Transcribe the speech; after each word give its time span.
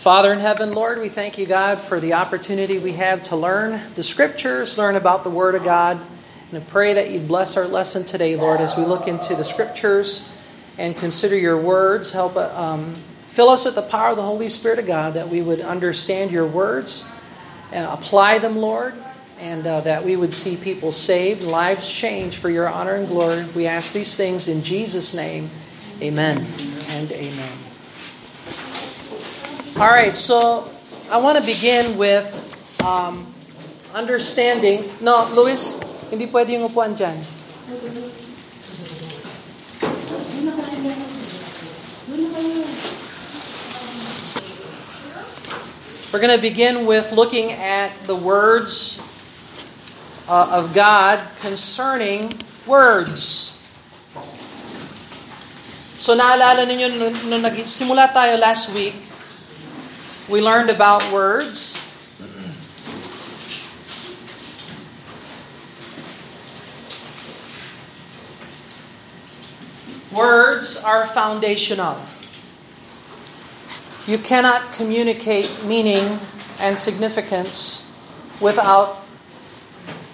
Father 0.00 0.32
in 0.32 0.40
heaven, 0.40 0.72
Lord, 0.72 0.98
we 0.98 1.10
thank 1.10 1.36
you, 1.36 1.44
God, 1.44 1.78
for 1.78 2.00
the 2.00 2.14
opportunity 2.14 2.78
we 2.78 2.92
have 2.92 3.20
to 3.24 3.36
learn 3.36 3.82
the 3.96 4.02
scriptures, 4.02 4.78
learn 4.78 4.96
about 4.96 5.24
the 5.24 5.28
Word 5.28 5.54
of 5.54 5.62
God. 5.62 6.00
And 6.50 6.62
I 6.62 6.64
pray 6.66 6.94
that 6.94 7.10
you 7.10 7.18
bless 7.20 7.58
our 7.58 7.68
lesson 7.68 8.06
today, 8.06 8.34
Lord, 8.34 8.62
as 8.62 8.78
we 8.78 8.86
look 8.86 9.06
into 9.06 9.34
the 9.34 9.44
scriptures 9.44 10.32
and 10.78 10.96
consider 10.96 11.36
your 11.36 11.58
words. 11.58 12.12
Help 12.12 12.34
um, 12.38 12.94
fill 13.26 13.50
us 13.50 13.66
with 13.66 13.74
the 13.74 13.82
power 13.82 14.12
of 14.12 14.16
the 14.16 14.22
Holy 14.22 14.48
Spirit 14.48 14.78
of 14.78 14.86
God 14.86 15.12
that 15.14 15.28
we 15.28 15.42
would 15.42 15.60
understand 15.60 16.30
your 16.30 16.46
words, 16.46 17.06
apply 17.70 18.38
them, 18.38 18.56
Lord, 18.56 18.94
and 19.38 19.66
uh, 19.66 19.82
that 19.82 20.02
we 20.02 20.16
would 20.16 20.32
see 20.32 20.56
people 20.56 20.92
saved, 20.92 21.42
lives 21.42 21.92
changed 21.92 22.38
for 22.38 22.48
your 22.48 22.70
honor 22.70 22.94
and 22.94 23.06
glory. 23.06 23.44
We 23.54 23.66
ask 23.66 23.92
these 23.92 24.16
things 24.16 24.48
in 24.48 24.62
Jesus' 24.62 25.12
name. 25.12 25.50
Amen 26.00 26.46
and 26.88 27.12
amen. 27.12 27.69
All 29.80 29.88
right, 29.88 30.14
so 30.14 30.68
I 31.08 31.16
want 31.16 31.40
to 31.40 31.44
begin 31.48 31.96
with 31.96 32.28
um, 32.84 33.24
understanding. 33.96 34.84
No, 35.00 35.24
Luis, 35.32 35.80
hindi 36.12 36.28
pwede 36.28 36.52
yung 36.52 36.68
upuan 36.68 36.92
dyan. 36.92 37.16
We're 46.12 46.20
going 46.20 46.36
to 46.36 46.44
begin 46.44 46.84
with 46.84 47.16
looking 47.16 47.56
at 47.56 47.88
the 48.04 48.12
words 48.12 49.00
uh, 50.28 50.60
of 50.60 50.76
God 50.76 51.24
concerning 51.40 52.36
words. 52.68 53.56
So 55.96 56.12
naalala 56.12 56.68
ninyo 56.68 57.00
nung, 57.00 57.16
nung 57.32 57.40
nagsimula 57.48 58.12
tayo 58.12 58.36
last 58.36 58.76
week, 58.76 59.08
we 60.30 60.40
learned 60.40 60.70
about 60.70 61.02
words. 61.12 61.74
Words 70.12 70.82
are 70.84 71.04
foundational. 71.04 71.98
You 74.06 74.18
cannot 74.18 74.72
communicate 74.72 75.50
meaning 75.64 76.20
and 76.60 76.78
significance 76.78 77.90
without 78.40 79.04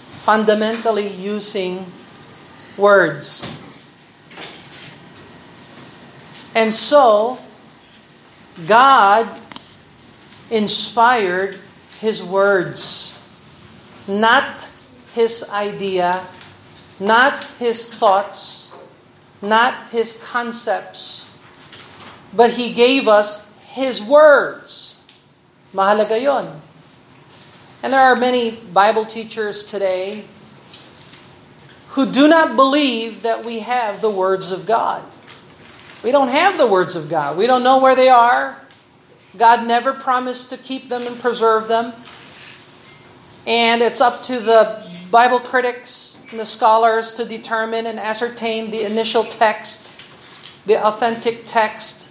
fundamentally 0.09 1.09
using 1.09 1.85
words. 2.79 3.55
And 6.55 6.73
so, 6.73 7.39
God 8.67 9.29
inspired 10.51 11.59
his 12.01 12.23
words, 12.23 13.21
not 14.07 14.69
his 15.15 15.49
idea, 15.51 16.25
not 17.01 17.45
his 17.59 17.93
thoughts, 17.93 18.75
not 19.43 19.89
his 19.91 20.21
concepts, 20.25 21.29
but 22.35 22.51
he 22.55 22.73
gave 22.73 23.09
us 23.09 23.53
his 23.69 24.03
words. 24.03 25.01
Mahalaga 25.75 26.21
yon. 26.21 26.61
And 27.83 27.93
there 27.93 28.01
are 28.01 28.17
many 28.17 28.53
Bible 28.53 29.05
teachers 29.05 29.65
today 29.65 30.25
who 31.91 32.11
do 32.11 32.29
not 32.29 32.57
believe 32.57 33.23
that 33.23 33.45
we 33.45 33.61
have 33.61 34.01
the 34.01 34.11
words 34.11 34.53
of 34.53 34.67
God. 34.67 35.03
We 36.03 36.13
don't 36.13 36.29
have 36.29 36.59
the 36.59 36.67
words 36.67 36.95
of 36.95 37.09
God. 37.09 37.37
We 37.37 37.47
don't 37.47 37.63
know 37.63 37.81
where 37.81 37.97
they 37.97 38.09
are. 38.09 38.61
God 39.39 39.67
never 39.67 39.93
promised 39.93 40.51
to 40.51 40.57
keep 40.57 40.89
them 40.89 41.07
and 41.07 41.19
preserve 41.19 41.69
them. 41.69 41.93
And 43.47 43.83
it's 43.83 44.01
up 44.01 44.23
to 44.23 44.41
the 44.41 44.85
Bible 45.11 45.39
critics 45.39 46.21
and 46.31 46.41
the 46.41 46.45
scholars 46.45 47.13
to 47.13 47.25
determine 47.25 47.87
and 47.87 48.01
ascertain 48.01 48.71
the 48.71 48.83
initial 48.83 49.23
text, 49.25 49.95
the 50.67 50.85
authentic 50.85 51.43
text. 51.45 52.11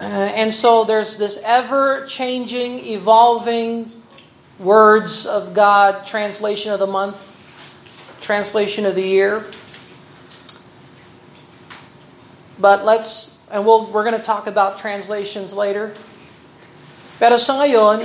Uh, 0.00 0.04
and 0.04 0.54
so 0.54 0.84
there's 0.84 1.16
this 1.16 1.40
ever 1.44 2.06
changing, 2.06 2.78
evolving 2.84 3.90
words 4.60 5.26
of 5.26 5.54
God, 5.54 6.06
translation 6.06 6.72
of 6.72 6.78
the 6.78 6.86
month, 6.86 7.34
translation 8.20 8.86
of 8.86 8.94
the 8.94 9.02
year. 9.02 9.44
But 12.60 12.84
let's, 12.84 13.38
and 13.50 13.66
we'll, 13.66 13.90
we're 13.92 14.04
going 14.04 14.16
to 14.16 14.22
talk 14.22 14.46
about 14.46 14.78
translations 14.78 15.52
later. 15.52 15.94
Pero 17.18 17.34
sa 17.34 17.58
ngayon, 17.58 17.98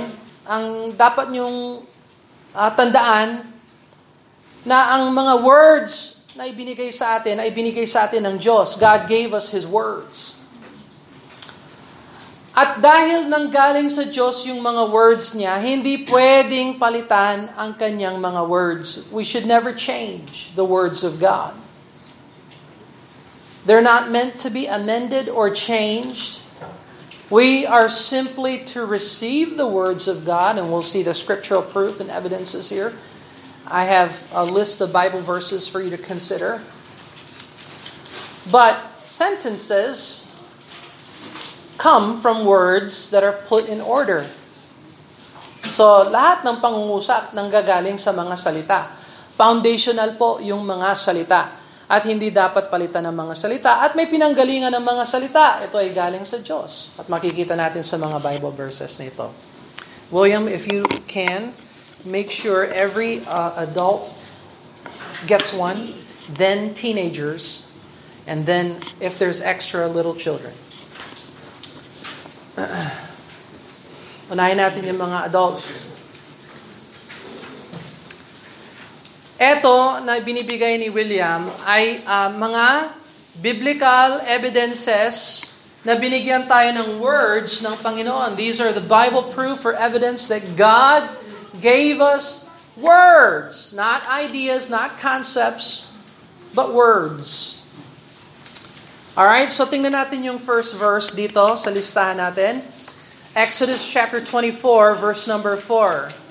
ang 0.44 0.90
dapat 0.98 1.30
nyong 1.30 1.86
uh, 2.52 2.70
tandaan 2.74 3.46
na 4.66 4.98
ang 4.98 5.14
mga 5.14 5.40
words 5.40 6.26
na 6.34 6.50
ibinigay 6.50 6.90
sa 6.90 7.18
atin 7.18 7.38
ay 7.38 7.54
binigay 7.54 7.86
sa 7.86 8.10
atin 8.10 8.26
ng 8.26 8.36
Diyos. 8.42 8.74
God 8.74 9.06
gave 9.06 9.30
us 9.30 9.54
His 9.54 9.64
words. 9.64 10.34
At 12.54 12.78
dahil 12.78 13.26
nanggaling 13.26 13.90
sa 13.90 14.06
Diyos 14.06 14.46
yung 14.46 14.62
mga 14.62 14.86
words 14.86 15.34
niya, 15.34 15.58
hindi 15.58 16.06
pwedeng 16.06 16.78
palitan 16.78 17.50
ang 17.58 17.74
kanyang 17.74 18.22
mga 18.22 18.46
words. 18.46 19.10
We 19.10 19.26
should 19.26 19.42
never 19.42 19.74
change 19.74 20.54
the 20.54 20.62
words 20.62 21.02
of 21.02 21.18
God. 21.18 21.54
They're 23.66 23.82
not 23.82 24.06
meant 24.06 24.38
to 24.46 24.54
be 24.54 24.70
amended 24.70 25.26
or 25.26 25.50
changed. 25.50 26.43
We 27.34 27.66
are 27.66 27.90
simply 27.90 28.62
to 28.78 28.86
receive 28.86 29.58
the 29.58 29.66
words 29.66 30.06
of 30.06 30.22
God, 30.22 30.54
and 30.54 30.70
we'll 30.70 30.86
see 30.86 31.02
the 31.02 31.18
scriptural 31.18 31.66
proof 31.66 31.98
and 31.98 32.06
evidences 32.06 32.70
here. 32.70 32.94
I 33.66 33.90
have 33.90 34.22
a 34.30 34.46
list 34.46 34.78
of 34.78 34.94
Bible 34.94 35.18
verses 35.18 35.66
for 35.66 35.82
you 35.82 35.90
to 35.90 35.98
consider. 35.98 36.62
But 38.46 38.86
sentences 39.02 40.30
come 41.74 42.14
from 42.14 42.46
words 42.46 43.10
that 43.10 43.26
are 43.26 43.34
put 43.34 43.66
in 43.66 43.82
order. 43.82 44.30
So, 45.66 46.06
lahat 46.06 46.46
ng 46.46 46.62
pangungusap 46.62 47.34
nanggagaling 47.34 47.98
sa 47.98 48.14
mga 48.14 48.38
salita. 48.38 48.94
Foundational 49.34 50.14
po 50.14 50.38
yung 50.38 50.62
mga 50.62 50.94
salita 50.94 51.63
at 51.84 52.02
hindi 52.08 52.32
dapat 52.32 52.72
palitan 52.72 53.04
ng 53.04 53.16
mga 53.16 53.34
salita 53.36 53.72
at 53.84 53.92
may 53.92 54.08
pinanggalingan 54.08 54.72
ng 54.72 54.84
mga 54.84 55.04
salita. 55.04 55.60
Ito 55.60 55.76
ay 55.76 55.92
galing 55.92 56.24
sa 56.24 56.40
Diyos. 56.40 56.96
At 56.96 57.12
makikita 57.12 57.52
natin 57.52 57.84
sa 57.84 58.00
mga 58.00 58.20
Bible 58.24 58.52
verses 58.56 58.96
na 58.96 59.12
ito. 59.12 59.28
William, 60.08 60.48
if 60.48 60.64
you 60.68 60.84
can, 61.04 61.52
make 62.04 62.32
sure 62.32 62.64
every 62.68 63.20
uh, 63.28 63.64
adult 63.68 64.08
gets 65.28 65.52
one, 65.52 65.96
then 66.28 66.72
teenagers, 66.72 67.72
and 68.28 68.44
then 68.44 68.80
if 69.00 69.16
there's 69.20 69.40
extra, 69.40 69.88
little 69.88 70.14
children. 70.16 70.52
Unahin 74.32 74.56
natin 74.56 74.88
yung 74.88 75.00
mga 75.00 75.28
adults. 75.28 75.93
Ito 79.44 80.00
na 80.00 80.24
binibigay 80.24 80.80
ni 80.80 80.88
William 80.88 81.52
ay 81.68 82.00
uh, 82.08 82.32
mga 82.32 82.96
biblical 83.44 84.24
evidences 84.24 85.44
na 85.84 86.00
binigyan 86.00 86.48
tayo 86.48 86.72
ng 86.72 86.96
words 86.96 87.60
ng 87.60 87.76
Panginoon. 87.84 88.40
These 88.40 88.64
are 88.64 88.72
the 88.72 88.80
Bible 88.80 89.28
proof 89.36 89.68
or 89.68 89.76
evidence 89.76 90.32
that 90.32 90.56
God 90.56 91.04
gave 91.60 92.00
us 92.00 92.48
words, 92.72 93.76
not 93.76 94.08
ideas, 94.08 94.72
not 94.72 94.96
concepts, 94.96 95.92
but 96.56 96.72
words. 96.72 97.60
All 99.12 99.28
right, 99.28 99.52
so 99.52 99.68
tingnan 99.68 99.92
natin 99.92 100.24
yung 100.24 100.40
first 100.40 100.72
verse 100.72 101.12
dito 101.12 101.52
sa 101.52 101.68
listahan 101.68 102.16
natin. 102.16 102.64
Exodus 103.36 103.84
chapter 103.92 104.24
24 104.24 104.96
verse 104.96 105.28
number 105.28 105.52
4. 105.52 106.23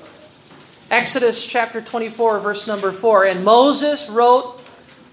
Exodus 0.93 1.41
chapter 1.41 1.81
24, 1.81 2.37
verse 2.37 2.69
number 2.69 2.93
4. 2.93 3.25
And 3.25 3.41
Moses 3.43 4.13
wrote 4.13 4.61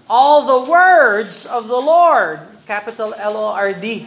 all 0.05 0.45
the 0.45 0.69
words 0.69 1.49
of 1.49 1.67
the 1.67 1.81
Lord, 1.81 2.37
capital 2.69 3.17
L 3.17 3.33
O 3.33 3.49
R 3.49 3.73
D. 3.73 4.05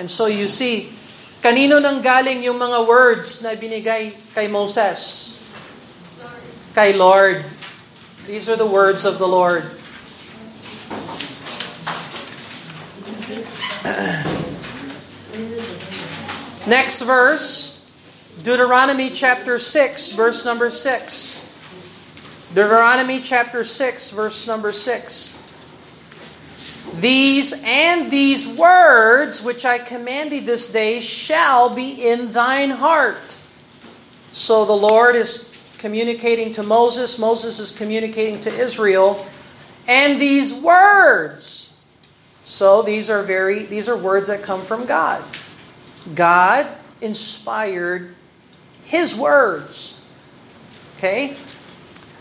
And 0.00 0.08
so 0.08 0.32
you 0.32 0.48
see, 0.48 0.96
kanino 1.44 1.76
nang 1.76 2.00
galing 2.00 2.40
yung 2.40 2.56
mga 2.56 2.88
words 2.88 3.44
na 3.44 3.52
binigay 3.52 4.16
kay 4.32 4.48
Moses? 4.48 5.36
Kay 6.72 6.96
Lord. 6.96 7.44
These 8.24 8.48
are 8.48 8.56
the 8.56 8.64
words 8.64 9.04
of 9.04 9.20
the 9.20 9.28
Lord. 9.28 9.68
Next 16.64 17.04
verse. 17.04 17.73
Deuteronomy 18.44 19.08
chapter 19.08 19.58
6, 19.58 20.10
verse 20.10 20.44
number 20.44 20.68
6. 20.68 22.50
Deuteronomy 22.54 23.18
chapter 23.18 23.64
6, 23.64 24.10
verse 24.10 24.46
number 24.46 24.70
6. 24.70 25.40
These 27.00 27.54
and 27.64 28.10
these 28.10 28.46
words 28.46 29.42
which 29.42 29.64
I 29.64 29.78
command 29.78 30.30
thee 30.30 30.40
this 30.40 30.68
day 30.70 31.00
shall 31.00 31.74
be 31.74 32.06
in 32.06 32.32
thine 32.32 32.68
heart. 32.68 33.38
So 34.32 34.66
the 34.66 34.74
Lord 34.74 35.16
is 35.16 35.50
communicating 35.78 36.52
to 36.52 36.62
Moses, 36.62 37.18
Moses 37.18 37.58
is 37.58 37.70
communicating 37.70 38.40
to 38.40 38.50
Israel, 38.50 39.24
and 39.88 40.20
these 40.20 40.52
words. 40.52 41.80
So 42.42 42.82
these 42.82 43.08
are 43.08 43.22
very 43.22 43.62
these 43.62 43.88
are 43.88 43.96
words 43.96 44.28
that 44.28 44.42
come 44.42 44.60
from 44.60 44.84
God. 44.84 45.24
God 46.14 46.66
inspired 47.00 48.13
his 48.84 49.14
words. 49.14 50.00
Okay? 50.96 51.36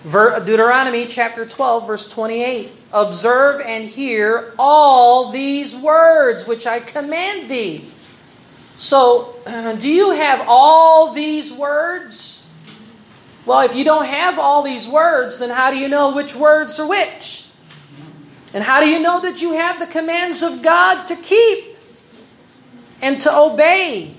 Deuteronomy 0.04 1.06
chapter 1.06 1.46
12 1.46 1.88
verse 1.88 2.06
28. 2.08 2.72
Observe 2.92 3.62
and 3.66 3.86
hear 3.86 4.54
all 4.60 5.32
these 5.32 5.76
words 5.76 6.48
which 6.48 6.68
I 6.68 6.80
command 6.80 7.50
thee. 7.50 7.90
So, 8.76 9.36
do 9.80 9.90
you 9.90 10.12
have 10.12 10.44
all 10.48 11.14
these 11.14 11.54
words? 11.54 12.50
Well, 13.46 13.62
if 13.62 13.76
you 13.76 13.84
don't 13.84 14.06
have 14.06 14.40
all 14.40 14.64
these 14.64 14.88
words, 14.88 15.40
then 15.40 15.50
how 15.50 15.72
do 15.72 15.78
you 15.78 15.90
know 15.90 16.14
which 16.16 16.36
words 16.36 16.80
are 16.80 16.88
which? 16.88 17.46
And 18.54 18.64
how 18.64 18.82
do 18.82 18.88
you 18.88 19.00
know 19.00 19.20
that 19.22 19.42
you 19.42 19.54
have 19.54 19.80
the 19.80 19.88
commands 19.88 20.44
of 20.44 20.62
God 20.62 21.06
to 21.08 21.16
keep 21.16 21.78
and 23.02 23.20
to 23.22 23.36
obey? 23.36 24.14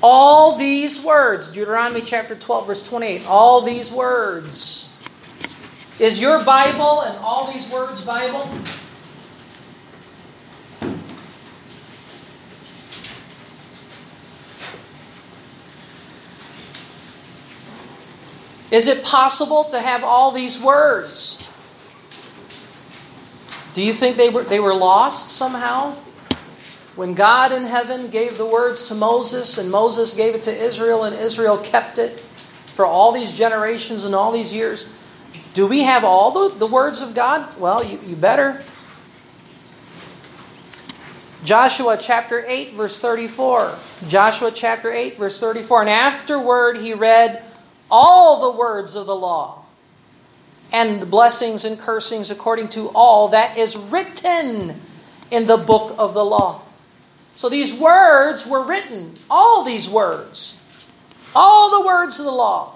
All 0.00 0.56
these 0.56 1.02
words, 1.02 1.48
Deuteronomy 1.48 2.02
chapter 2.02 2.36
12, 2.36 2.66
verse 2.66 2.82
28, 2.82 3.26
all 3.26 3.62
these 3.62 3.90
words 3.92 4.88
is 5.98 6.20
your 6.20 6.44
Bible 6.44 7.00
and 7.02 7.18
all 7.18 7.52
these 7.52 7.72
words 7.72 8.04
Bible? 8.04 8.48
Is 18.70 18.86
it 18.86 19.02
possible 19.02 19.64
to 19.64 19.80
have 19.80 20.04
all 20.04 20.30
these 20.30 20.62
words? 20.62 21.42
Do 23.74 23.82
you 23.82 23.92
think 23.92 24.16
they 24.16 24.28
were, 24.28 24.44
they 24.44 24.60
were 24.60 24.74
lost 24.74 25.30
somehow? 25.30 25.96
When 26.98 27.14
God 27.14 27.52
in 27.52 27.62
heaven 27.62 28.08
gave 28.08 28.38
the 28.38 28.44
words 28.44 28.82
to 28.88 28.94
Moses 28.96 29.56
and 29.56 29.70
Moses 29.70 30.14
gave 30.14 30.34
it 30.34 30.42
to 30.42 30.52
Israel 30.52 31.04
and 31.04 31.14
Israel 31.14 31.56
kept 31.56 31.96
it 31.96 32.18
for 32.18 32.84
all 32.84 33.12
these 33.12 33.38
generations 33.38 34.04
and 34.04 34.16
all 34.16 34.32
these 34.32 34.52
years, 34.52 34.92
do 35.54 35.68
we 35.68 35.84
have 35.84 36.02
all 36.02 36.32
the, 36.32 36.58
the 36.58 36.66
words 36.66 37.00
of 37.00 37.14
God? 37.14 37.56
Well, 37.56 37.84
you, 37.84 38.00
you 38.04 38.16
better. 38.16 38.64
Joshua 41.44 41.96
chapter 42.00 42.44
8, 42.44 42.72
verse 42.72 42.98
34. 42.98 43.76
Joshua 44.08 44.50
chapter 44.50 44.90
8, 44.90 45.18
verse 45.18 45.38
34. 45.38 45.82
And 45.82 45.90
afterward 45.90 46.78
he 46.78 46.94
read 46.94 47.44
all 47.92 48.50
the 48.50 48.58
words 48.58 48.96
of 48.96 49.06
the 49.06 49.14
law 49.14 49.66
and 50.72 51.00
the 51.00 51.06
blessings 51.06 51.64
and 51.64 51.78
cursings 51.78 52.32
according 52.32 52.66
to 52.70 52.88
all 52.88 53.28
that 53.28 53.56
is 53.56 53.76
written 53.76 54.80
in 55.30 55.46
the 55.46 55.56
book 55.56 55.94
of 55.96 56.12
the 56.12 56.24
law. 56.24 56.62
So 57.38 57.48
these 57.48 57.72
words 57.72 58.44
were 58.44 58.64
written, 58.64 59.14
all 59.30 59.62
these 59.62 59.88
words, 59.88 60.58
all 61.36 61.70
the 61.70 61.86
words 61.86 62.18
of 62.18 62.24
the 62.24 62.32
law. 62.32 62.74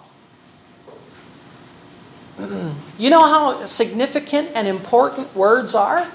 you 2.97 3.11
know 3.11 3.27
how 3.27 3.67
significant 3.67 4.51
and 4.55 4.69
important 4.69 5.35
words 5.35 5.75
are? 5.75 6.07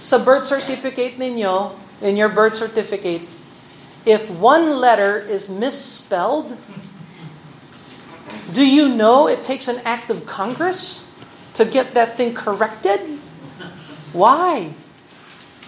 Sa 0.00 0.16
birth 0.16 0.46
certificate 0.46 1.18
ninyo, 1.18 1.76
in 2.00 2.16
your 2.16 2.30
birth 2.30 2.54
certificate, 2.54 3.28
if 4.06 4.30
one 4.30 4.80
letter 4.80 5.18
is 5.18 5.50
misspelled, 5.50 6.56
do 8.50 8.66
you 8.66 8.88
know 8.88 9.28
it 9.28 9.44
takes 9.44 9.68
an 9.68 9.82
act 9.84 10.08
of 10.08 10.24
Congress 10.24 11.12
to 11.52 11.66
get 11.66 11.92
that 11.92 12.16
thing 12.16 12.32
corrected? 12.32 13.20
Why? 14.12 14.72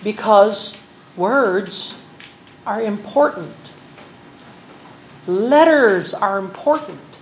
Because 0.03 0.79
words 1.17 2.01
are 2.67 2.81
important. 2.81 3.73
Letters 5.27 6.13
are 6.13 6.39
important. 6.39 7.21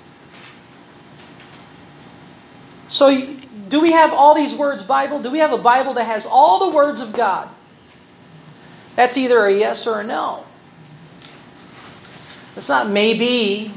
So, 2.89 3.37
do 3.69 3.81
we 3.81 3.93
have 3.93 4.13
all 4.13 4.35
these 4.35 4.55
words 4.55 4.83
Bible? 4.83 5.21
Do 5.21 5.31
we 5.31 5.39
have 5.39 5.53
a 5.53 5.59
Bible 5.59 5.95
that 5.95 6.05
has 6.05 6.27
all 6.27 6.59
the 6.59 6.77
words 6.77 7.01
of 7.01 7.13
God? 7.13 7.49
That's 8.97 9.17
either 9.17 9.47
a 9.47 9.53
yes 9.53 9.87
or 9.87 10.01
a 10.01 10.05
no. 10.05 10.45
It's 12.57 12.69
not 12.69 12.91
maybe. 12.91 13.73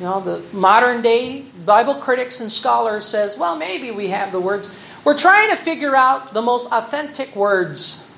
You 0.00 0.06
know, 0.06 0.20
the 0.20 0.42
modern 0.52 1.02
day 1.02 1.42
Bible 1.64 1.94
critics 1.94 2.40
and 2.40 2.50
scholars 2.50 3.04
says, 3.04 3.38
well, 3.38 3.56
maybe 3.56 3.90
we 3.90 4.08
have 4.08 4.32
the 4.32 4.40
words. 4.40 4.68
We're 5.04 5.18
trying 5.18 5.50
to 5.50 5.56
figure 5.56 5.94
out 5.94 6.32
the 6.32 6.40
most 6.40 6.72
authentic 6.72 7.36
words. 7.36 8.10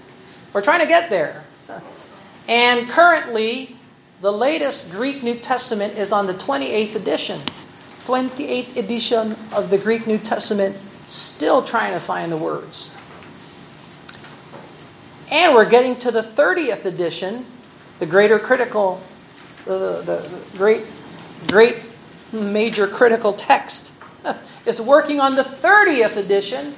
We're 0.52 0.62
trying 0.62 0.80
to 0.80 0.86
get 0.86 1.10
there. 1.10 1.44
And 2.48 2.88
currently, 2.88 3.76
the 4.20 4.32
latest 4.32 4.92
Greek 4.92 5.22
New 5.22 5.34
Testament 5.34 5.94
is 5.94 6.12
on 6.12 6.28
the 6.28 6.34
28th 6.34 6.94
edition. 6.94 7.40
28th 8.04 8.76
edition 8.76 9.36
of 9.52 9.70
the 9.70 9.78
Greek 9.78 10.06
New 10.06 10.18
Testament, 10.18 10.76
still 11.06 11.60
trying 11.60 11.92
to 11.92 11.98
find 11.98 12.30
the 12.30 12.36
words. 12.36 12.96
And 15.30 15.54
we're 15.54 15.68
getting 15.68 15.96
to 15.96 16.12
the 16.12 16.22
30th 16.22 16.84
edition, 16.84 17.46
the 17.98 18.06
greater 18.06 18.38
critical, 18.38 19.02
the, 19.64 20.02
the, 20.02 20.02
the 20.02 20.56
great, 20.56 20.84
great 21.48 21.78
major 22.32 22.86
critical 22.86 23.32
text 23.32 23.92
is 24.66 24.80
working 24.80 25.20
on 25.20 25.36
the 25.36 25.42
30th 25.42 26.16
edition 26.16 26.74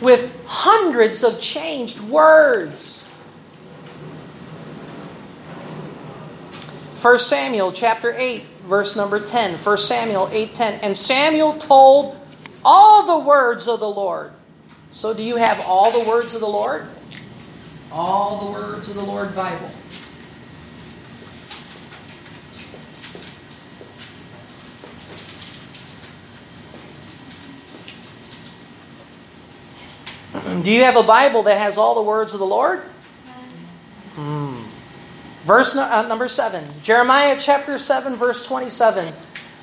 with 0.00 0.44
hundreds 0.46 1.24
of 1.24 1.40
changed 1.40 2.00
words. 2.00 3.08
1 7.00 7.18
Samuel 7.18 7.72
chapter 7.72 8.12
8, 8.16 8.42
verse 8.64 8.96
number 8.96 9.20
10. 9.20 9.56
1 9.56 9.76
Samuel 9.76 10.28
8:10. 10.28 10.80
And 10.82 10.96
Samuel 10.96 11.54
told 11.54 12.16
all 12.64 13.04
the 13.04 13.18
words 13.18 13.68
of 13.68 13.80
the 13.80 13.88
Lord. 13.88 14.32
So 14.90 15.14
do 15.14 15.22
you 15.22 15.36
have 15.36 15.60
all 15.60 15.90
the 15.90 16.08
words 16.08 16.34
of 16.34 16.40
the 16.40 16.48
Lord? 16.48 16.86
All 17.92 18.46
the 18.46 18.52
words 18.52 18.88
of 18.88 18.96
the 18.96 19.04
Lord 19.04 19.34
Bible. 19.34 19.70
Do 30.62 30.70
you 30.70 30.82
have 30.84 30.96
a 30.96 31.02
Bible 31.02 31.42
that 31.44 31.58
has 31.58 31.78
all 31.78 31.94
the 31.94 32.02
words 32.02 32.34
of 32.34 32.40
the 32.40 32.46
Lord? 32.46 32.80
Hmm. 34.14 34.62
Verse 35.42 35.76
uh, 35.76 36.06
number 36.06 36.28
7. 36.28 36.64
Jeremiah 36.82 37.36
chapter 37.40 37.78
7, 37.78 38.16
verse 38.16 38.46
27. 38.46 39.14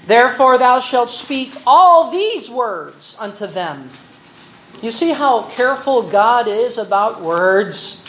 Therefore 0.06 0.58
thou 0.58 0.80
shalt 0.80 1.10
speak 1.10 1.54
all 1.66 2.12
these 2.12 2.50
words 2.50 3.18
unto 3.20 3.48
them. 3.48 3.90
You 4.82 4.92
see 4.92 5.12
how 5.12 5.44
careful 5.44 6.04
God 6.04 6.48
is 6.48 6.78
about 6.78 7.22
words? 7.22 8.06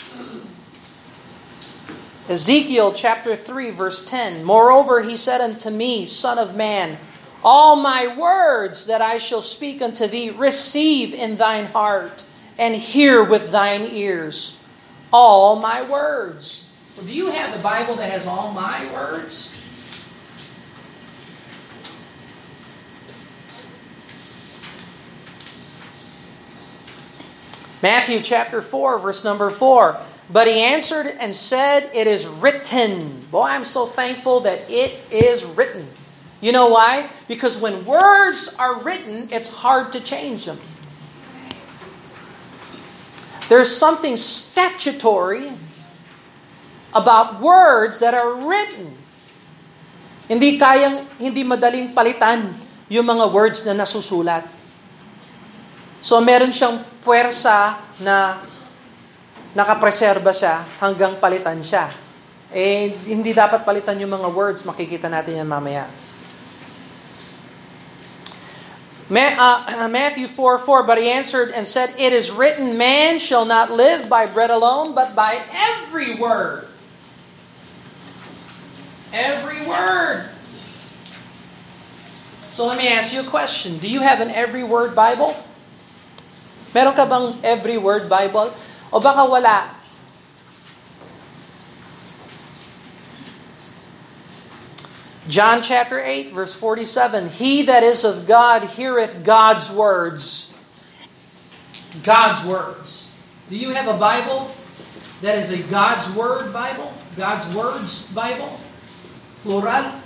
Ezekiel 2.27 2.91
chapter 2.91 3.35
3, 3.35 3.69
verse 3.69 4.03
10. 4.03 4.43
Moreover, 4.43 5.01
he 5.01 5.15
said 5.15 5.41
unto 5.41 5.69
me, 5.69 6.05
Son 6.05 6.39
of 6.39 6.55
man, 6.55 6.97
all 7.43 7.75
my 7.75 8.15
words 8.17 8.87
that 8.87 9.01
I 9.01 9.19
shall 9.19 9.41
speak 9.41 9.81
unto 9.81 10.07
thee, 10.07 10.31
receive 10.31 11.13
in 11.13 11.37
thine 11.37 11.67
heart, 11.67 12.25
and 12.57 12.75
hear 12.75 13.23
with 13.23 13.51
thine 13.51 13.87
ears. 13.91 14.61
All 15.11 15.57
my 15.57 15.81
words. 15.81 16.71
Well, 16.95 17.05
do 17.05 17.13
you 17.13 17.31
have 17.31 17.55
the 17.55 17.61
Bible 17.61 17.95
that 17.95 18.09
has 18.09 18.27
all 18.27 18.51
my 18.51 18.91
words? 18.93 19.51
Matthew 27.81 28.21
chapter 28.21 28.61
4, 28.61 28.99
verse 28.99 29.23
number 29.23 29.49
4. 29.49 29.99
But 30.29 30.47
he 30.47 30.59
answered 30.59 31.05
and 31.19 31.35
said, 31.35 31.91
It 31.93 32.07
is 32.07 32.27
written. 32.27 33.27
Boy, 33.29 33.43
I'm 33.43 33.65
so 33.65 33.85
thankful 33.85 34.39
that 34.39 34.69
it 34.69 35.13
is 35.13 35.45
written. 35.45 35.87
You 36.41 36.51
know 36.51 36.69
why? 36.69 37.09
Because 37.27 37.57
when 37.57 37.85
words 37.85 38.55
are 38.59 38.79
written, 38.79 39.29
it's 39.31 39.49
hard 39.49 39.93
to 39.93 39.99
change 39.99 40.45
them. 40.45 40.59
There's 43.45 43.69
something 43.69 44.17
statutory 44.17 45.53
about 46.95 47.43
words 47.43 48.01
that 48.01 48.15
are 48.15 48.33
written. 48.33 48.97
Hindi 50.25 50.57
kayang, 50.57 51.05
hindi 51.21 51.45
madaling 51.45 51.93
palitan 51.93 52.55
yung 52.89 53.05
mga 53.05 53.29
words 53.29 53.61
na 53.67 53.77
nasusulat. 53.77 54.49
So 56.01 56.17
meron 56.21 56.49
siyang 56.49 56.81
puwersa 57.05 57.77
na 58.01 58.41
nakapreserba 59.53 60.33
siya 60.33 60.65
hanggang 60.81 61.17
palitan 61.21 61.61
siya. 61.61 61.89
Eh, 62.49 62.93
hindi 63.09 63.33
dapat 63.33 63.65
palitan 63.65 63.97
yung 63.99 64.13
mga 64.13 64.29
words. 64.31 64.61
Makikita 64.63 65.09
natin 65.09 65.43
yan 65.43 65.49
mamaya. 65.49 65.85
Uh, 65.85 66.05
Matthew 69.09 70.27
4 70.27 70.57
4, 70.57 70.83
but 70.83 70.97
he 70.97 71.09
answered 71.09 71.51
and 71.51 71.67
said, 71.67 71.93
It 71.97 72.13
is 72.13 72.31
written, 72.31 72.77
Man 72.77 73.19
shall 73.19 73.45
not 73.45 73.71
live 73.71 74.09
by 74.09 74.25
bread 74.25 74.49
alone, 74.49 74.95
but 74.95 75.15
by 75.15 75.41
every 75.53 76.15
word. 76.15 76.67
Every 79.13 79.61
word. 79.65 80.29
So 82.49 82.65
let 82.65 82.77
me 82.77 82.87
ask 82.87 83.13
you 83.13 83.19
a 83.19 83.27
question. 83.27 83.77
Do 83.77 83.91
you 83.91 84.01
have 84.01 84.21
an 84.21 84.31
every 84.31 84.63
word 84.63 84.95
Bible? 84.95 85.35
Meron 86.73 86.95
ka 86.95 87.05
bang 87.05 87.37
every 87.43 87.77
word 87.77 88.09
Bible? 88.09 88.51
O 88.91 88.99
baka 88.99 89.27
wala? 89.27 89.69
John 95.25 95.65
chapter 95.65 95.97
8, 95.97 96.33
verse 96.33 96.53
47 96.53 97.27
He 97.41 97.63
that 97.65 97.81
is 97.81 98.05
of 98.05 98.29
God 98.29 98.77
heareth 98.77 99.25
God's 99.25 99.71
words. 99.73 100.53
God's 102.03 102.45
words. 102.45 103.09
Do 103.49 103.57
you 103.57 103.73
have 103.73 103.87
a 103.87 103.97
Bible 103.97 104.51
that 105.21 105.37
is 105.37 105.49
a 105.49 105.61
God's 105.65 106.11
Word 106.13 106.53
Bible? 106.53 106.93
God's 107.17 107.47
Words 107.55 108.11
Bible? 108.13 108.51
Plural? 109.41 110.01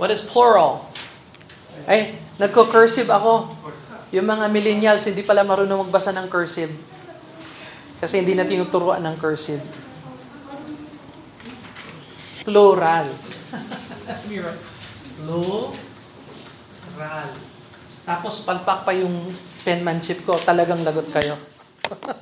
What 0.00 0.08
is 0.08 0.24
plural? 0.24 0.88
Ay, 1.84 2.16
nagko-cursive 2.40 3.12
ako. 3.12 3.52
Yung 4.16 4.24
mga 4.24 4.48
millennials, 4.48 5.04
hindi 5.04 5.20
pala 5.20 5.44
marunong 5.44 5.84
magbasa 5.84 6.08
ng 6.16 6.24
cursive. 6.32 6.72
Kasi 8.00 8.24
hindi 8.24 8.32
na 8.32 8.48
tinuturuan 8.48 9.04
ng 9.04 9.16
cursive. 9.20 9.60
Plural. 12.48 13.12
Plural. 15.20 15.76
Tapos 18.08 18.40
palpak 18.48 18.88
pa 18.88 18.96
yung 18.96 19.12
penmanship 19.60 20.24
ko, 20.24 20.40
talagang 20.40 20.80
lagot 20.80 21.12
kayo. 21.12 21.36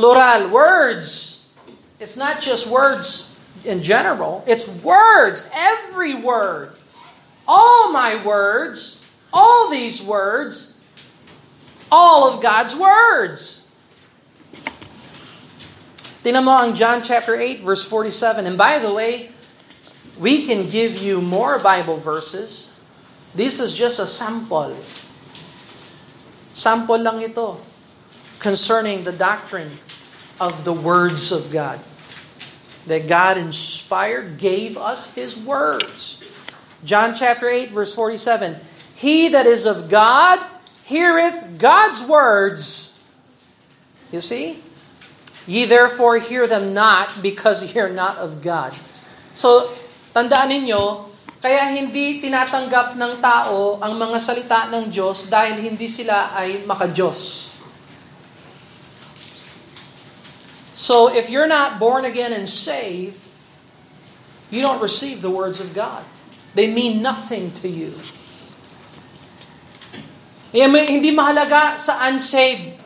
Plural. 0.00 0.48
Words. 0.48 1.44
It's 2.00 2.16
not 2.16 2.40
just 2.40 2.64
words 2.64 3.36
in 3.60 3.84
general. 3.84 4.40
It's 4.48 4.64
words. 4.64 5.52
Every 5.52 6.16
word. 6.16 6.80
All 7.44 7.92
my 7.92 8.16
words. 8.24 9.04
All 9.32 9.68
these 9.68 10.00
words. 10.00 10.80
All 11.92 12.32
of 12.32 12.40
God's 12.40 12.72
words. 12.72 13.65
Tingnan 16.26 16.42
mo 16.42 16.58
ang 16.58 16.74
John 16.74 17.06
chapter 17.06 17.38
8 17.38 17.62
verse 17.62 17.86
47. 17.86 18.50
And 18.50 18.58
by 18.58 18.82
the 18.82 18.90
way, 18.90 19.30
we 20.18 20.42
can 20.42 20.66
give 20.66 20.98
you 20.98 21.22
more 21.22 21.62
Bible 21.62 22.02
verses. 22.02 22.74
This 23.30 23.62
is 23.62 23.70
just 23.70 24.02
a 24.02 24.10
sample. 24.10 24.74
Sample 26.50 26.98
lang 26.98 27.22
ito 27.22 27.62
concerning 28.42 29.06
the 29.06 29.14
doctrine 29.14 29.70
of 30.42 30.66
the 30.66 30.74
words 30.74 31.30
of 31.30 31.54
God. 31.54 31.78
That 32.90 33.06
God 33.06 33.38
inspired, 33.38 34.42
gave 34.42 34.74
us 34.74 35.14
His 35.14 35.38
words. 35.38 36.26
John 36.82 37.14
chapter 37.14 37.46
8 37.46 37.70
verse 37.70 37.94
47. 37.94 38.58
He 38.98 39.30
that 39.30 39.46
is 39.46 39.62
of 39.62 39.86
God 39.86 40.42
heareth 40.90 41.54
God's 41.62 42.02
words. 42.02 42.98
You 44.10 44.18
see? 44.18 44.65
Ye 45.46 45.62
therefore 45.64 46.18
hear 46.18 46.50
them 46.50 46.74
not 46.74 47.22
because 47.22 47.62
ye 47.62 47.78
are 47.78 47.90
not 47.90 48.18
of 48.18 48.42
God. 48.42 48.74
So, 49.30 49.70
tandaan 50.10 50.50
ninyo, 50.50 51.06
kaya 51.38 51.70
hindi 51.70 52.18
tinatanggap 52.18 52.98
ng 52.98 53.22
tao 53.22 53.78
ang 53.78 53.94
mga 53.94 54.18
salita 54.18 54.66
ng 54.66 54.90
Diyos 54.90 55.30
dahil 55.30 55.62
hindi 55.62 55.86
sila 55.86 56.34
ay 56.34 56.66
maka-Diyos. 56.66 57.54
So, 60.74 61.08
if 61.08 61.30
you're 61.30 61.46
not 61.46 61.78
born 61.78 62.02
again 62.02 62.34
and 62.34 62.50
saved, 62.50 63.16
you 64.50 64.62
don't 64.62 64.82
receive 64.82 65.22
the 65.22 65.30
words 65.30 65.62
of 65.62 65.72
God. 65.72 66.02
They 66.56 66.66
mean 66.66 67.02
nothing 67.02 67.52
to 67.62 67.68
you. 67.68 67.94
Hindi 70.56 71.12
mahalaga 71.12 71.76
sa 71.76 72.00
unsaved 72.08 72.80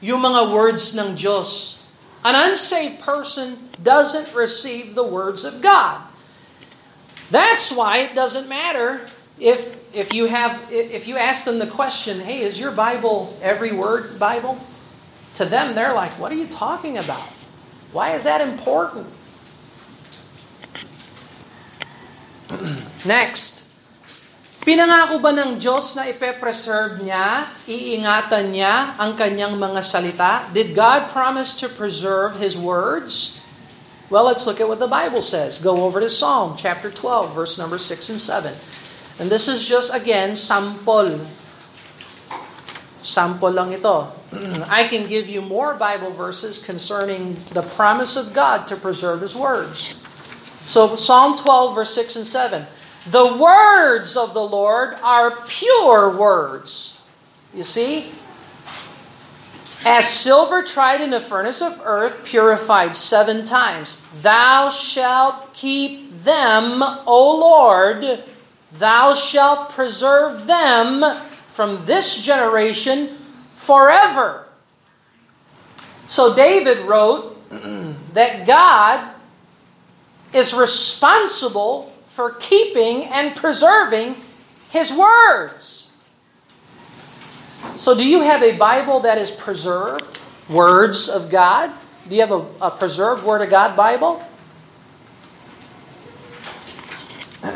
yung 0.00 0.24
mga 0.24 0.48
words 0.48 0.96
ng 0.96 1.12
Diyos. 1.12 1.81
An 2.24 2.50
unsaved 2.50 3.00
person 3.00 3.68
doesn't 3.82 4.34
receive 4.34 4.94
the 4.94 5.04
words 5.04 5.44
of 5.44 5.60
God. 5.60 6.00
That's 7.30 7.74
why 7.74 7.98
it 7.98 8.14
doesn't 8.14 8.48
matter 8.48 9.06
if 9.40 9.80
if 9.94 10.14
you 10.14 10.26
have 10.26 10.68
if 10.70 11.08
you 11.08 11.16
ask 11.16 11.44
them 11.44 11.58
the 11.58 11.66
question, 11.66 12.20
"Hey, 12.20 12.42
is 12.42 12.60
your 12.60 12.70
Bible 12.70 13.36
every 13.42 13.72
word 13.72 14.18
Bible?" 14.18 14.58
To 15.34 15.44
them, 15.44 15.74
they're 15.74 15.94
like, 15.94 16.12
"What 16.18 16.30
are 16.30 16.36
you 16.36 16.46
talking 16.46 16.96
about? 16.98 17.28
Why 17.90 18.12
is 18.12 18.24
that 18.24 18.40
important?" 18.40 19.06
Next, 23.04 23.51
Pinangako 24.62 25.18
ba 25.18 25.34
ng 25.34 25.58
Diyos 25.58 25.98
na 25.98 26.06
ipe-preserve 26.06 27.02
niya, 27.02 27.50
iingatan 27.66 28.54
niya 28.54 28.94
ang 28.94 29.18
kanyang 29.18 29.58
mga 29.58 29.82
salita? 29.82 30.46
Did 30.54 30.70
God 30.70 31.10
promise 31.10 31.50
to 31.58 31.66
preserve 31.66 32.38
His 32.38 32.54
words? 32.54 33.42
Well, 34.06 34.22
let's 34.22 34.46
look 34.46 34.62
at 34.62 34.70
what 34.70 34.78
the 34.78 34.86
Bible 34.86 35.18
says. 35.18 35.58
Go 35.58 35.82
over 35.82 35.98
to 35.98 36.06
Psalm 36.06 36.54
chapter 36.54 36.94
12, 36.94 37.34
verse 37.34 37.58
number 37.58 37.74
6 37.74 38.14
and 38.14 38.22
7. 38.22 38.54
And 39.18 39.26
this 39.34 39.50
is 39.50 39.66
just, 39.66 39.90
again, 39.90 40.38
sample. 40.38 41.26
Sample 43.02 43.50
lang 43.50 43.74
ito. 43.74 44.14
I 44.70 44.86
can 44.86 45.10
give 45.10 45.26
you 45.26 45.42
more 45.42 45.74
Bible 45.74 46.14
verses 46.14 46.62
concerning 46.62 47.34
the 47.50 47.66
promise 47.66 48.14
of 48.14 48.30
God 48.30 48.70
to 48.70 48.78
preserve 48.78 49.26
His 49.26 49.34
words. 49.34 49.98
So, 50.70 50.94
Psalm 50.94 51.34
12, 51.34 51.74
verse 51.74 51.90
6 51.98 52.22
and 52.22 52.28
7. 52.30 52.70
The 53.10 53.36
words 53.36 54.16
of 54.16 54.32
the 54.32 54.42
Lord 54.42 54.94
are 55.02 55.32
pure 55.46 56.16
words. 56.16 57.00
You 57.52 57.64
see? 57.64 58.12
As 59.84 60.08
silver 60.08 60.62
tried 60.62 61.00
in 61.00 61.10
the 61.10 61.20
furnace 61.20 61.60
of 61.60 61.80
earth, 61.84 62.24
purified 62.24 62.94
seven 62.94 63.44
times, 63.44 64.00
thou 64.20 64.70
shalt 64.70 65.52
keep 65.54 66.22
them, 66.22 66.82
O 66.82 67.36
Lord, 67.36 68.22
thou 68.78 69.12
shalt 69.12 69.70
preserve 69.70 70.46
them 70.46 71.04
from 71.48 71.84
this 71.84 72.22
generation 72.22 73.18
forever. 73.54 74.46
So 76.06 76.34
David 76.34 76.86
wrote 76.86 77.50
that 78.14 78.46
God 78.46 79.12
is 80.32 80.54
responsible 80.54 81.91
for 82.12 82.32
keeping 82.32 83.04
and 83.04 83.34
preserving 83.34 84.16
His 84.68 84.92
words. 84.92 85.90
So, 87.76 87.96
do 87.96 88.06
you 88.06 88.20
have 88.20 88.42
a 88.42 88.54
Bible 88.54 89.00
that 89.00 89.16
is 89.16 89.30
preserved? 89.30 90.20
Words 90.46 91.08
of 91.08 91.30
God? 91.30 91.72
Do 92.06 92.14
you 92.14 92.20
have 92.20 92.32
a, 92.32 92.44
a 92.60 92.70
preserved 92.70 93.24
Word 93.24 93.40
of 93.40 93.48
God 93.48 93.74
Bible? 93.74 94.22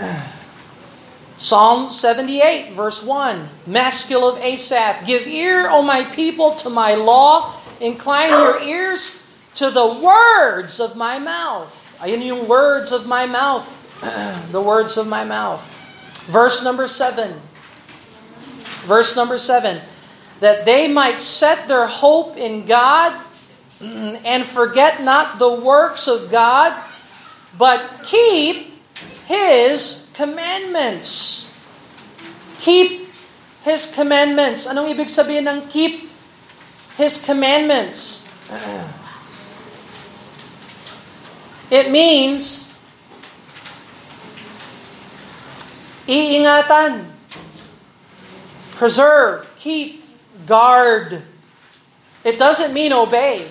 Psalm 1.37 1.91
78, 1.91 2.73
verse 2.73 3.05
1 3.05 3.51
Maskil 3.67 4.27
of 4.27 4.39
Asaph, 4.39 5.05
give 5.05 5.27
ear, 5.27 5.69
O 5.69 5.83
my 5.83 6.03
people, 6.05 6.53
to 6.65 6.71
my 6.71 6.95
law, 6.95 7.61
incline 7.79 8.31
your 8.31 8.63
ears 8.63 9.23
to 9.57 9.71
the 9.71 9.87
words 9.87 10.81
of 10.81 10.97
my 10.97 11.19
mouth. 11.19 11.83
Ayun 12.01 12.25
yung 12.25 12.49
words 12.49 12.91
of 12.91 13.07
my 13.07 13.27
mouth. 13.27 13.76
the 14.53 14.61
words 14.61 14.97
of 14.97 15.07
my 15.07 15.25
mouth. 15.25 15.65
Verse 16.27 16.63
number 16.63 16.87
seven. 16.89 17.41
Verse 18.85 19.17
number 19.17 19.39
seven. 19.39 19.81
That 20.41 20.67
they 20.67 20.87
might 20.87 21.21
set 21.21 21.69
their 21.69 21.87
hope 21.87 22.37
in 22.37 22.67
God 22.67 23.13
mm, 23.81 24.21
and 24.25 24.45
forget 24.45 25.03
not 25.03 25.39
the 25.39 25.51
works 25.51 26.09
of 26.09 26.31
God, 26.31 26.77
but 27.57 28.05
keep 28.05 28.75
His 29.27 30.09
commandments. 30.13 31.49
Keep 32.61 33.09
His 33.65 33.87
commandments. 33.87 34.67
Anong 34.67 34.93
ibig 34.93 35.09
sabihin 35.09 35.49
ng 35.49 35.69
keep 35.73 36.11
His 36.97 37.17
commandments? 37.17 38.29
It 41.71 41.91
means 41.91 42.66
iingatan, 46.07 47.07
preserve, 48.73 49.51
keep, 49.57 50.05
guard. 50.47 51.23
It 52.25 52.39
doesn't 52.39 52.73
mean 52.73 52.93
obey. 52.93 53.49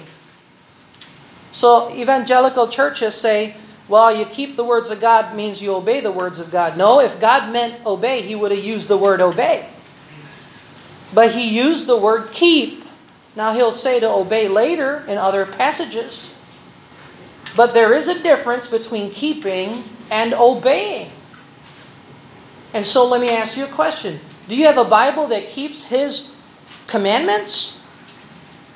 So 1.51 1.93
evangelical 1.95 2.67
churches 2.67 3.15
say, 3.15 3.55
well, 3.87 4.15
you 4.15 4.25
keep 4.25 4.55
the 4.55 4.63
words 4.63 4.89
of 4.89 4.99
God 4.99 5.35
means 5.35 5.61
you 5.61 5.73
obey 5.75 6.01
the 6.01 6.11
words 6.11 6.39
of 6.39 6.51
God. 6.51 6.77
No, 6.77 6.99
if 6.99 7.19
God 7.19 7.53
meant 7.53 7.85
obey, 7.85 8.21
he 8.21 8.35
would 8.35 8.51
have 8.51 8.63
used 8.63 8.89
the 8.89 8.97
word 8.97 9.21
obey. 9.21 9.69
But 11.13 11.31
he 11.31 11.55
used 11.55 11.87
the 11.87 11.95
word 11.95 12.31
keep. 12.31 12.83
Now 13.35 13.53
he'll 13.53 13.71
say 13.71 13.99
to 13.99 14.09
obey 14.09 14.47
later 14.47 15.05
in 15.07 15.17
other 15.17 15.45
passages. 15.45 16.33
But 17.55 17.73
there 17.73 17.93
is 17.93 18.07
a 18.07 18.21
difference 18.21 18.67
between 18.67 19.11
keeping 19.11 19.83
and 20.11 20.33
obeying. 20.33 21.11
And 22.75 22.85
so 22.85 23.07
let 23.07 23.23
me 23.23 23.31
ask 23.31 23.55
you 23.55 23.63
a 23.63 23.71
question. 23.71 24.19
Do 24.51 24.55
you 24.59 24.67
have 24.67 24.77
a 24.77 24.83
Bible 24.83 25.31
that 25.31 25.47
keeps 25.47 25.87
his 25.87 26.35
commandments? 26.91 27.79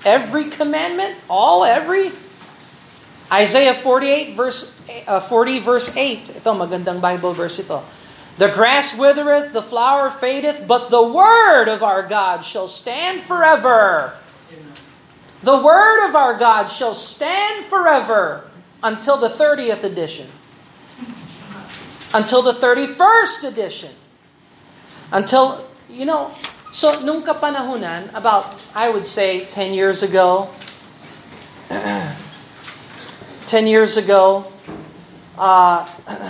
Every 0.05 0.47
commandment? 0.47 1.19
All 1.27 1.65
every? 1.67 2.15
Isaiah 3.29 3.75
48 3.75 4.35
verse 4.39 4.71
uh, 5.05 5.19
40 5.19 5.59
verse 5.59 5.91
8. 5.97 6.39
Ito 6.39 6.51
magandang 6.55 7.03
Bible 7.03 7.35
verse 7.35 7.59
ito. 7.59 7.83
The 8.39 8.47
grass 8.47 8.95
withereth, 8.95 9.51
the 9.51 9.61
flower 9.61 10.07
fadeth, 10.07 10.63
but 10.63 10.87
the 10.87 11.03
word 11.03 11.67
of 11.67 11.83
our 11.83 12.07
God 12.07 12.47
shall 12.47 12.71
stand 12.71 13.19
forever. 13.19 14.15
The 15.43 15.59
word 15.59 16.07
of 16.07 16.15
our 16.15 16.39
God 16.39 16.71
shall 16.71 16.95
stand 16.95 17.67
forever 17.67 18.47
until 18.79 19.19
the 19.19 19.27
30th 19.27 19.83
edition. 19.83 20.31
Until 22.09 22.41
the 22.41 22.53
31st 22.57 23.47
edition. 23.47 23.93
Until, 25.13 25.65
you 25.89 26.05
know, 26.05 26.33
so 26.73 26.97
nung 27.05 27.21
kapanahunan, 27.21 28.09
about, 28.13 28.57
I 28.73 28.89
would 28.89 29.05
say, 29.05 29.45
10 29.45 29.73
years 29.73 30.01
ago, 30.01 30.49
10 33.45 33.65
years 33.65 33.97
ago, 33.97 34.45
uh, 35.37 35.85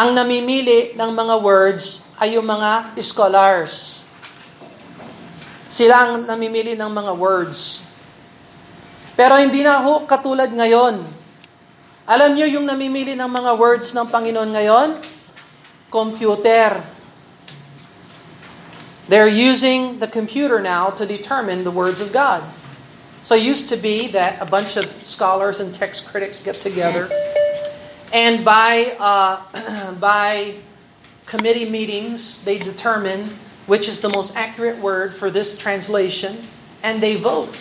ang 0.00 0.10
namimili 0.14 0.94
ng 0.94 1.10
mga 1.10 1.42
words 1.42 2.06
ay 2.22 2.38
yung 2.38 2.46
mga 2.46 2.94
scholars. 3.02 4.06
Sila 5.66 6.06
ang 6.06 6.26
namimili 6.26 6.78
ng 6.78 6.90
mga 6.90 7.18
words. 7.18 7.82
Pero 9.18 9.36
hindi 9.38 9.62
na 9.66 9.82
ho 9.82 10.06
katulad 10.06 10.48
ngayon. 10.50 11.21
Alam 12.06 12.34
niyo 12.34 12.58
yung 12.58 12.66
namimili 12.66 13.14
ng 13.14 13.30
mga 13.30 13.58
words 13.58 13.94
ng 13.94 14.06
Panginoon 14.10 14.50
ngayon? 14.50 14.88
Computer. 15.90 16.82
They're 19.06 19.30
using 19.30 19.98
the 19.98 20.08
computer 20.08 20.58
now 20.58 20.90
to 20.94 21.06
determine 21.06 21.62
the 21.62 21.74
words 21.74 22.00
of 22.00 22.10
God. 22.10 22.42
So 23.22 23.38
it 23.38 23.46
used 23.46 23.70
to 23.70 23.78
be 23.78 24.10
that 24.14 24.42
a 24.42 24.46
bunch 24.46 24.74
of 24.74 24.90
scholars 25.06 25.62
and 25.62 25.70
text 25.70 26.10
critics 26.10 26.42
get 26.42 26.58
together 26.58 27.06
and 28.12 28.44
by, 28.44 28.94
uh, 29.00 29.92
by 30.00 30.56
committee 31.26 31.68
meetings, 31.68 32.44
they 32.44 32.58
determine 32.58 33.30
which 33.66 33.88
is 33.88 34.00
the 34.00 34.08
most 34.08 34.36
accurate 34.36 34.78
word 34.78 35.14
for 35.14 35.30
this 35.30 35.56
translation, 35.56 36.36
and 36.82 37.02
they 37.02 37.16
vote. 37.16 37.58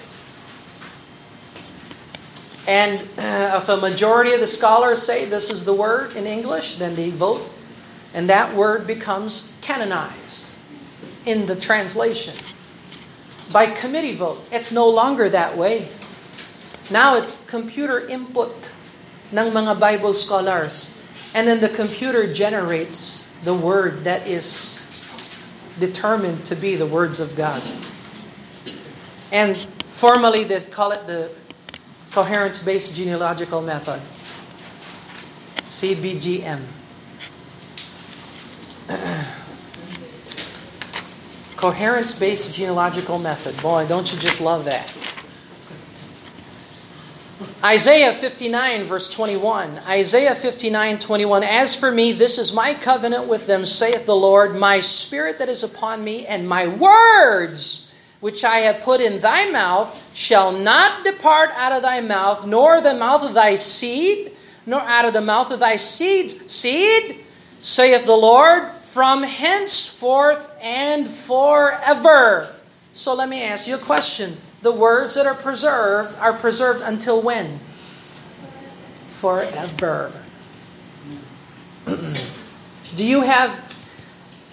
And 2.71 3.01
uh, 3.19 3.59
if 3.59 3.67
a 3.67 3.75
majority 3.75 4.31
of 4.31 4.39
the 4.39 4.47
scholars 4.47 5.01
say 5.01 5.25
this 5.25 5.49
is 5.51 5.65
the 5.65 5.73
word 5.73 6.15
in 6.15 6.25
English, 6.25 6.75
then 6.75 6.95
they 6.95 7.09
vote, 7.09 7.43
and 8.13 8.29
that 8.29 8.55
word 8.55 8.87
becomes 8.87 9.51
canonized 9.59 10.55
in 11.25 11.47
the 11.47 11.55
translation 11.57 12.33
by 13.51 13.65
committee 13.65 14.15
vote. 14.15 14.47
It's 14.53 14.71
no 14.71 14.87
longer 14.87 15.27
that 15.27 15.57
way. 15.57 15.89
Now 16.89 17.17
it's 17.17 17.43
computer 17.43 18.07
input 18.07 18.71
ng 19.35 19.51
mga 19.51 19.75
Bible 19.77 20.13
scholars. 20.13 20.95
And 21.35 21.49
then 21.51 21.59
the 21.59 21.67
computer 21.67 22.31
generates 22.31 23.27
the 23.43 23.53
word 23.53 24.05
that 24.07 24.23
is 24.31 24.79
determined 25.77 26.45
to 26.45 26.55
be 26.55 26.77
the 26.79 26.87
words 26.87 27.19
of 27.19 27.35
God. 27.35 27.59
And 29.27 29.59
formally 29.91 30.45
they 30.45 30.63
call 30.63 30.95
it 30.95 31.03
the 31.05 31.35
coherence-based 32.11 32.95
genealogical 32.95 33.61
method. 33.61 34.01
CBGM. 35.63 36.61
coherence-based 41.55 42.53
genealogical 42.53 43.17
method. 43.17 43.59
Boy, 43.61 43.87
don't 43.87 44.13
you 44.13 44.19
just 44.19 44.41
love 44.41 44.65
that? 44.65 44.93
Isaiah 47.63 48.11
59, 48.11 48.83
verse 48.83 49.09
21. 49.09 49.79
Isaiah 49.87 50.35
59, 50.35 50.99
21. 50.99 51.43
As 51.43 51.79
for 51.79 51.91
me, 51.91 52.11
this 52.11 52.37
is 52.37 52.51
my 52.51 52.73
covenant 52.73 53.27
with 53.27 53.47
them, 53.47 53.65
saith 53.65 54.05
the 54.05 54.15
Lord, 54.15 54.55
my 54.55 54.79
spirit 54.79 55.39
that 55.39 55.47
is 55.47 55.63
upon 55.63 56.03
me, 56.03 56.25
and 56.25 56.49
my 56.49 56.67
words 56.67 57.90
which 58.21 58.43
I 58.43 58.59
have 58.59 58.81
put 58.81 59.01
in 59.01 59.19
thy 59.19 59.49
mouth 59.49 60.15
shall 60.15 60.51
not 60.51 61.03
depart 61.03 61.49
out 61.55 61.73
of 61.73 61.81
thy 61.81 61.99
mouth, 61.99 62.45
nor 62.45 62.79
the 62.79 62.93
mouth 62.93 63.23
of 63.23 63.33
thy 63.33 63.55
seed, 63.55 64.31
nor 64.65 64.79
out 64.81 65.05
of 65.05 65.13
the 65.13 65.21
mouth 65.21 65.51
of 65.51 65.59
thy 65.59 65.75
seeds. 65.75 66.49
Seed, 66.51 67.19
saith 67.59 68.05
the 68.05 68.15
Lord, 68.15 68.69
from 68.75 69.23
henceforth 69.23 70.55
and 70.61 71.07
forever. 71.07 72.55
So 72.93 73.15
let 73.15 73.27
me 73.27 73.43
ask 73.43 73.67
you 73.67 73.75
a 73.75 73.79
question 73.79 74.37
the 74.61 74.71
words 74.71 75.15
that 75.15 75.25
are 75.25 75.35
preserved 75.35 76.17
are 76.19 76.33
preserved 76.33 76.81
until 76.83 77.21
when? 77.21 77.59
Forever. 79.07 80.11
Do 82.95 83.05
you 83.05 83.21
have 83.21 83.75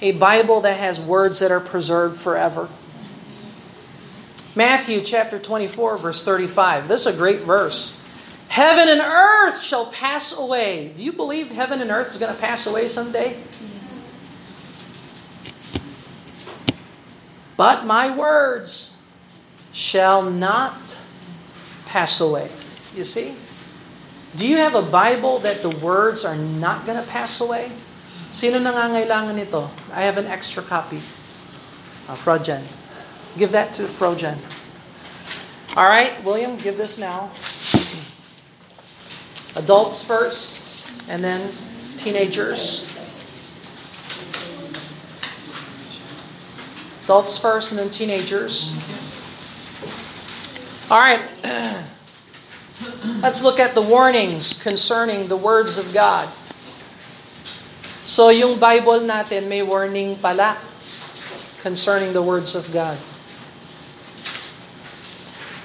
a 0.01 0.13
Bible 0.13 0.63
that 0.63 0.79
has 0.79 1.01
words 1.01 1.41
that 1.41 1.51
are 1.51 1.61
preserved 1.61 2.17
forever? 2.17 2.69
Matthew 4.57 5.03
chapter 5.03 5.39
24, 5.39 5.99
verse 5.99 6.25
35. 6.25 6.89
This 6.89 7.07
is 7.07 7.15
a 7.15 7.17
great 7.17 7.41
verse. 7.41 7.99
Heaven 8.49 8.89
and 8.89 9.01
earth 9.01 9.63
shall 9.63 9.87
pass 9.87 10.37
away. 10.37 10.93
Do 10.97 11.03
you 11.03 11.13
believe 11.13 11.51
heaven 11.51 11.81
and 11.81 11.91
earth 11.91 12.09
is 12.09 12.17
going 12.17 12.35
to 12.35 12.41
pass 12.41 12.67
away 12.67 12.89
someday? 12.89 13.37
But 17.57 17.85
my 17.85 18.15
words 18.15 18.97
shall 19.73 20.23
not 20.23 20.97
pass 21.87 22.21
away. 22.21 22.51
You 22.95 23.05
see? 23.05 23.35
Do 24.37 24.47
you 24.47 24.59
have 24.59 24.75
a 24.75 24.83
Bible 24.83 25.39
that 25.41 25.63
the 25.63 25.71
words 25.71 26.25
are 26.25 26.37
not 26.37 26.87
going 26.87 27.01
to 27.03 27.07
pass 27.07 27.41
away? 27.41 27.73
Sino 28.31 28.61
nangangailangan 28.61 29.35
nito? 29.35 29.71
I 29.93 30.03
have 30.03 30.17
an 30.17 30.27
extra 30.27 30.63
copy. 30.63 31.01
Uh, 32.09 32.17
Frojan. 32.17 32.78
Give 33.39 33.53
that 33.53 33.73
to 33.75 33.85
Frojan. 33.85 34.37
All 35.77 35.87
right, 35.87 36.11
William, 36.25 36.57
give 36.59 36.77
this 36.77 36.99
now. 36.99 37.31
Adults 39.55 40.03
first, 40.03 40.59
and 41.09 41.23
then 41.23 41.53
teenagers. 41.99 42.83
Adults 47.05 47.39
first, 47.39 47.71
and 47.71 47.79
then 47.79 47.91
teenagers. 47.91 48.75
All 50.91 50.99
right. 50.99 51.23
Let's 53.23 53.45
look 53.45 53.61
at 53.61 53.75
the 53.75 53.83
warnings 53.83 54.53
concerning 54.53 55.29
the 55.29 55.37
words 55.37 55.79
of 55.79 55.95
God. 55.95 56.29
So 58.03 58.31
yung 58.31 58.59
Bible 58.59 59.07
natin 59.07 59.47
may 59.47 59.63
warning 59.63 60.19
pala 60.19 60.59
concerning 61.63 62.13
the 62.13 62.23
words 62.23 62.55
of 62.55 62.73
God. 62.73 62.99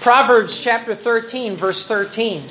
Proverbs 0.03 0.59
chapter 0.59 0.91
13 0.91 1.55
verse 1.55 1.87
13. 1.87 2.43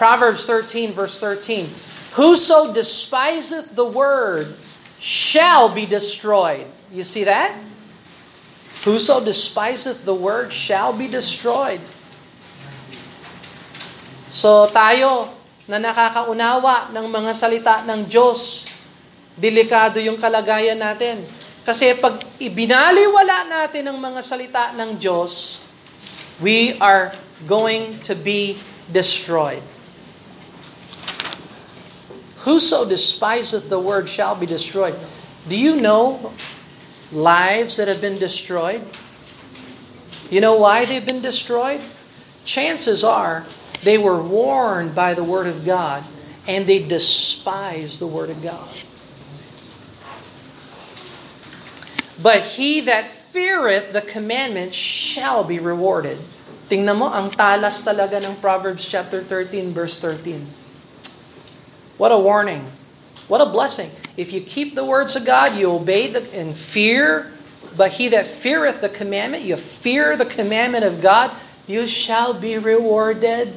Proverbs 0.00 0.48
13 0.48 0.96
verse 0.96 1.20
13. 1.20 1.68
Whoso 2.16 2.72
despiseth 2.72 3.76
the 3.76 3.84
word 3.84 4.56
shall 4.96 5.68
be 5.68 5.84
destroyed. 5.84 6.64
You 6.88 7.04
see 7.04 7.28
that? 7.28 7.52
Whoso 8.88 9.20
despiseth 9.20 10.08
the 10.08 10.16
word 10.16 10.56
shall 10.56 10.96
be 10.96 11.04
destroyed. 11.04 11.84
So 14.32 14.64
tayo 14.72 15.36
na 15.68 15.76
nakakaunawa 15.76 16.96
ng 16.96 17.06
mga 17.12 17.32
salita 17.36 17.84
ng 17.84 18.08
Diyos, 18.08 18.64
delikado 19.36 20.00
yung 20.00 20.16
kalagayan 20.16 20.80
natin. 20.80 21.28
Kasi 21.68 21.92
pag 22.00 22.24
ibinaliwala 22.40 23.52
natin 23.52 23.84
ang 23.92 24.00
mga 24.00 24.24
salita 24.24 24.72
ng 24.72 24.96
Diyos, 24.96 25.60
we 26.40 26.78
are 26.78 27.14
going 27.46 28.00
to 28.00 28.14
be 28.14 28.58
destroyed. 28.92 29.62
Whoso 32.38 32.86
despiseth 32.86 33.68
the 33.68 33.78
word 33.78 34.08
shall 34.08 34.34
be 34.34 34.46
destroyed. 34.46 34.94
Do 35.48 35.56
you 35.56 35.76
know 35.80 36.32
lives 37.10 37.76
that 37.78 37.88
have 37.88 38.00
been 38.00 38.18
destroyed? 38.18 38.86
You 40.30 40.40
know 40.40 40.56
why 40.56 40.84
they've 40.84 41.04
been 41.04 41.22
destroyed? 41.22 41.80
Chances 42.44 43.04
are 43.04 43.46
they 43.82 43.98
were 43.98 44.20
warned 44.22 44.94
by 44.94 45.14
the 45.14 45.24
word 45.24 45.46
of 45.46 45.64
God 45.64 46.02
and 46.46 46.66
they 46.66 46.82
despise 46.82 47.98
the 47.98 48.06
word 48.06 48.30
of 48.30 48.42
God. 48.42 48.68
But 52.20 52.42
he 52.42 52.80
that 52.82 53.08
feareth 53.34 53.90
the 53.90 54.00
commandment 54.00 54.72
shall 54.72 55.42
be 55.42 55.58
rewarded. 55.58 56.22
Tingnan 56.70 57.02
mo, 57.02 57.10
ang 57.10 57.34
talas 57.34 57.82
talaga 57.82 58.22
ng 58.22 58.38
Proverbs 58.38 58.86
chapter 58.86 59.26
13, 59.26 59.74
verse 59.74 59.98
13. 59.98 60.46
What 61.98 62.14
a 62.14 62.18
warning. 62.18 62.70
What 63.26 63.42
a 63.42 63.50
blessing. 63.50 63.90
If 64.16 64.30
you 64.30 64.40
keep 64.40 64.78
the 64.78 64.86
words 64.86 65.18
of 65.18 65.26
God, 65.26 65.58
you 65.58 65.74
obey 65.74 66.14
the, 66.14 66.22
and 66.30 66.54
fear, 66.54 67.34
but 67.74 67.98
he 67.98 68.06
that 68.14 68.24
feareth 68.24 68.80
the 68.80 68.88
commandment, 68.88 69.42
you 69.42 69.58
fear 69.58 70.14
the 70.14 70.30
commandment 70.30 70.86
of 70.86 71.02
God, 71.02 71.34
you 71.66 71.90
shall 71.90 72.38
be 72.38 72.54
rewarded. 72.54 73.50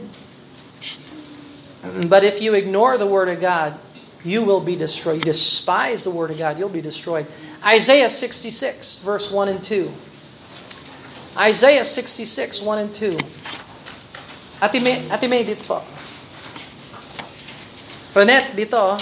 But 2.10 2.26
if 2.26 2.42
you 2.42 2.58
ignore 2.58 2.98
the 2.98 3.06
word 3.06 3.30
of 3.30 3.40
God, 3.40 3.78
you 4.26 4.44
will 4.44 4.60
be 4.60 4.76
destroyed. 4.76 5.22
You 5.22 5.30
despise 5.30 6.04
the 6.04 6.12
word 6.12 6.32
of 6.32 6.38
God, 6.42 6.58
you'll 6.58 6.74
be 6.74 6.82
destroyed. 6.82 7.28
Isaiah 7.64 8.10
66, 8.10 9.00
verse 9.00 9.32
1 9.32 9.50
and 9.50 9.64
2. 9.64 9.92
Isaiah 11.38 11.84
66, 11.84 12.62
1 12.62 12.80
and 12.80 12.94
2. 12.94 13.18
Ate 14.62 14.82
May, 14.82 15.12
Ate 15.12 15.30
May 15.30 15.46
dito 15.46 15.68
po. 15.68 15.84
Dito. 18.18 18.74
Oh. 18.74 18.98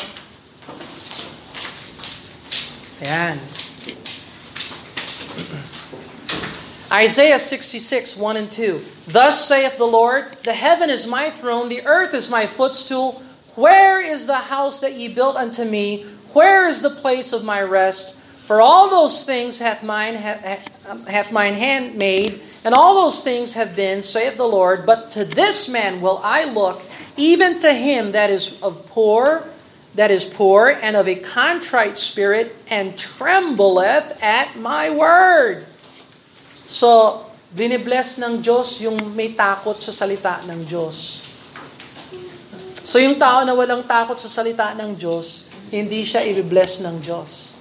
Ayan. 2.99 3.39
Isaiah 6.91 7.39
66, 7.39 8.17
1 8.17 8.37
and 8.37 8.51
2. 8.51 8.83
Thus 9.07 9.47
saith 9.47 9.77
the 9.77 9.87
Lord, 9.87 10.35
The 10.43 10.53
heaven 10.53 10.89
is 10.89 11.07
my 11.07 11.29
throne, 11.29 11.69
the 11.69 11.85
earth 11.85 12.13
is 12.13 12.29
my 12.29 12.45
footstool. 12.45 13.23
Where 13.55 14.03
is 14.03 14.27
the 14.27 14.51
house 14.51 14.81
that 14.81 14.95
ye 14.95 15.07
built 15.07 15.37
unto 15.37 15.63
me? 15.63 16.03
Where 16.33 16.67
is 16.67 16.81
the 16.81 16.89
place 16.89 17.31
of 17.31 17.45
my 17.45 17.61
rest? 17.61 18.17
For 18.45 18.61
all 18.61 18.93
those 18.93 19.25
things 19.25 19.57
hath 19.57 19.81
mine, 19.81 20.13
hath 20.13 21.33
mine 21.33 21.57
hand 21.57 21.97
made, 21.97 22.45
and 22.61 22.77
all 22.77 22.93
those 22.93 23.25
things 23.25 23.57
have 23.57 23.73
been, 23.73 24.05
saith 24.05 24.37
the 24.37 24.45
Lord. 24.45 24.85
But 24.85 25.09
to 25.17 25.25
this 25.25 25.65
man 25.65 25.97
will 25.97 26.21
I 26.21 26.45
look, 26.45 26.85
even 27.17 27.57
to 27.65 27.73
him 27.73 28.13
that 28.13 28.29
is 28.29 28.61
of 28.61 28.85
poor, 28.85 29.49
that 29.97 30.13
is 30.13 30.29
poor, 30.29 30.69
and 30.69 30.93
of 30.93 31.09
a 31.09 31.17
contrite 31.17 31.97
spirit, 31.97 32.53
and 32.69 32.93
trembleth 32.93 34.13
at 34.21 34.53
my 34.53 34.93
word. 34.93 35.65
So, 36.69 37.25
binibless 37.49 38.21
ng 38.21 38.45
Diyos 38.45 38.77
yung 38.77 39.17
may 39.17 39.33
takot 39.33 39.81
sa 39.81 39.89
salita 39.89 40.45
ng 40.45 40.69
Diyos. 40.69 41.17
So, 42.85 43.01
yung 43.01 43.17
tao 43.17 43.41
na 43.41 43.57
walang 43.57 43.81
takot 43.89 44.21
sa 44.21 44.29
salita 44.29 44.69
ng 44.77 44.93
Diyos, 44.93 45.49
hindi 45.73 46.05
siya 46.05 46.21
i-bless 46.21 46.85
ng 46.85 47.01
Diyos. 47.01 47.54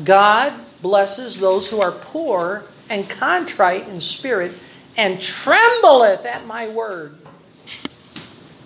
God 0.00 0.58
blesses 0.82 1.38
those 1.38 1.70
who 1.70 1.78
are 1.78 1.92
poor 1.94 2.66
and 2.90 3.06
contrite 3.06 3.86
in 3.86 4.02
spirit 4.02 4.58
and 4.98 5.22
trembleth 5.22 6.26
at 6.26 6.46
my 6.46 6.66
word. 6.66 7.18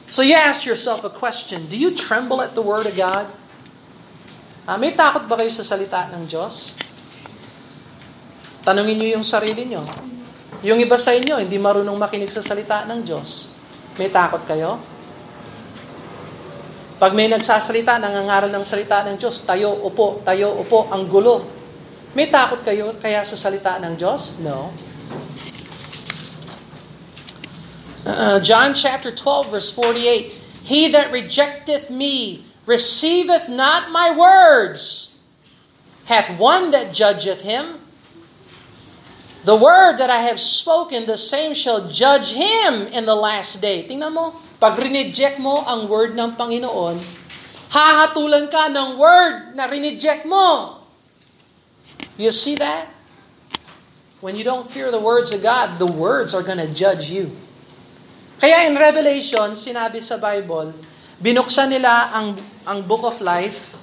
So 0.09 0.25
you 0.25 0.35
ask 0.35 0.65
yourself 0.65 1.05
a 1.05 1.13
question, 1.13 1.69
do 1.69 1.77
you 1.77 1.93
tremble 1.93 2.41
at 2.41 2.57
the 2.57 2.65
word 2.65 2.89
of 2.89 2.97
God? 2.97 3.29
Uh, 4.65 4.77
may 4.81 4.97
takot 4.97 5.29
ba 5.29 5.37
kayo 5.37 5.53
sa 5.53 5.65
salita 5.65 6.09
ng 6.13 6.25
Diyos? 6.29 6.73
Tanungin 8.65 9.01
niyo 9.01 9.21
yung 9.21 9.25
sarili 9.25 9.65
niyo. 9.69 9.85
Yung 10.65 10.81
iba 10.81 10.97
sa 10.97 11.13
inyo, 11.17 11.41
hindi 11.41 11.57
marunong 11.57 11.97
makinig 11.97 12.33
sa 12.33 12.45
salita 12.45 12.85
ng 12.89 13.01
Diyos. 13.05 13.49
May 14.01 14.13
takot 14.13 14.45
kayo? 14.45 14.81
Pag 16.99 17.15
may 17.15 17.31
nagsasalita, 17.31 17.95
nangangaral 18.03 18.51
ng 18.51 18.67
salita 18.67 19.07
ng 19.07 19.15
Diyos, 19.15 19.47
tayo, 19.47 19.71
upo, 19.87 20.19
tayo, 20.27 20.59
upo, 20.59 20.91
ang 20.91 21.07
gulo. 21.07 21.47
May 22.19 22.27
takot 22.27 22.67
kayo 22.67 22.99
kaya 22.99 23.23
sa 23.23 23.39
salita 23.39 23.79
ng 23.79 23.95
Diyos? 23.95 24.35
No. 24.43 24.75
Uh, 28.03 28.43
John 28.43 28.75
chapter 28.75 29.15
12 29.15 29.47
verse 29.47 29.71
48, 29.71 30.67
He 30.67 30.91
that 30.91 31.15
rejecteth 31.15 31.87
me 31.87 32.43
receiveth 32.67 33.47
not 33.47 33.95
my 33.95 34.11
words, 34.11 35.15
hath 36.11 36.35
one 36.35 36.75
that 36.75 36.91
judgeth 36.91 37.47
him. 37.47 37.79
The 39.47 39.55
word 39.55 40.03
that 40.03 40.11
I 40.11 40.27
have 40.27 40.43
spoken, 40.43 41.07
the 41.07 41.17
same 41.17 41.55
shall 41.55 41.87
judge 41.87 42.35
him 42.35 42.91
in 42.91 43.07
the 43.07 43.15
last 43.15 43.63
day. 43.63 43.87
Tingnan 43.87 44.13
mo, 44.13 44.35
pag 44.59 44.75
rineject 44.75 45.39
mo 45.39 45.63
ang 45.63 45.87
word 45.87 46.19
ng 46.19 46.35
Panginoon, 46.35 46.99
hahatulan 47.71 48.51
ka 48.51 48.67
ng 48.67 48.99
word 48.99 49.55
na 49.55 49.71
rineject 49.71 50.27
mo. 50.27 50.79
You 52.19 52.35
see 52.35 52.59
that? 52.59 52.91
When 54.19 54.35
you 54.35 54.43
don't 54.43 54.67
fear 54.67 54.91
the 54.91 54.99
words 54.99 55.31
of 55.31 55.47
God, 55.47 55.79
the 55.79 55.87
words 55.87 56.35
are 56.35 56.43
to 56.43 56.67
judge 56.75 57.07
you. 57.07 57.31
Kaya 58.43 58.67
in 58.67 58.75
Revelation, 58.75 59.55
sinabi 59.55 60.03
sa 60.03 60.19
Bible, 60.19 60.75
binuksan 61.23 61.71
nila 61.71 62.11
ang, 62.11 62.35
ang 62.67 62.83
book 62.83 63.07
of 63.07 63.23
life, 63.23 63.79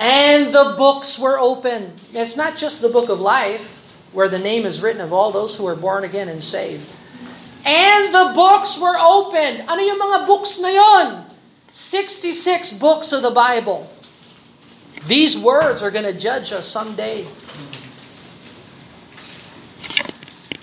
and 0.00 0.56
the 0.56 0.72
books 0.80 1.20
were 1.20 1.36
open. 1.36 1.92
It's 2.16 2.36
not 2.36 2.56
just 2.56 2.80
the 2.80 2.88
book 2.88 3.12
of 3.12 3.20
life, 3.20 3.84
where 4.16 4.28
the 4.28 4.40
name 4.40 4.64
is 4.64 4.80
written 4.80 5.04
of 5.04 5.12
all 5.12 5.32
those 5.32 5.56
who 5.56 5.68
are 5.68 5.76
born 5.76 6.04
again 6.04 6.32
and 6.32 6.40
saved. 6.40 6.88
And 7.64 8.12
the 8.12 8.32
books 8.34 8.78
were 8.78 8.98
opened. 8.98 9.70
Ano 9.70 9.82
yung 9.82 9.98
mga 9.98 10.26
books 10.26 10.58
na 10.58 10.68
yon? 10.68 11.06
66 11.70 12.78
books 12.82 13.12
of 13.12 13.22
the 13.22 13.30
Bible. 13.30 13.86
These 15.06 15.38
words 15.38 15.82
are 15.82 15.90
going 15.90 16.06
to 16.06 16.14
judge 16.14 16.52
us 16.52 16.66
someday. 16.66 17.26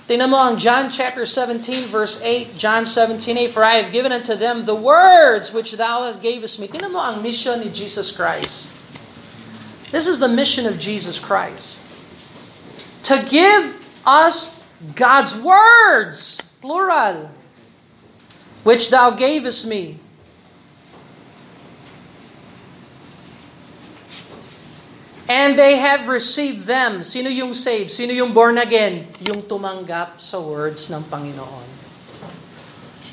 Tingnan 0.10 0.34
mo 0.34 0.42
ang 0.42 0.58
John 0.58 0.90
chapter 0.90 1.22
17 1.22 1.86
verse 1.86 2.18
8. 2.26 2.58
John 2.58 2.84
17, 2.84 3.46
8. 3.46 3.54
For 3.54 3.64
I 3.64 3.78
have 3.78 3.94
given 3.94 4.12
unto 4.12 4.34
them 4.34 4.66
the 4.66 4.74
words 4.74 5.54
which 5.54 5.78
thou 5.78 6.04
hast 6.04 6.20
gavest 6.20 6.58
me. 6.58 6.66
Tingnan 6.66 6.92
mo 6.92 7.00
ang 7.00 7.22
mission 7.22 7.62
ni 7.62 7.70
Jesus 7.70 8.10
Christ. 8.10 8.74
This 9.94 10.10
is 10.10 10.18
the 10.18 10.28
mission 10.28 10.66
of 10.66 10.82
Jesus 10.82 11.22
Christ. 11.22 11.86
To 13.06 13.22
give 13.22 13.78
us 14.02 14.58
God's 14.98 15.38
words 15.38 16.42
plural, 16.60 17.32
which 18.64 18.92
thou 18.92 19.12
gavest 19.12 19.68
me. 19.68 19.98
And 25.30 25.54
they 25.54 25.78
have 25.78 26.10
received 26.10 26.66
them. 26.66 27.06
Sino 27.06 27.30
yung 27.30 27.54
saved? 27.54 27.94
Sino 27.94 28.10
yung 28.10 28.34
born 28.34 28.58
again? 28.58 29.06
Yung 29.22 29.46
tumanggap 29.46 30.18
sa 30.18 30.42
words 30.42 30.90
ng 30.90 31.06
Panginoon. 31.06 31.70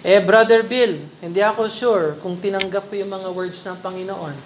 Eh, 0.00 0.22
Brother 0.24 0.64
Bill, 0.64 1.02
hindi 1.20 1.44
ako 1.44 1.68
sure 1.68 2.06
kung 2.24 2.40
tinanggap 2.40 2.88
ko 2.88 2.94
yung 2.96 3.12
mga 3.12 3.28
words 3.36 3.60
ng 3.68 3.76
Panginoon. 3.84 4.36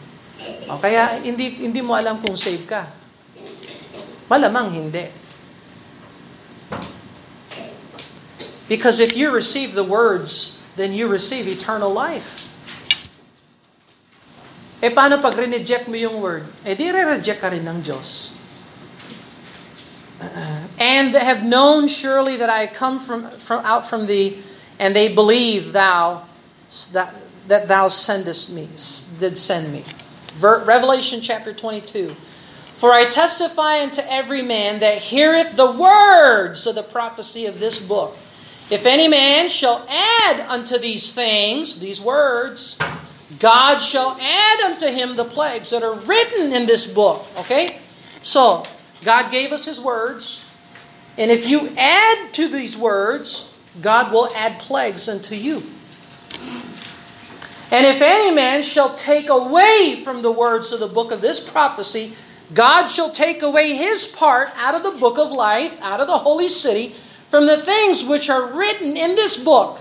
O, 0.66 0.80
kaya 0.82 1.22
hindi, 1.22 1.62
hindi 1.62 1.78
mo 1.78 1.94
alam 1.94 2.18
kung 2.18 2.34
saved 2.34 2.66
ka. 2.66 2.90
Malamang 4.26 4.74
hindi. 4.74 5.19
Because 8.70 9.02
if 9.02 9.16
you 9.16 9.34
receive 9.34 9.74
the 9.74 9.82
words, 9.82 10.54
then 10.76 10.94
you 10.94 11.10
receive 11.10 11.50
eternal 11.50 11.90
life. 11.90 12.46
Eh 14.78 14.94
paano 14.94 15.18
pag 15.18 15.34
mo 15.90 15.96
yung 15.98 16.22
word? 16.22 16.46
Eh 16.62 16.78
di 16.78 16.86
re-reject 16.86 17.42
ka 17.42 17.50
rin 17.50 17.66
ng 17.66 17.82
Diyos. 17.82 18.30
and 20.78 21.10
have 21.18 21.42
known 21.42 21.90
surely 21.90 22.38
that 22.38 22.48
I 22.48 22.70
come 22.70 23.02
from, 23.02 23.28
from 23.42 23.66
out 23.66 23.82
from 23.82 24.06
thee, 24.06 24.38
and 24.78 24.94
they 24.94 25.10
believe 25.10 25.72
thou 25.74 26.22
that, 26.92 27.10
that 27.50 27.66
thou 27.66 27.88
sendest 27.88 28.54
me, 28.54 28.70
did 29.18 29.34
send 29.36 29.72
me. 29.72 29.82
Ver, 30.38 30.62
Revelation 30.62 31.20
chapter 31.20 31.52
22. 31.52 32.14
For 32.78 32.94
I 32.94 33.04
testify 33.04 33.82
unto 33.82 34.00
every 34.06 34.42
man 34.42 34.78
that 34.78 35.10
heareth 35.10 35.56
the 35.56 35.70
words 35.74 36.70
of 36.70 36.76
the 36.76 36.86
prophecy 36.86 37.44
of 37.44 37.58
this 37.58 37.82
book. 37.82 38.16
If 38.70 38.86
any 38.86 39.08
man 39.08 39.48
shall 39.48 39.84
add 39.88 40.40
unto 40.48 40.78
these 40.78 41.12
things, 41.12 41.80
these 41.80 42.00
words, 42.00 42.76
God 43.40 43.78
shall 43.78 44.16
add 44.20 44.60
unto 44.60 44.86
him 44.86 45.16
the 45.16 45.24
plagues 45.24 45.70
that 45.70 45.82
are 45.82 45.94
written 45.94 46.52
in 46.52 46.66
this 46.66 46.86
book. 46.86 47.26
Okay? 47.38 47.80
So, 48.22 48.64
God 49.04 49.32
gave 49.32 49.52
us 49.52 49.64
his 49.64 49.80
words. 49.80 50.44
And 51.18 51.30
if 51.32 51.48
you 51.48 51.74
add 51.76 52.32
to 52.34 52.48
these 52.48 52.76
words, 52.76 53.50
God 53.80 54.12
will 54.12 54.28
add 54.36 54.60
plagues 54.60 55.08
unto 55.08 55.34
you. 55.34 55.62
And 57.72 57.86
if 57.86 58.02
any 58.02 58.32
man 58.34 58.62
shall 58.62 58.94
take 58.94 59.28
away 59.28 60.00
from 60.02 60.22
the 60.22 60.32
words 60.32 60.72
of 60.72 60.80
the 60.80 60.88
book 60.88 61.12
of 61.12 61.20
this 61.20 61.40
prophecy, 61.40 62.14
God 62.52 62.88
shall 62.88 63.10
take 63.10 63.42
away 63.42 63.74
his 63.74 64.06
part 64.06 64.50
out 64.56 64.74
of 64.74 64.82
the 64.82 64.90
book 64.90 65.18
of 65.18 65.30
life, 65.30 65.80
out 65.80 66.00
of 66.00 66.08
the 66.08 66.18
holy 66.18 66.48
city, 66.48 66.94
from 67.30 67.46
the 67.46 67.56
things 67.56 68.04
which 68.04 68.28
are 68.28 68.50
written 68.50 68.98
in 68.98 69.14
this 69.14 69.38
book. 69.38 69.78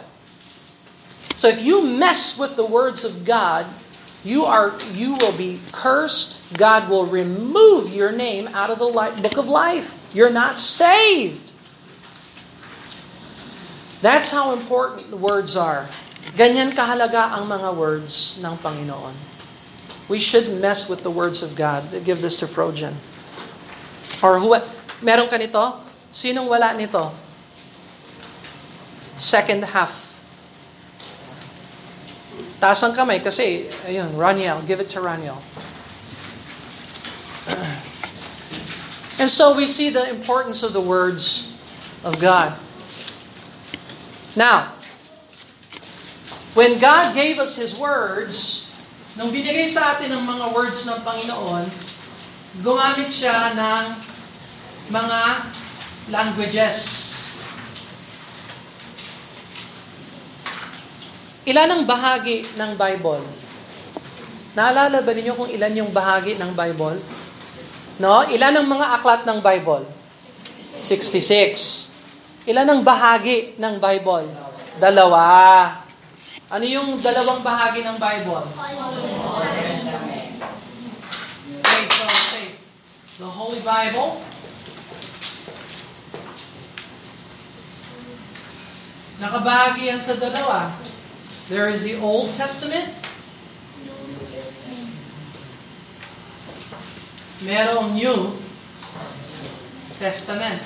So 1.34 1.50
if 1.50 1.66
you 1.66 1.82
mess 1.84 2.38
with 2.38 2.56
the 2.56 2.66
words 2.66 3.04
of 3.04 3.26
God, 3.26 3.66
you 4.24 4.46
are 4.46 4.78
you 4.94 5.16
will 5.16 5.34
be 5.34 5.60
cursed. 5.72 6.46
God 6.54 6.88
will 6.88 7.10
remove 7.10 7.90
your 7.96 8.12
name 8.12 8.48
out 8.54 8.70
of 8.70 8.78
the 8.78 8.92
book 8.92 9.38
of 9.38 9.50
life. 9.50 9.98
You're 10.14 10.30
not 10.30 10.60
saved. 10.60 11.54
That's 14.02 14.30
how 14.30 14.54
important 14.54 15.10
the 15.10 15.20
words 15.20 15.56
are. 15.56 15.90
Ganyan 16.38 16.72
kahalaga 16.72 17.36
ang 17.36 17.50
mga 17.50 17.76
words 17.76 18.40
ng 18.40 18.56
Panginoon. 18.60 19.16
We 20.08 20.20
shouldn't 20.20 20.60
mess 20.60 20.88
with 20.88 21.04
the 21.04 21.12
words 21.12 21.42
of 21.42 21.56
God. 21.56 21.88
Give 22.04 22.22
this 22.22 22.40
to 22.40 22.48
Frojan. 22.48 22.96
Or 24.24 24.40
who, 24.40 24.56
meron 25.04 25.28
ka 25.28 25.38
nito? 25.40 25.80
Sinong 26.12 26.48
wala 26.48 26.76
nito? 26.76 27.29
Second 29.20 29.64
half. 29.76 30.18
Taas 32.60 32.80
ang 32.84 32.96
kamay 32.96 33.20
kasi, 33.20 33.70
ayun, 33.84 34.16
Raniel. 34.16 34.64
Give 34.64 34.80
it 34.80 34.90
to 34.96 35.04
Raniel. 35.04 35.44
And 39.22 39.30
so 39.30 39.52
we 39.56 39.68
see 39.68 39.92
the 39.92 40.08
importance 40.10 40.64
of 40.64 40.72
the 40.72 40.82
words 40.82 41.46
of 42.08 42.20
God. 42.24 42.56
Now, 44.40 44.80
When 46.58 46.82
God 46.82 47.14
gave 47.14 47.38
us 47.38 47.56
His 47.56 47.78
words, 47.78 48.66
nung 49.14 49.30
binigay 49.30 49.70
sa 49.70 49.94
atin 49.94 50.10
ang 50.10 50.26
mga 50.26 50.50
words 50.50 50.84
ng 50.90 51.00
Panginoon, 51.06 51.70
gumamit 52.66 53.14
siya 53.14 53.54
ng 53.54 53.84
mga 54.90 55.20
languages. 56.10 57.14
Ilan 61.50 61.66
ang 61.66 61.82
bahagi 61.82 62.46
ng 62.54 62.78
Bible? 62.78 63.26
Naalala 64.54 65.02
ba 65.02 65.12
ninyo 65.18 65.34
kung 65.34 65.50
ilan 65.50 65.82
yung 65.82 65.90
bahagi 65.90 66.38
ng 66.38 66.54
Bible? 66.54 67.02
No? 67.98 68.22
Ilan 68.30 68.54
ang 68.54 68.70
mga 68.70 69.02
aklat 69.02 69.26
ng 69.26 69.42
Bible? 69.42 69.82
66. 70.78 71.90
Ilan 72.46 72.70
ang 72.70 72.86
bahagi 72.86 73.58
ng 73.58 73.82
Bible? 73.82 74.30
Dalawa. 74.78 75.26
Ano 76.54 76.66
yung 76.70 77.02
dalawang 77.02 77.42
bahagi 77.42 77.82
ng 77.82 77.98
Bible? 77.98 78.46
Okay, 81.66 81.84
so 81.90 82.06
say, 82.30 82.62
the 83.18 83.26
Holy 83.26 83.62
Bible, 83.66 84.22
nakabahagi 89.18 89.90
yan 89.90 89.98
sa 89.98 90.14
dalawa. 90.14 90.78
There 91.50 91.66
is 91.66 91.82
the 91.82 91.98
Old 91.98 92.30
Testament, 92.38 92.94
merong 97.42 97.98
New 97.98 98.38
Testament. 99.98 100.62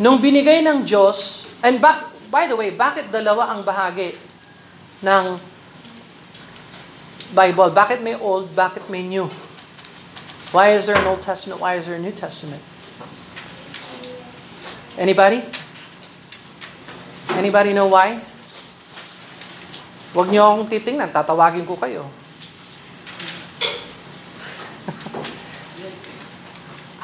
Nung 0.00 0.16
binigay 0.16 0.64
ng 0.64 0.88
Diyos, 0.88 1.44
and 1.60 1.76
ba, 1.76 2.08
by 2.32 2.48
the 2.48 2.56
way, 2.56 2.72
bakit 2.72 3.12
dalawa 3.12 3.52
ang 3.52 3.60
bahagi 3.60 4.16
ng 5.04 5.36
Bible? 7.36 7.68
Bakit 7.68 8.00
may 8.00 8.16
Old, 8.16 8.56
bakit 8.56 8.88
may 8.88 9.04
New? 9.04 9.28
Why 10.56 10.72
is 10.72 10.88
there 10.88 10.96
an 10.96 11.04
Old 11.04 11.20
Testament? 11.20 11.60
Why 11.60 11.76
is 11.76 11.84
there 11.84 12.00
a 12.00 12.02
New 12.02 12.16
Testament? 12.16 12.71
Anybody? 14.92 15.40
Anybody 17.32 17.72
know 17.72 17.88
why? 17.88 18.20
Huwag 20.12 20.28
niyo 20.28 20.44
akong 20.44 20.68
titingnan, 20.68 21.08
tatawagin 21.08 21.64
ko 21.64 21.80
kayo. 21.80 22.04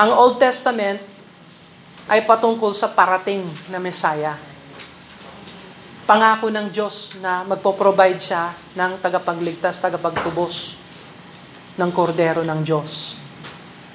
ang 0.05 0.13
Old 0.13 0.37
Testament 0.37 1.01
ay 2.13 2.29
patungkol 2.29 2.77
sa 2.77 2.93
parating 2.93 3.49
na 3.73 3.81
Messiah. 3.81 4.37
Pangako 6.05 6.53
ng 6.53 6.69
Diyos 6.69 7.17
na 7.25 7.41
magpo-provide 7.49 8.21
siya 8.21 8.53
ng 8.77 9.01
tagapagligtas, 9.01 9.81
tagapagtubos 9.81 10.77
ng 11.81 11.89
kordero 11.89 12.45
ng 12.45 12.61
Diyos. 12.61 13.17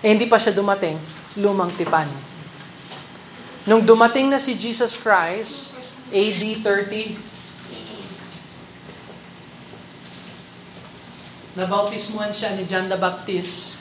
Eh, 0.01 0.10
hindi 0.10 0.25
pa 0.25 0.41
siya 0.41 0.58
dumating, 0.58 0.97
lumang 1.38 1.69
tipan. 1.77 2.33
Nung 3.63 3.88
dumating 3.88 4.28
na 4.28 4.36
si 4.36 4.60
Jesus 4.60 4.91
Christ, 4.91 5.71
AD 6.12 6.43
30, 6.60 7.15
nabautismuhan 11.56 12.36
siya 12.36 12.60
ni 12.60 12.67
John 12.67 12.91
the 12.91 12.99
Baptist 12.99 13.80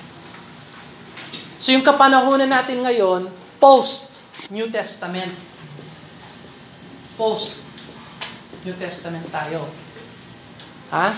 So 1.60 1.70
yung 1.70 1.84
kapanahonan 1.84 2.50
natin 2.50 2.82
ngayon, 2.82 3.30
post-New 3.60 4.72
Testament. 4.72 5.36
Post-New 7.14 8.74
Testament 8.80 9.28
tayo. 9.28 9.68
Ha? 10.90 11.14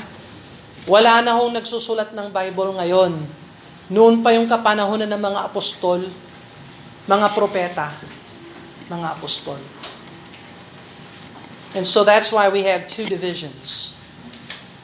Wala 0.84 1.22
na 1.22 1.38
hong 1.38 1.54
nagsusulat 1.54 2.10
ng 2.10 2.28
Bible 2.34 2.74
ngayon. 2.74 3.12
Noon 3.86 4.20
pa 4.20 4.34
yung 4.34 4.50
kapanahonan 4.50 5.08
ng 5.08 5.22
mga 5.22 5.40
apostol, 5.46 6.04
mga 7.06 7.26
propeta, 7.32 7.94
mga 8.90 9.08
apostol. 9.14 9.62
And 11.72 11.86
so 11.88 12.04
that's 12.04 12.28
why 12.28 12.52
we 12.52 12.66
have 12.68 12.84
two 12.84 13.08
divisions. 13.08 13.96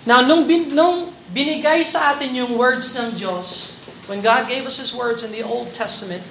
Now, 0.09 0.25
nung, 0.25 0.49
bin, 0.49 0.73
nung 0.73 1.13
binigay 1.35 1.85
sa 1.85 2.15
atin 2.15 2.35
yung 2.35 2.57
words 2.57 2.93
ng 2.97 3.17
Diyos, 3.17 3.73
when 4.09 4.21
God 4.21 4.49
gave 4.49 4.65
us 4.65 4.81
His 4.81 4.95
words 4.95 5.25
in 5.25 5.33
the 5.33 5.45
Old 5.45 5.73
Testament, 5.77 6.25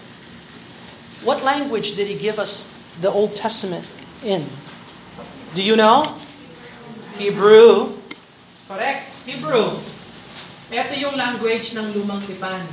what 1.22 1.42
language 1.44 1.98
did 1.98 2.08
He 2.10 2.18
give 2.18 2.38
us 2.38 2.72
the 3.02 3.10
Old 3.10 3.38
Testament 3.38 3.86
in? 4.24 4.46
Do 5.54 5.62
you 5.62 5.76
know? 5.76 6.18
Hebrew, 7.18 7.98
Correct. 8.68 9.08
Hebrew. 9.24 9.80
Ito 10.68 10.94
yung 11.00 11.16
language 11.16 11.72
ng 11.72 11.96
lumang 11.96 12.20
tipan. 12.28 12.68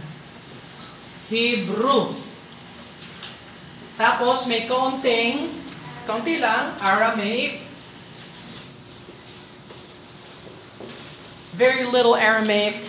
Hebrew. 1.30 2.18
Tapos 3.94 4.50
may 4.50 4.66
kaunting, 4.66 5.54
kaunti 6.02 6.42
lang, 6.42 6.74
Aramaic. 6.82 7.63
Very 11.54 11.86
little 11.86 12.18
Aramaic. 12.18 12.82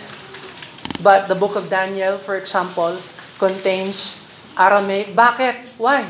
But 0.98 1.30
the 1.30 1.38
book 1.38 1.54
of 1.54 1.70
Daniel, 1.70 2.18
for 2.18 2.34
example, 2.34 2.98
contains 3.38 4.18
Aramaic. 4.58 5.14
Bakit? 5.14 5.78
Why? 5.78 6.02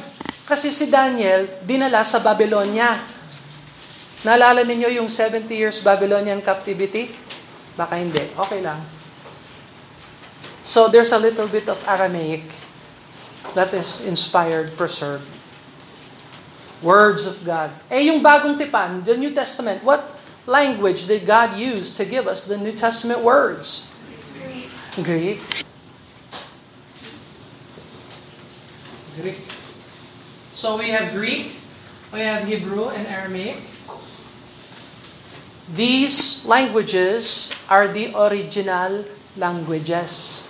Kasi 0.48 0.72
si 0.72 0.88
Daniel, 0.88 1.44
dinala 1.60 2.00
sa 2.06 2.22
Babylonia. 2.22 3.02
Naalala 4.24 4.64
ninyo 4.64 4.88
yung 4.96 5.12
70 5.12 5.52
years 5.52 5.84
Babylonian 5.84 6.40
captivity? 6.40 7.12
Baka 7.76 8.00
hindi. 8.00 8.24
Okay 8.32 8.64
lang. 8.64 8.80
So 10.64 10.88
there's 10.88 11.12
a 11.12 11.20
little 11.20 11.46
bit 11.46 11.68
of 11.68 11.76
Aramaic 11.84 12.42
that 13.52 13.70
is 13.76 14.00
inspired, 14.02 14.74
preserved. 14.80 15.28
Words 16.80 17.28
of 17.28 17.44
God. 17.44 17.70
Eh, 17.92 18.08
yung 18.08 18.24
bagong 18.24 18.56
tipan, 18.56 19.04
the 19.04 19.14
New 19.14 19.36
Testament, 19.36 19.84
what 19.84 20.15
language 20.46 21.06
did 21.06 21.26
God 21.26 21.58
use 21.58 21.92
to 21.98 22.04
give 22.06 22.26
us 22.26 22.44
the 22.44 22.56
New 22.56 22.72
Testament 22.72 23.20
words? 23.20 23.86
Greek. 25.02 25.42
Greek. 29.20 29.38
So 30.54 30.78
we 30.78 30.88
have 30.88 31.12
Greek, 31.12 31.52
we 32.12 32.20
have 32.20 32.48
Hebrew 32.48 32.88
and 32.88 33.06
Aramaic. 33.06 33.60
These 35.68 36.46
languages 36.46 37.50
are 37.68 37.90
the 37.90 38.14
original 38.14 39.04
languages. 39.36 40.46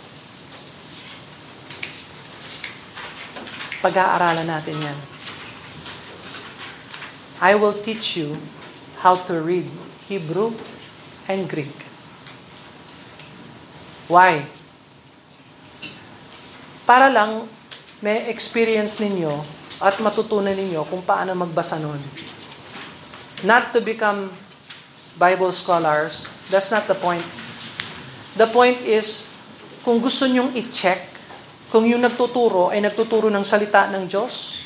Pag-aaralan 3.80 4.46
natin 4.46 4.76
yan. 4.78 4.98
I 7.40 7.56
will 7.56 7.74
teach 7.74 8.16
you 8.16 8.36
how 9.00 9.16
to 9.26 9.40
read 9.40 9.68
Hebrew 10.06 10.54
and 11.26 11.46
Greek. 11.50 11.74
Why? 14.06 14.46
Para 16.86 17.10
lang 17.10 17.50
may 17.98 18.30
experience 18.30 19.02
ninyo 19.02 19.42
at 19.82 19.98
matutunan 19.98 20.54
ninyo 20.54 20.86
kung 20.86 21.02
paano 21.02 21.34
magbasa 21.34 21.76
nun. 21.82 21.98
Not 23.42 23.74
to 23.74 23.82
become 23.82 24.30
Bible 25.18 25.50
scholars. 25.50 26.30
That's 26.48 26.70
not 26.70 26.86
the 26.86 26.94
point. 26.94 27.26
The 28.38 28.46
point 28.46 28.78
is, 28.86 29.26
kung 29.82 29.98
gusto 29.98 30.28
nyong 30.30 30.54
i-check 30.54 31.16
kung 31.66 31.82
yung 31.82 32.00
nagtuturo 32.00 32.70
ay 32.70 32.78
nagtuturo 32.78 33.26
ng 33.26 33.42
salita 33.42 33.90
ng 33.90 34.06
Diyos, 34.06 34.62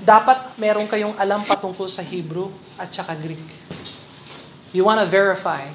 dapat 0.00 0.56
meron 0.56 0.88
kayong 0.88 1.14
alam 1.20 1.44
patungkol 1.44 1.86
sa 1.86 2.00
Hebrew 2.00 2.48
at 2.80 2.88
saka 2.88 3.12
Greek. 3.14 3.67
You 4.72 4.84
want 4.84 5.00
to 5.00 5.08
verify 5.08 5.72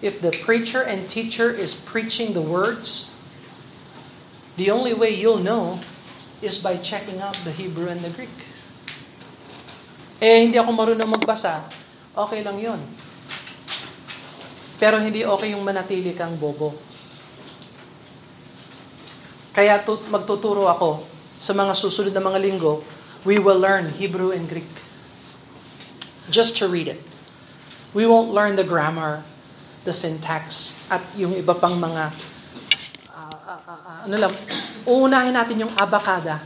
if 0.00 0.20
the 0.20 0.32
preacher 0.32 0.80
and 0.80 1.08
teacher 1.08 1.52
is 1.52 1.72
preaching 1.76 2.32
the 2.32 2.44
words, 2.44 3.12
the 4.56 4.68
only 4.72 4.92
way 4.92 5.12
you'll 5.12 5.40
know 5.40 5.80
is 6.40 6.60
by 6.60 6.76
checking 6.76 7.20
out 7.20 7.36
the 7.44 7.52
Hebrew 7.52 7.88
and 7.88 8.04
the 8.04 8.12
Greek. 8.12 8.32
Eh, 10.20 10.48
hindi 10.48 10.56
ako 10.56 10.72
marunong 10.72 11.20
magbasa. 11.20 11.68
Okay 12.16 12.40
lang 12.40 12.56
yon. 12.56 12.80
Pero 14.80 15.00
hindi 15.00 15.24
okay 15.24 15.52
yung 15.52 15.64
manatili 15.64 16.16
kang 16.16 16.36
bobo. 16.36 16.76
Kaya 19.54 19.84
magtuturo 20.10 20.66
ako 20.66 21.06
sa 21.38 21.52
mga 21.54 21.72
susunod 21.76 22.10
na 22.10 22.24
mga 22.24 22.40
linggo 22.40 22.82
we 23.24 23.40
will 23.40 23.56
learn 23.56 23.88
Hebrew 23.96 24.30
and 24.32 24.48
Greek. 24.48 24.68
Just 26.28 26.60
to 26.60 26.68
read 26.68 26.88
it. 26.88 27.13
We 27.94 28.10
won't 28.10 28.34
learn 28.34 28.58
the 28.58 28.66
grammar, 28.66 29.22
the 29.86 29.94
syntax, 29.94 30.74
at 30.90 30.98
yung 31.14 31.30
iba 31.38 31.54
pang 31.54 31.78
mga, 31.78 32.10
uh, 33.06 33.38
uh, 33.38 33.60
uh, 33.70 33.98
ano 34.10 34.16
lang, 34.18 34.34
uunahin 34.82 35.30
natin 35.30 35.62
yung 35.62 35.72
abakada. 35.78 36.42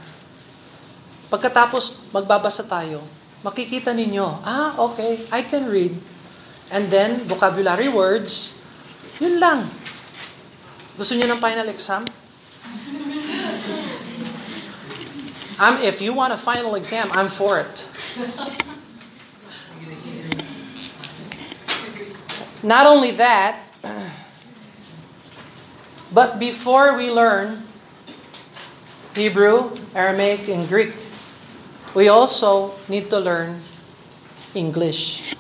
Pagkatapos 1.33 2.13
magbabasa 2.13 2.69
tayo, 2.69 3.01
makikita 3.41 3.97
ninyo, 3.97 4.45
ah, 4.45 4.77
okay, 4.93 5.25
I 5.33 5.41
can 5.41 5.73
read. 5.73 5.97
And 6.69 6.93
then, 6.93 7.25
vocabulary 7.25 7.89
words, 7.89 8.61
yun 9.17 9.41
lang. 9.41 9.65
Gusto 11.01 11.17
niyo 11.17 11.33
ng 11.33 11.41
final 11.41 11.65
exam? 11.73 12.05
I'm, 15.59 15.81
if 15.81 16.05
you 16.05 16.13
want 16.13 16.37
a 16.37 16.37
final 16.37 16.77
exam, 16.77 17.09
I'm 17.17 17.33
for 17.33 17.57
it. 17.59 17.89
Not 22.63 22.87
only 22.87 23.13
that, 23.13 23.63
but 26.13 26.39
before 26.39 26.97
we 26.97 27.11
learn 27.11 27.63
Hebrew, 29.15 29.79
Aramaic, 29.95 30.49
and 30.49 30.69
Greek, 30.69 30.95
we 31.95 32.09
also 32.09 32.75
need 32.89 33.11
to 33.11 33.21
learn 33.21 33.63
English. 34.55 35.35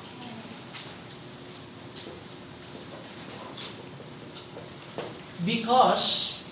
Because 5.45 6.43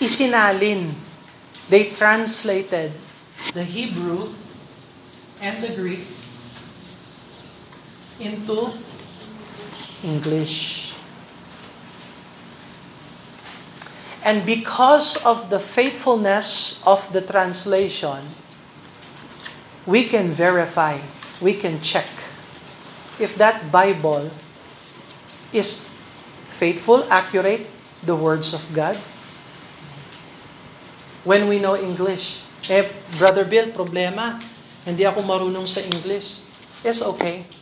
isinalin 0.00 0.94
they 1.68 1.90
translated 1.90 2.92
the 3.52 3.64
Hebrew 3.64 4.32
and 5.40 5.62
the 5.62 5.74
Greek 5.74 6.06
into 8.20 8.72
English. 10.02 10.92
And 14.22 14.46
because 14.46 15.18
of 15.26 15.50
the 15.50 15.58
faithfulness 15.58 16.80
of 16.86 17.10
the 17.12 17.20
translation, 17.20 18.22
we 19.86 20.06
can 20.06 20.30
verify, 20.30 21.02
we 21.40 21.54
can 21.54 21.82
check 21.82 22.06
if 23.18 23.34
that 23.38 23.70
Bible 23.70 24.30
is 25.52 25.88
faithful, 26.48 27.06
accurate, 27.10 27.66
the 28.02 28.14
words 28.14 28.54
of 28.54 28.66
God, 28.74 28.96
when 31.22 31.46
we 31.46 31.58
know 31.58 31.78
English. 31.78 32.42
Eh, 32.70 32.86
Brother 33.18 33.42
Bill, 33.42 33.74
problema. 33.74 34.38
Hindi 34.86 35.02
ako 35.06 35.22
marunong 35.22 35.66
sa 35.66 35.82
English. 35.82 36.46
Yes, 36.82 37.02
okay. 37.02 37.61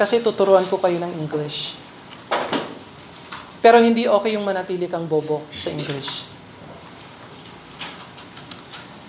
Kasi 0.00 0.24
tuturuan 0.24 0.64
ko 0.64 0.80
kayo 0.80 0.96
ng 0.96 1.12
English. 1.12 1.76
Pero 3.60 3.76
hindi 3.84 4.08
okay 4.08 4.32
yung 4.32 4.48
manatili 4.48 4.88
kang 4.88 5.04
bobo 5.04 5.44
sa 5.52 5.68
English. 5.68 6.24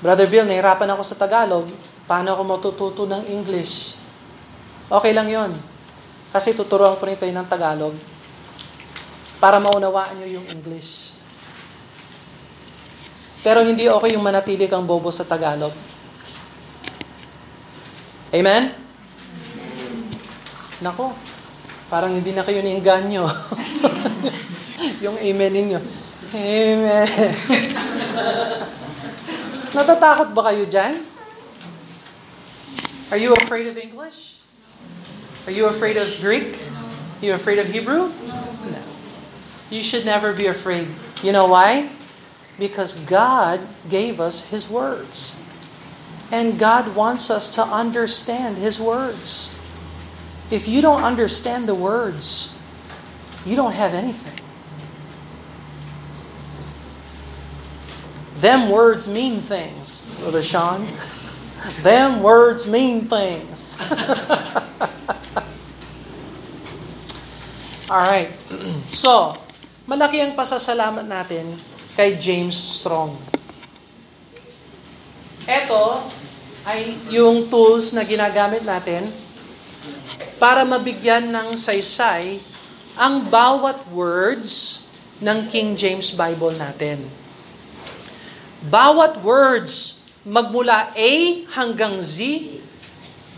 Brother 0.04 0.28
Bill, 0.28 0.44
nahirapan 0.44 0.92
ako 0.92 1.04
sa 1.08 1.16
Tagalog. 1.16 1.72
Paano 2.04 2.36
ako 2.36 2.44
matututo 2.44 3.02
ng 3.08 3.24
English? 3.32 3.96
Okay 4.92 5.16
lang 5.16 5.32
yon. 5.32 5.56
Kasi 6.36 6.52
tuturuan 6.52 7.00
ko 7.00 7.08
rin 7.08 7.16
kayo 7.16 7.32
ng 7.32 7.48
Tagalog 7.48 7.96
para 9.40 9.64
maunawaan 9.64 10.20
nyo 10.20 10.28
yung 10.28 10.48
English. 10.52 11.16
Pero 13.40 13.64
hindi 13.64 13.88
okay 13.88 14.20
yung 14.20 14.28
manatili 14.28 14.68
kang 14.68 14.84
bobo 14.84 15.08
sa 15.08 15.24
Tagalog. 15.24 15.72
Amen? 18.36 18.91
Nako, 20.82 21.14
parang 21.94 22.10
hindi 22.10 22.34
na 22.34 22.42
kayo 22.42 22.66
niinganyo. 22.66 23.30
yung 25.06 25.14
amen 25.22 25.54
ninyo. 25.54 25.80
Amen. 26.34 27.06
Natatakot 29.78 30.34
ba 30.34 30.42
kayo 30.50 30.66
dyan? 30.66 31.06
Are 33.14 33.22
you 33.22 33.38
afraid 33.38 33.70
of 33.70 33.78
English? 33.78 34.42
Are 35.46 35.54
you 35.54 35.70
afraid 35.70 36.02
of 36.02 36.10
Greek? 36.18 36.58
Are 37.22 37.26
you 37.30 37.38
afraid 37.38 37.62
of 37.62 37.70
Hebrew? 37.70 38.10
No. 38.26 38.82
You 39.70 39.86
should 39.86 40.04
never 40.04 40.34
be 40.34 40.50
afraid. 40.50 40.90
You 41.22 41.30
know 41.30 41.46
why? 41.46 41.94
Because 42.58 42.98
God 43.06 43.62
gave 43.86 44.18
us 44.18 44.50
His 44.50 44.66
words. 44.66 45.38
And 46.34 46.58
God 46.58 46.98
wants 46.98 47.30
us 47.30 47.46
to 47.54 47.62
understand 47.62 48.58
His 48.58 48.82
words. 48.82 49.54
If 50.52 50.68
you 50.68 50.84
don't 50.84 51.02
understand 51.02 51.64
the 51.64 51.74
words, 51.74 52.52
you 53.48 53.56
don't 53.56 53.72
have 53.72 53.96
anything. 53.96 54.36
Them 58.36 58.68
words 58.68 59.08
mean 59.08 59.40
things, 59.40 60.04
Brother 60.20 60.44
Sean. 60.44 60.92
Them 61.86 62.20
words 62.20 62.68
mean 62.68 63.08
things. 63.08 63.80
All 67.88 68.04
right. 68.04 68.32
So, 68.92 69.40
malaki 69.88 70.20
ang 70.20 70.36
pasasalamat 70.36 71.08
natin 71.08 71.56
kay 71.96 72.20
James 72.20 72.60
Strong. 72.60 73.16
Ito 75.48 76.12
ay 76.68 77.00
yung 77.08 77.48
tools 77.48 77.96
na 77.96 78.04
ginagamit 78.04 78.68
natin 78.68 79.08
para 80.42 80.66
mabigyan 80.66 81.30
ng 81.30 81.54
saysay 81.54 82.42
ang 82.98 83.30
bawat 83.30 83.86
words 83.94 84.82
ng 85.22 85.46
King 85.54 85.78
James 85.78 86.10
Bible 86.10 86.58
natin. 86.58 87.06
Bawat 88.66 89.22
words 89.22 90.02
magmula 90.26 90.90
A 90.98 91.12
hanggang 91.54 92.02
Z 92.02 92.18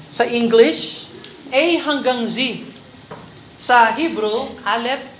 sa 0.07 0.23
English, 0.23 1.11
A 1.51 1.75
hanggang 1.83 2.23
Z. 2.23 2.63
Sa 3.59 3.91
Hebrew, 3.91 4.47
Aleph 4.63 5.11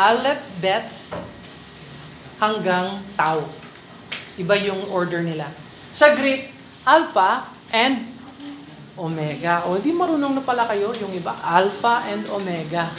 Aleph, 0.00 0.40
Beth, 0.64 0.96
hanggang 2.40 3.04
Tau. 3.20 3.44
Iba 4.40 4.56
yung 4.56 4.88
order 4.88 5.20
nila. 5.20 5.52
Sa 5.92 6.16
Greek, 6.16 6.54
Alpha 6.88 7.52
and 7.68 8.19
Omega. 9.00 9.64
O, 9.64 9.80
hindi 9.80 9.96
marunong 9.96 10.36
na 10.36 10.44
pala 10.44 10.68
kayo 10.68 10.92
yung 11.00 11.10
iba. 11.16 11.32
Alpha 11.40 12.04
and 12.04 12.28
Omega. 12.28 12.92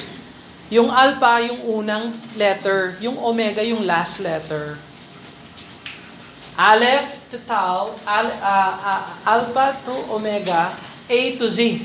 Yung 0.71 0.87
alpha, 0.87 1.43
yung 1.43 1.83
unang 1.83 2.15
letter. 2.33 2.95
Yung 3.03 3.19
omega, 3.19 3.59
yung 3.59 3.83
last 3.83 4.23
letter. 4.23 4.79
Aleph 6.55 7.19
to 7.27 7.39
tau, 7.43 7.95
al, 8.03 8.27
uh, 8.27 8.73
uh, 8.79 9.03
alpha 9.23 9.75
to 9.87 9.95
omega, 10.11 10.75
A 11.07 11.19
to 11.39 11.47
Z. 11.47 11.83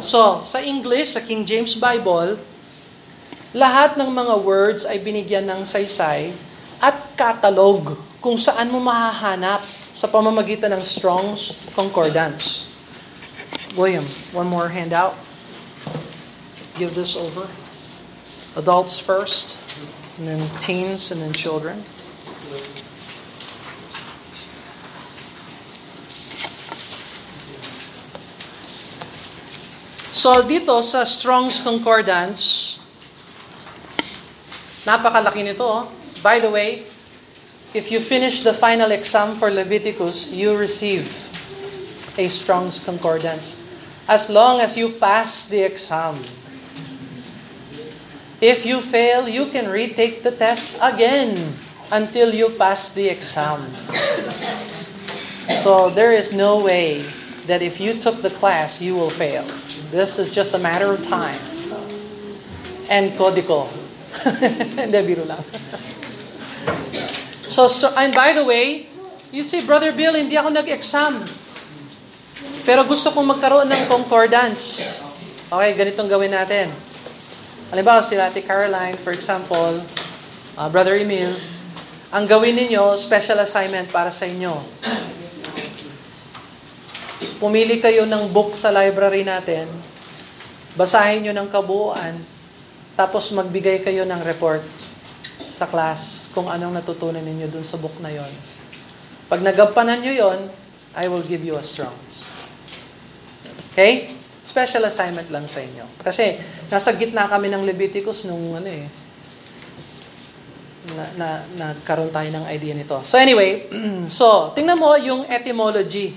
So, 0.00 0.44
sa 0.48 0.64
English, 0.64 1.12
sa 1.12 1.20
King 1.20 1.44
James 1.44 1.76
Bible, 1.76 2.40
lahat 3.52 4.00
ng 4.00 4.08
mga 4.08 4.34
words 4.40 4.88
ay 4.88 4.96
binigyan 4.96 5.44
ng 5.44 5.68
saysay 5.68 6.32
at 6.80 6.96
catalog 7.16 8.00
kung 8.16 8.40
saan 8.40 8.72
mo 8.72 8.80
mahahanap 8.80 9.60
sa 9.92 10.08
pamamagitan 10.08 10.72
ng 10.72 10.84
Strong's 10.84 11.52
Concordance. 11.76 12.71
William, 13.76 14.04
one 14.32 14.46
more 14.46 14.68
handout. 14.68 15.16
Give 16.76 16.94
this 16.94 17.16
over. 17.16 17.48
Adults 18.56 18.98
first, 18.98 19.56
and 20.18 20.28
then 20.28 20.48
teens, 20.58 21.10
and 21.10 21.22
then 21.22 21.32
children. 21.32 21.84
So 30.12 30.44
dito 30.44 30.76
sa 30.84 31.08
Strong's 31.08 31.58
Concordance, 31.58 32.76
napakalaki 34.84 35.42
nito. 35.42 35.64
Oh. 35.64 35.88
By 36.22 36.38
the 36.38 36.52
way, 36.52 36.84
if 37.74 37.90
you 37.90 37.98
finish 37.98 38.44
the 38.44 38.52
final 38.52 38.92
exam 38.92 39.34
for 39.34 39.50
Leviticus, 39.50 40.30
you 40.30 40.54
receive 40.54 41.10
a 42.20 42.28
Strong's 42.28 42.78
Concordance. 42.78 43.61
As 44.08 44.28
long 44.28 44.60
as 44.60 44.76
you 44.76 44.90
pass 44.90 45.46
the 45.46 45.62
exam. 45.62 46.18
If 48.40 48.66
you 48.66 48.80
fail, 48.80 49.28
you 49.28 49.46
can 49.46 49.70
retake 49.70 50.22
the 50.22 50.32
test 50.32 50.76
again 50.82 51.54
until 51.92 52.34
you 52.34 52.50
pass 52.50 52.92
the 52.92 53.08
exam. 53.08 53.70
So 55.62 55.90
there 55.90 56.12
is 56.12 56.32
no 56.32 56.58
way 56.58 57.06
that 57.46 57.62
if 57.62 57.78
you 57.78 57.94
took 57.94 58.22
the 58.22 58.30
class, 58.30 58.80
you 58.80 58.94
will 58.94 59.10
fail. 59.10 59.44
This 59.94 60.18
is 60.18 60.34
just 60.34 60.54
a 60.54 60.58
matter 60.58 60.90
of 60.90 61.06
time. 61.06 61.38
And 62.90 63.12
lang. 65.26 65.44
so, 67.46 67.68
so, 67.68 67.94
and 67.96 68.14
by 68.14 68.32
the 68.32 68.44
way, 68.44 68.86
you 69.30 69.44
see, 69.44 69.64
Brother 69.64 69.92
Bill, 69.92 70.14
hindi 70.14 70.36
ako 70.36 70.50
nag-exam. 70.50 71.24
Pero 72.62 72.86
gusto 72.86 73.10
kong 73.10 73.34
magkaroon 73.34 73.66
ng 73.66 73.90
concordance. 73.90 74.78
Okay, 75.50 75.74
ganitong 75.74 76.06
gawin 76.06 76.30
natin. 76.30 76.70
Halimbawa, 77.74 77.98
si 78.04 78.14
Ate 78.14 78.38
Caroline, 78.44 78.94
for 79.02 79.10
example, 79.10 79.82
uh, 80.54 80.68
Brother 80.70 80.94
Emil, 80.94 81.34
ang 82.14 82.28
gawin 82.28 82.54
ninyo, 82.54 82.94
special 82.94 83.42
assignment 83.42 83.90
para 83.90 84.14
sa 84.14 84.28
inyo. 84.28 84.62
Pumili 87.42 87.82
kayo 87.82 88.06
ng 88.06 88.30
book 88.30 88.54
sa 88.54 88.70
library 88.70 89.26
natin, 89.26 89.66
basahin 90.78 91.26
nyo 91.26 91.32
ng 91.34 91.48
kabuuan, 91.50 92.14
tapos 92.94 93.32
magbigay 93.34 93.82
kayo 93.82 94.06
ng 94.06 94.20
report 94.22 94.62
sa 95.42 95.66
class 95.66 96.30
kung 96.30 96.46
anong 96.46 96.78
natutunan 96.78 97.24
ninyo 97.24 97.50
dun 97.50 97.66
sa 97.66 97.80
book 97.80 97.98
na 97.98 98.14
yon. 98.14 98.32
Pag 99.26 99.42
nagampanan 99.42 99.98
nyo 100.04 100.12
yon, 100.14 100.40
I 100.92 101.08
will 101.08 101.24
give 101.24 101.42
you 101.42 101.56
a 101.56 101.64
strongs. 101.64 102.41
Okay? 103.72 104.12
Special 104.42 104.84
assignment 104.86 105.32
lang 105.32 105.48
sa 105.48 105.64
inyo. 105.64 105.86
Kasi 106.02 106.36
nasa 106.68 106.92
gitna 106.92 107.24
kami 107.30 107.48
ng 107.48 107.62
Leviticus 107.64 108.28
nung 108.28 108.58
ano 108.58 108.68
eh, 108.68 108.84
na, 110.92 111.04
na, 111.14 111.28
nagkaroon 111.56 112.10
tayo 112.10 112.28
ng 112.28 112.44
idea 112.50 112.74
nito. 112.74 113.00
So 113.06 113.16
anyway, 113.16 113.70
so 114.18 114.50
tingnan 114.52 114.76
mo 114.76 114.92
yung 114.98 115.24
etymology. 115.30 116.12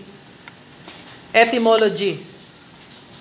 Etymology. 1.31 2.19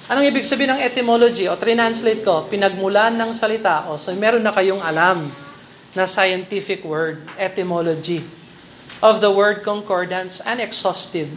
Anong 0.04 0.28
ibig 0.28 0.44
sabihin 0.44 0.76
ng 0.76 0.82
etymology? 0.84 1.48
O 1.48 1.56
translate 1.56 2.20
ko, 2.20 2.44
pinagmulan 2.48 3.16
ng 3.16 3.32
salita. 3.32 3.88
O 3.88 3.96
so 3.96 4.12
meron 4.16 4.44
na 4.44 4.52
kayong 4.52 4.80
alam 4.80 5.28
na 5.94 6.04
scientific 6.10 6.82
word, 6.82 7.22
etymology 7.38 8.20
of 8.98 9.20
the 9.22 9.30
word 9.30 9.62
concordance 9.62 10.42
and 10.42 10.58
exhaustive. 10.58 11.30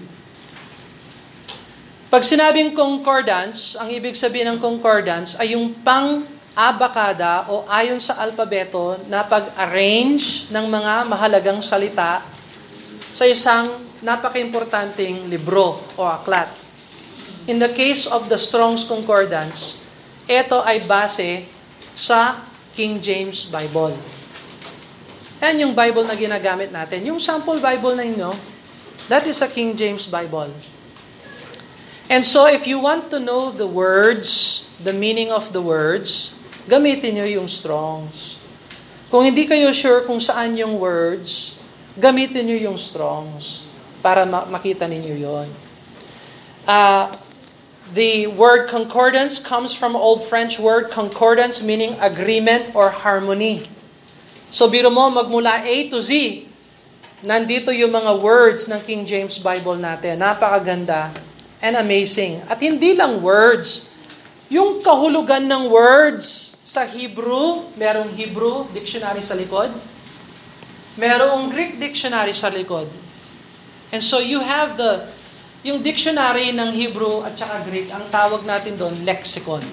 Pag 2.07 2.23
sinabing 2.23 2.71
concordance, 2.71 3.75
ang 3.75 3.91
ibig 3.91 4.15
sabihin 4.15 4.55
ng 4.55 4.59
concordance 4.63 5.35
ay 5.43 5.59
yung 5.59 5.75
pang-abakada 5.83 7.51
o 7.51 7.67
ayon 7.67 7.99
sa 7.99 8.23
alpabeto 8.23 8.95
na 9.11 9.27
pag-arrange 9.27 10.47
ng 10.47 10.65
mga 10.71 11.03
mahalagang 11.03 11.59
salita 11.59 12.23
sa 13.11 13.27
isang 13.27 13.83
napaka-importanting 13.99 15.27
libro 15.27 15.83
o 15.99 16.07
aklat. 16.07 16.47
In 17.43 17.59
the 17.59 17.75
case 17.75 18.07
of 18.07 18.31
the 18.31 18.39
Strong's 18.39 18.87
Concordance, 18.87 19.75
ito 20.31 20.63
ay 20.63 20.87
base 20.87 21.43
sa 21.91 22.39
King 22.71 23.03
James 23.03 23.51
Bible. 23.51 23.99
Yan 25.43 25.59
yung 25.59 25.73
Bible 25.75 26.07
na 26.07 26.15
ginagamit 26.15 26.71
natin. 26.71 27.03
Yung 27.03 27.19
sample 27.19 27.59
Bible 27.59 27.99
na 27.99 28.07
inyo, 28.07 28.31
that 29.11 29.27
is 29.27 29.43
a 29.43 29.49
King 29.51 29.75
James 29.75 30.07
Bible. 30.07 30.55
And 32.07 32.23
so 32.23 32.47
if 32.47 32.63
you 32.63 32.79
want 32.79 33.11
to 33.11 33.19
know 33.19 33.51
the 33.51 33.67
words, 33.67 34.63
the 34.79 34.95
meaning 34.95 35.27
of 35.27 35.51
the 35.51 35.59
words, 35.59 36.31
gamitin 36.71 37.19
nyo 37.19 37.27
yung 37.27 37.51
Strongs. 37.51 38.39
Kung 39.11 39.27
hindi 39.27 39.43
kayo 39.43 39.75
sure 39.75 40.07
kung 40.07 40.23
saan 40.23 40.55
yung 40.55 40.79
words, 40.79 41.59
gamitin 41.99 42.47
nyo 42.47 42.71
yung 42.71 42.79
Strongs 42.79 43.67
para 43.99 44.23
makita 44.23 44.87
ninyo 44.87 45.15
yon. 45.19 45.47
Uh, 46.63 47.11
the 47.91 48.27
word 48.31 48.71
concordance 48.71 49.39
comes 49.39 49.75
from 49.75 49.91
Old 49.91 50.23
French 50.23 50.59
word 50.59 50.87
concordance 50.87 51.59
meaning 51.59 51.99
agreement 51.99 52.71
or 52.71 52.87
harmony. 53.03 53.67
So 54.47 54.71
biro 54.71 54.87
mo, 54.87 55.11
magmula 55.11 55.59
A 55.59 55.91
to 55.91 55.99
Z, 55.99 56.47
nandito 57.19 57.67
yung 57.75 57.91
mga 57.91 58.15
words 58.15 58.71
ng 58.71 58.79
King 58.79 59.03
James 59.03 59.35
Bible 59.35 59.75
natin. 59.75 60.23
Napakaganda 60.23 61.11
and 61.61 61.75
amazing. 61.77 62.41
At 62.45 62.61
hindi 62.61 62.93
lang 62.93 63.21
words, 63.21 63.89
yung 64.47 64.81
kahulugan 64.81 65.45
ng 65.49 65.69
words 65.69 66.55
sa 66.61 66.83
Hebrew, 66.83 67.67
merong 67.79 68.11
Hebrew 68.13 68.67
dictionary 68.75 69.23
sa 69.23 69.33
likod, 69.35 69.71
merong 70.99 71.47
Greek 71.47 71.79
dictionary 71.79 72.35
sa 72.35 72.51
likod. 72.51 72.91
And 73.91 74.03
so 74.03 74.19
you 74.19 74.43
have 74.43 74.75
the, 74.75 75.07
yung 75.63 75.79
dictionary 75.79 76.51
ng 76.51 76.75
Hebrew 76.75 77.23
at 77.23 77.39
saka 77.39 77.63
Greek, 77.63 77.87
ang 77.87 78.11
tawag 78.11 78.43
natin 78.43 78.75
doon, 78.75 79.07
lexicon. 79.07 79.63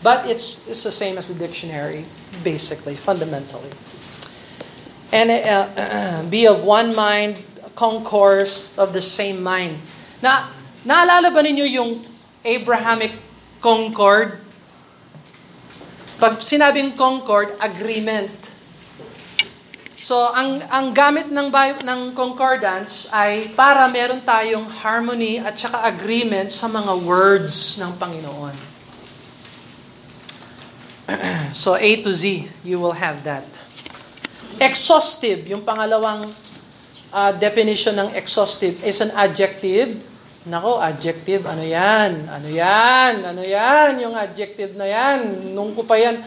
But 0.00 0.28
it's, 0.28 0.64
it's 0.68 0.84
the 0.84 0.92
same 0.92 1.16
as 1.16 1.28
a 1.28 1.36
dictionary, 1.36 2.04
basically, 2.40 2.96
fundamentally. 2.96 3.72
And 5.12 5.28
uh, 5.28 6.24
be 6.32 6.48
of 6.48 6.64
one 6.64 6.96
mind, 6.96 7.36
concourse 7.76 8.76
of 8.76 8.92
the 8.92 9.00
same 9.00 9.40
mind. 9.40 9.80
Na 10.20 10.52
Naalala 10.80 11.28
ba 11.28 11.44
ninyo 11.44 11.66
yung 11.68 12.00
Abrahamic 12.40 13.12
Concord? 13.60 14.40
Pag 16.16 16.40
sinabing 16.40 16.96
Concord, 16.96 17.52
agreement. 17.60 18.32
So, 20.00 20.32
ang, 20.32 20.64
ang 20.72 20.96
gamit 20.96 21.28
ng, 21.28 21.52
ng 21.84 22.00
concordance 22.16 23.12
ay 23.12 23.52
para 23.52 23.84
meron 23.92 24.24
tayong 24.24 24.64
harmony 24.80 25.36
at 25.36 25.60
saka 25.60 25.84
agreement 25.84 26.48
sa 26.48 26.64
mga 26.72 26.96
words 27.04 27.76
ng 27.76 27.92
Panginoon. 28.00 28.56
so, 31.52 31.76
A 31.76 31.90
to 32.00 32.16
Z, 32.16 32.48
you 32.64 32.80
will 32.80 32.96
have 32.96 33.20
that. 33.28 33.60
Exhaustive, 34.56 35.44
yung 35.44 35.60
pangalawang 35.60 36.32
uh, 37.12 37.32
definition 37.36 38.00
ng 38.00 38.16
exhaustive 38.16 38.80
is 38.80 39.04
an 39.04 39.12
adjective 39.12 40.08
Nako, 40.48 40.80
adjective, 40.80 41.44
ano 41.44 41.60
yan? 41.60 42.24
Ano 42.24 42.48
yan? 42.48 43.28
Ano 43.28 43.44
yan? 43.44 44.00
Yung 44.00 44.16
adjective 44.16 44.72
na 44.72 44.88
yan. 44.88 45.52
Nung 45.52 45.76
ko 45.76 45.84
pa 45.84 46.00
yan, 46.00 46.24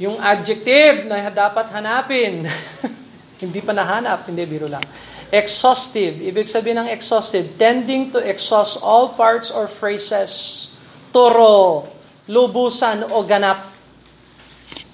yung 0.00 0.16
adjective 0.16 1.04
na 1.04 1.28
dapat 1.28 1.68
hanapin. 1.76 2.48
hindi 3.44 3.60
pa 3.60 3.76
nahanap, 3.76 4.24
hindi, 4.32 4.48
biro 4.48 4.64
lang. 4.64 4.80
Exhaustive, 5.28 6.24
ibig 6.24 6.48
sabihin 6.48 6.80
ng 6.80 6.88
exhaustive, 6.88 7.52
tending 7.60 8.08
to 8.08 8.16
exhaust 8.16 8.80
all 8.80 9.12
parts 9.12 9.52
or 9.52 9.68
phrases, 9.68 10.72
turo, 11.12 11.84
lubusan 12.24 13.12
o 13.12 13.20
ganap. 13.28 13.68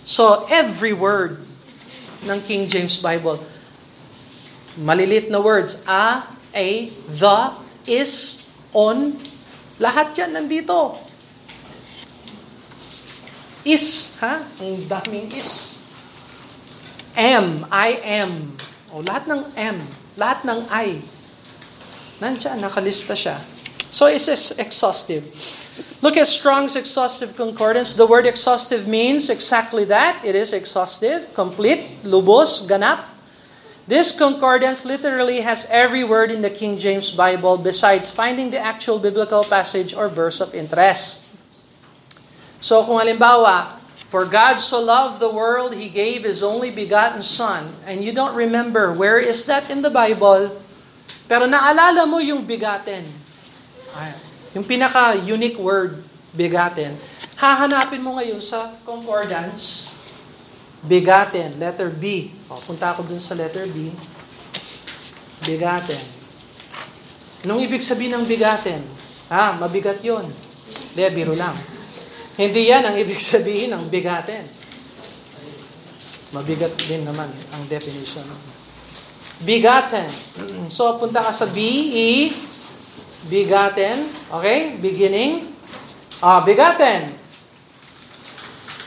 So, 0.02 0.42
every 0.50 0.90
word 0.90 1.38
ng 2.26 2.38
King 2.50 2.66
James 2.66 2.98
Bible, 2.98 3.38
malilit 4.74 5.30
na 5.30 5.38
words, 5.38 5.86
a, 5.86 6.26
a, 6.50 6.90
the, 7.14 7.63
is, 7.86 8.44
on, 8.72 9.16
lahat 9.78 10.12
yan 10.18 10.34
nandito. 10.34 10.98
Is, 13.64 14.12
ha? 14.20 14.44
Ang 14.60 14.84
daming 14.84 15.32
is. 15.32 15.80
Am, 17.16 17.64
I 17.72 17.96
am. 18.20 18.58
O, 18.92 19.00
lahat 19.00 19.24
ng 19.30 19.42
am, 19.56 19.78
lahat 20.18 20.44
ng 20.44 20.60
I. 20.68 21.00
Nandiyan, 22.20 22.60
nakalista 22.60 23.16
siya. 23.16 23.40
So, 23.88 24.10
it's 24.10 24.26
exhaustive. 24.58 25.22
Look 26.02 26.18
at 26.18 26.26
Strong's 26.26 26.74
exhaustive 26.74 27.38
concordance. 27.38 27.94
The 27.94 28.06
word 28.06 28.26
exhaustive 28.26 28.86
means 28.86 29.30
exactly 29.30 29.86
that. 29.86 30.20
It 30.26 30.34
is 30.34 30.52
exhaustive, 30.52 31.32
complete, 31.32 32.02
lubos, 32.02 32.66
ganap. 32.66 33.13
This 33.84 34.16
concordance 34.16 34.88
literally 34.88 35.44
has 35.44 35.68
every 35.68 36.04
word 36.04 36.32
in 36.32 36.40
the 36.40 36.48
King 36.48 36.80
James 36.80 37.12
Bible 37.12 37.60
besides 37.60 38.10
finding 38.10 38.48
the 38.48 38.58
actual 38.58 38.98
biblical 38.98 39.44
passage 39.44 39.92
or 39.92 40.08
verse 40.08 40.40
of 40.40 40.54
interest. 40.56 41.28
So 42.64 42.80
kung 42.80 43.04
halimbawa, 43.04 43.84
For 44.14 44.22
God 44.22 44.62
so 44.62 44.78
loved 44.78 45.18
the 45.18 45.26
world, 45.26 45.74
He 45.74 45.90
gave 45.90 46.22
His 46.22 46.38
only 46.38 46.70
begotten 46.70 47.18
Son, 47.18 47.66
and 47.82 47.98
you 47.98 48.14
don't 48.14 48.38
remember 48.38 48.94
where 48.94 49.18
is 49.18 49.42
that 49.50 49.66
in 49.66 49.82
the 49.82 49.90
Bible, 49.90 50.54
pero 51.26 51.50
naalala 51.50 52.06
mo 52.06 52.22
yung 52.22 52.46
bigaten. 52.46 53.02
Yung 54.54 54.62
pinaka-unique 54.62 55.58
word, 55.58 56.06
bigaten. 56.30 56.94
Hahanapin 57.34 57.98
mo 57.98 58.14
ngayon 58.14 58.38
sa 58.38 58.78
concordance, 58.86 59.90
bigaten, 60.86 61.58
letter 61.58 61.90
B. 61.90 62.30
O, 62.54 62.62
punta 62.62 62.94
ako 62.94 63.02
dun 63.10 63.18
sa 63.18 63.34
letter 63.34 63.66
B. 63.66 63.90
Bigaten. 65.42 65.98
Anong 67.42 67.66
ibig 67.66 67.82
sabihin 67.82 68.14
ng 68.14 68.24
bigaten? 68.30 68.86
Ah, 69.26 69.58
mabigat 69.58 69.98
yon. 69.98 70.30
Hindi, 70.94 71.02
biro 71.10 71.34
lang. 71.34 71.58
Hindi 72.38 72.70
yan 72.70 72.86
ang 72.86 72.94
ibig 72.94 73.18
sabihin 73.18 73.74
ng 73.74 73.90
bigaten. 73.90 74.46
Mabigat 76.30 76.78
din 76.86 77.02
naman 77.02 77.26
ang 77.50 77.62
definition. 77.66 78.22
Bigaten. 79.42 80.06
So, 80.70 80.94
punta 81.02 81.26
ka 81.26 81.34
sa 81.34 81.50
B, 81.50 81.58
E, 81.90 82.30
bigaten. 83.26 84.06
Okay? 84.30 84.78
Beginning. 84.78 85.50
Ah, 86.22 86.46
bigaten. 86.46 87.23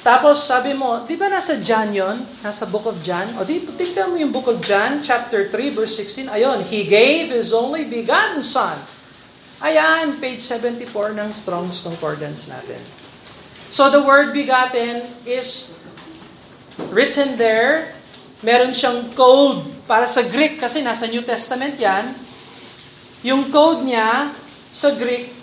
Tapos 0.07 0.47
sabi 0.47 0.71
mo, 0.71 1.03
di 1.03 1.19
ba 1.19 1.27
nasa 1.27 1.59
John 1.59 1.91
yon? 1.91 2.23
Nasa 2.39 2.63
Book 2.63 2.87
of 2.87 3.03
John? 3.03 3.27
O 3.35 3.43
di, 3.43 3.59
tingnan 3.59 4.07
mo 4.07 4.15
yung 4.15 4.31
Book 4.31 4.47
of 4.47 4.63
John, 4.63 5.03
chapter 5.03 5.51
3, 5.51 5.75
verse 5.75 5.99
16. 5.99 6.31
Ayon, 6.31 6.63
He 6.63 6.87
gave 6.87 7.27
His 7.27 7.51
only 7.51 7.83
begotten 7.83 8.39
Son. 8.39 8.79
Ayan, 9.59 10.15
page 10.23 10.39
74 10.39 11.11
ng 11.11 11.27
Strong's 11.35 11.83
Concordance 11.83 12.47
natin. 12.47 12.79
So 13.67 13.91
the 13.91 13.99
word 13.99 14.31
begotten 14.31 15.03
is 15.27 15.75
written 16.87 17.35
there. 17.35 17.91
Meron 18.47 18.71
siyang 18.71 19.11
code 19.11 19.67
para 19.91 20.07
sa 20.07 20.23
Greek 20.23 20.55
kasi 20.55 20.87
nasa 20.87 21.11
New 21.11 21.27
Testament 21.27 21.75
yan. 21.75 22.15
Yung 23.27 23.51
code 23.51 23.83
niya 23.83 24.31
sa 24.71 24.95
Greek, 24.95 25.35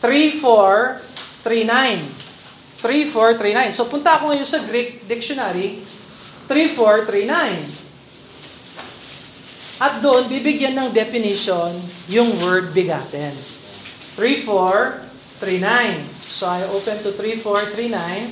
3439. 0.00 2.27
3439. 2.78 3.74
So 3.74 3.90
punta 3.90 4.14
ako 4.18 4.30
ngayon 4.30 4.46
sa 4.46 4.62
Greek 4.62 5.02
dictionary, 5.10 5.82
3439. 6.46 7.78
At 9.78 10.02
doon, 10.02 10.26
bibigyan 10.26 10.74
ng 10.74 10.90
definition 10.90 11.70
yung 12.10 12.34
word 12.42 12.74
begotten. 12.74 13.30
3439. 14.18 16.02
So 16.26 16.50
I 16.50 16.66
open 16.70 16.98
to 17.06 17.14
3439. 17.14 18.26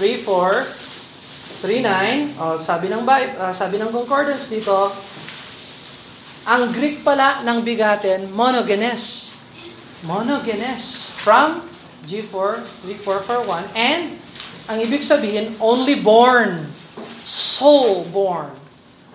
3439. 0.00 2.40
Oh, 2.40 2.56
sabi 2.56 2.88
ng 2.88 3.04
uh, 3.04 3.52
sabi 3.52 3.76
ng 3.76 3.92
concordance 3.92 4.48
dito, 4.48 4.88
ang 6.44 6.68
Greek 6.72 7.00
pala 7.00 7.40
ng 7.44 7.64
bigaten, 7.64 8.28
monogenes. 8.32 9.32
Monogenes. 10.04 11.08
From 11.24 11.73
G4, 12.04 12.64
3441. 12.84 13.72
And, 13.74 14.16
ang 14.68 14.78
ibig 14.80 15.04
sabihin, 15.04 15.56
only 15.60 15.96
born. 15.98 16.68
Soul 17.24 18.04
born. 18.08 18.52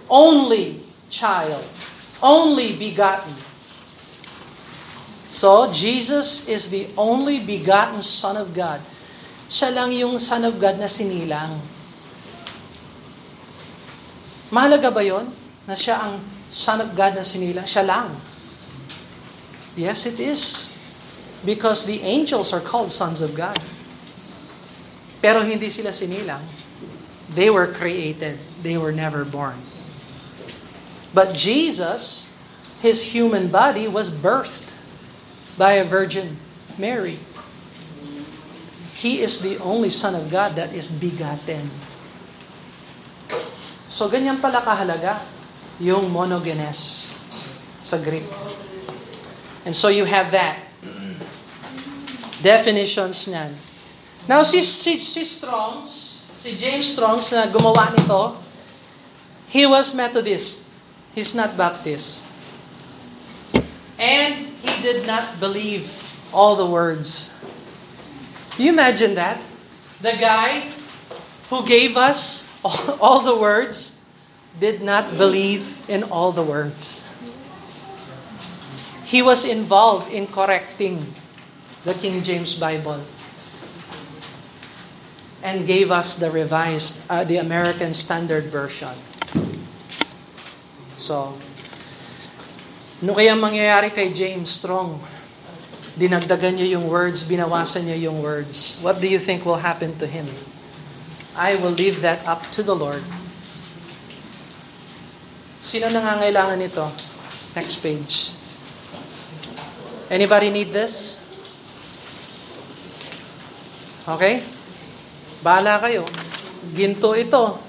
Only 0.09 0.81
child. 1.09 1.65
Only 2.21 2.73
begotten. 2.77 3.33
So, 5.29 5.69
Jesus 5.69 6.49
is 6.49 6.73
the 6.73 6.89
only 6.97 7.37
begotten 7.37 8.01
Son 8.01 8.33
of 8.33 8.53
God. 8.57 8.81
Siya 9.49 9.69
lang 9.73 9.93
yung 9.93 10.17
Son 10.17 10.41
of 10.45 10.57
God 10.57 10.81
na 10.81 10.89
sinilang. 10.89 11.61
Mahalaga 14.49 14.89
ba 14.89 15.05
yon 15.05 15.29
na 15.69 15.77
siya 15.77 16.01
ang 16.01 16.17
Son 16.49 16.81
of 16.81 16.97
God 16.97 17.13
na 17.13 17.21
sinilang? 17.21 17.65
Siya 17.65 17.85
lang. 17.85 18.09
Yes, 19.77 20.09
it 20.09 20.17
is. 20.17 20.68
Because 21.45 21.85
the 21.85 22.01
angels 22.01 22.51
are 22.51 22.59
called 22.59 22.91
sons 22.91 23.21
of 23.21 23.35
God. 23.35 23.59
Pero 25.21 25.43
hindi 25.43 25.69
sila 25.69 25.89
sinilang. 25.91 26.43
They 27.31 27.49
were 27.49 27.67
created. 27.67 28.39
They 28.63 28.77
were 28.77 28.91
never 28.91 29.23
born. 29.23 29.59
But 31.13 31.33
Jesus, 31.33 32.29
His 32.81 33.15
human 33.15 33.47
body 33.51 33.87
was 33.87 34.09
birthed 34.09 34.73
by 35.57 35.75
a 35.79 35.83
virgin, 35.83 36.39
Mary. 36.77 37.19
He 38.95 39.19
is 39.19 39.39
the 39.39 39.59
only 39.59 39.89
Son 39.89 40.15
of 40.15 40.31
God 40.31 40.55
that 40.55 40.71
is 40.71 40.91
begotten. 40.91 41.71
So 43.87 44.07
ganyan 44.07 44.39
pala 44.39 44.63
kahalaga 44.63 45.19
yung 45.79 46.07
monogenes 46.11 47.11
sa 47.83 47.99
Greek. 47.99 48.27
And 49.67 49.75
so 49.75 49.91
you 49.91 50.07
have 50.07 50.31
that 50.31 50.68
definitions 52.41 53.27
niyan. 53.27 53.51
Now, 54.27 54.43
si, 54.43 54.61
si, 54.61 54.99
si 54.99 55.23
Strongs, 55.25 56.23
si 56.37 56.55
James 56.55 56.93
Strongs 56.93 57.31
na 57.33 57.49
gumawa 57.49 57.91
nito, 57.95 58.37
he 59.49 59.65
was 59.65 59.95
Methodist. 59.97 60.69
He's 61.15 61.33
not 61.33 61.57
Baptist. 61.57 62.23
And 63.97 64.53
he 64.61 64.71
did 64.81 65.07
not 65.09 65.39
believe 65.41 65.89
all 66.31 66.55
the 66.55 66.65
words. 66.65 67.35
You 68.57 68.71
imagine 68.71 69.15
that? 69.15 69.41
The 69.99 70.15
guy 70.15 70.71
who 71.49 71.65
gave 71.65 71.97
us 71.97 72.47
all, 72.63 72.79
all 73.01 73.19
the 73.25 73.35
words 73.35 73.99
did 74.59 74.81
not 74.81 75.17
believe 75.17 75.81
in 75.89 76.03
all 76.03 76.31
the 76.31 76.43
words. 76.43 77.07
He 79.09 79.25
was 79.25 79.43
involved 79.43 80.13
in 80.13 80.27
correcting 80.27 81.17
the 81.85 81.93
King 81.95 82.23
James 82.23 82.55
Bible 82.55 83.01
and 85.39 85.63
gave 85.63 85.91
us 85.91 86.15
the 86.15 86.31
revised, 86.31 86.99
uh, 87.09 87.23
the 87.23 87.37
American 87.37 87.93
Standard 87.93 88.51
Version. 88.51 88.95
So, 90.99 91.39
ano 92.99 93.15
kaya 93.15 93.31
mangyayari 93.39 93.95
kay 93.95 94.11
James 94.11 94.51
Strong? 94.51 94.99
Dinagdagan 95.95 96.59
niya 96.59 96.79
yung 96.79 96.91
words, 96.91 97.23
binawasan 97.23 97.87
niya 97.87 98.11
yung 98.11 98.19
words. 98.19 98.79
What 98.83 98.99
do 98.99 99.07
you 99.07 99.19
think 99.19 99.47
will 99.47 99.63
happen 99.63 99.95
to 99.99 100.07
him? 100.07 100.27
I 101.35 101.55
will 101.55 101.71
leave 101.71 102.03
that 102.03 102.23
up 102.27 102.51
to 102.55 102.63
the 102.63 102.75
Lord. 102.75 103.03
Sino 105.63 105.87
nangangailangan 105.87 106.59
nito? 106.59 106.87
Next 107.55 107.79
page. 107.79 108.35
Anybody 110.11 110.51
need 110.51 110.75
this? 110.75 111.18
Okay? 114.09 114.41
Bahala 115.45 115.77
kayo. 115.77 116.01
Ginto 116.73 117.13
ito. 117.13 117.61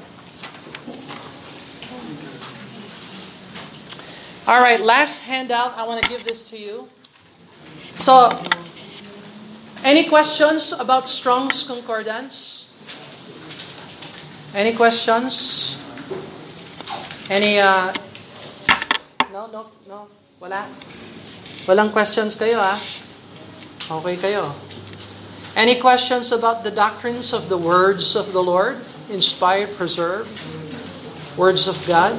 All 4.49 4.59
right, 4.59 4.81
last 4.81 5.29
handout. 5.29 5.77
I 5.77 5.87
want 5.87 6.03
to 6.03 6.09
give 6.09 6.25
this 6.25 6.43
to 6.51 6.57
you. 6.59 6.89
So, 8.01 8.33
any 9.85 10.09
questions 10.09 10.73
about 10.73 11.07
Strong's 11.07 11.63
Concordance? 11.63 12.67
Any 14.57 14.73
questions? 14.75 15.79
Any, 17.31 17.61
uh, 17.61 17.95
no, 19.31 19.47
no, 19.47 19.71
no, 19.87 20.09
wala? 20.43 20.67
Walang 21.69 21.93
questions 21.95 22.35
kayo, 22.35 22.59
ah? 22.59 22.75
Okay 23.87 24.19
kayo. 24.19 24.51
Any 25.57 25.81
questions 25.81 26.31
about 26.31 26.63
the 26.63 26.71
doctrines 26.71 27.33
of 27.33 27.49
the 27.49 27.59
words 27.59 28.15
of 28.15 28.33
the 28.33 28.43
Lord? 28.43 28.79
Inspired, 29.11 29.75
preserved? 29.77 30.31
Words 31.37 31.67
of 31.67 31.77
God? 31.87 32.15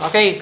Okay. 0.00 0.40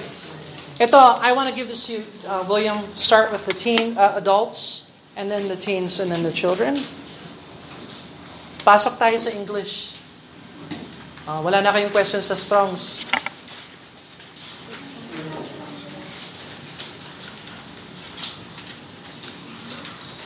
Ito, 0.79 0.97
I 0.97 1.31
want 1.31 1.49
to 1.49 1.55
give 1.55 1.67
this 1.67 1.87
to 1.87 1.93
you, 1.93 2.03
uh, 2.27 2.45
William. 2.47 2.77
Start 2.93 3.31
with 3.31 3.45
the 3.45 3.53
teen 3.53 3.97
uh, 3.97 4.13
adults, 4.15 4.91
and 5.15 5.31
then 5.31 5.47
the 5.47 5.55
teens, 5.55 5.99
and 5.99 6.11
then 6.11 6.21
the 6.21 6.31
children. 6.31 6.83
Pasok 8.61 8.99
tayo 9.01 9.17
sa 9.17 9.31
English. 9.31 9.97
Uh, 11.25 11.41
wala 11.41 11.63
na 11.63 11.73
kayong 11.73 11.89
questions 11.89 12.29
sa 12.29 12.35
Strongs. 12.37 13.01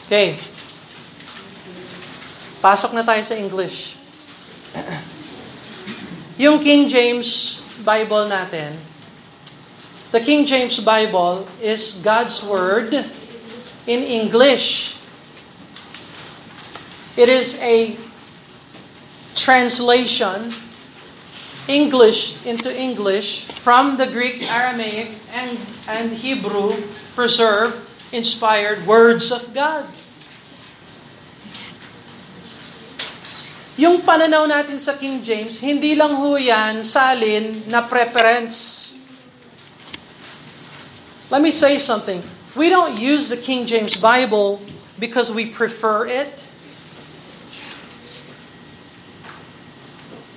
Okay. 0.09 0.41
Pasok 2.59 2.91
na 2.91 3.07
tayo 3.07 3.23
sa 3.23 3.39
English. 3.39 3.95
Yung 6.43 6.59
King 6.59 6.91
James 6.91 7.59
Bible 7.87 8.27
natin, 8.27 8.75
the 10.11 10.19
King 10.19 10.43
James 10.43 10.75
Bible 10.83 11.47
is 11.63 12.03
God's 12.03 12.43
Word 12.43 12.91
in 13.87 13.99
English. 14.03 14.99
It 17.15 17.31
is 17.31 17.55
a 17.63 17.95
translation, 19.39 20.51
English 21.71 22.43
into 22.43 22.67
English, 22.67 23.47
from 23.55 23.95
the 23.95 24.07
Greek, 24.07 24.43
Aramaic, 24.51 25.15
and, 25.31 25.55
and 25.87 26.11
Hebrew, 26.11 26.75
preserved, 27.15 27.79
inspired 28.11 28.83
words 28.83 29.31
of 29.31 29.55
God. 29.55 29.87
Yung 33.79 34.03
pananaw 34.03 34.43
natin 34.43 34.75
sa 34.75 34.99
King 34.99 35.23
James, 35.23 35.63
hindi 35.63 35.95
lang 35.95 36.19
ho 36.19 36.35
yan 36.35 36.83
salin 36.83 37.63
na 37.71 37.79
preference. 37.79 38.91
Let 41.31 41.39
me 41.39 41.47
say 41.47 41.79
something. 41.79 42.19
We 42.59 42.67
don't 42.67 42.99
use 42.99 43.31
the 43.31 43.39
King 43.39 43.63
James 43.63 43.95
Bible 43.95 44.59
because 44.99 45.31
we 45.31 45.47
prefer 45.47 46.03
it. 46.11 46.43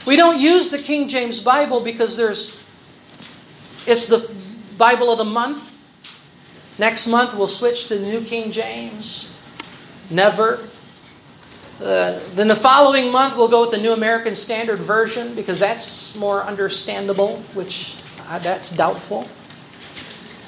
We 0.06 0.14
don't 0.14 0.38
use 0.38 0.70
the 0.70 0.78
King 0.78 1.10
James 1.10 1.42
Bible 1.42 1.82
because 1.82 2.14
there's 2.14 2.54
it's 3.90 4.06
the 4.06 4.22
Bible 4.78 5.10
of 5.10 5.18
the 5.18 5.26
month. 5.26 5.82
Next 6.78 7.10
month 7.10 7.34
we'll 7.34 7.50
switch 7.50 7.90
to 7.90 7.98
the 7.98 8.06
New 8.06 8.22
King 8.22 8.54
James. 8.54 9.26
Never. 10.14 10.62
Uh, 11.80 12.20
then 12.34 12.48
the 12.48 12.56
following 12.56 13.10
month, 13.10 13.36
we'll 13.36 13.48
go 13.48 13.62
with 13.62 13.70
the 13.70 13.78
New 13.78 13.92
American 13.92 14.34
Standard 14.34 14.78
Version 14.78 15.34
because 15.34 15.58
that's 15.58 16.14
more 16.14 16.42
understandable, 16.42 17.38
which 17.54 17.96
uh, 18.28 18.38
that's 18.38 18.70
doubtful. 18.70 19.28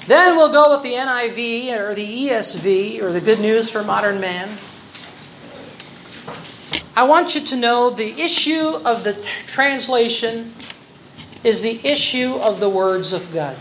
Then 0.07 0.35
we'll 0.37 0.51
go 0.51 0.71
with 0.71 0.83
the 0.83 0.93
NIV 0.93 1.77
or 1.77 1.95
the 1.95 2.27
ESV 2.27 3.01
or 3.01 3.11
the 3.11 3.21
Good 3.21 3.39
News 3.39 3.71
for 3.71 3.83
Modern 3.83 4.19
Man. 4.19 4.57
I 6.95 7.03
want 7.03 7.35
you 7.35 7.41
to 7.41 7.55
know 7.55 7.89
the 7.89 8.21
issue 8.21 8.79
of 8.85 9.03
the 9.03 9.13
t- 9.13 9.29
translation 9.47 10.53
is 11.43 11.61
the 11.61 11.79
issue 11.83 12.35
of 12.35 12.59
the 12.59 12.69
words 12.69 13.11
of 13.11 13.33
God. 13.33 13.57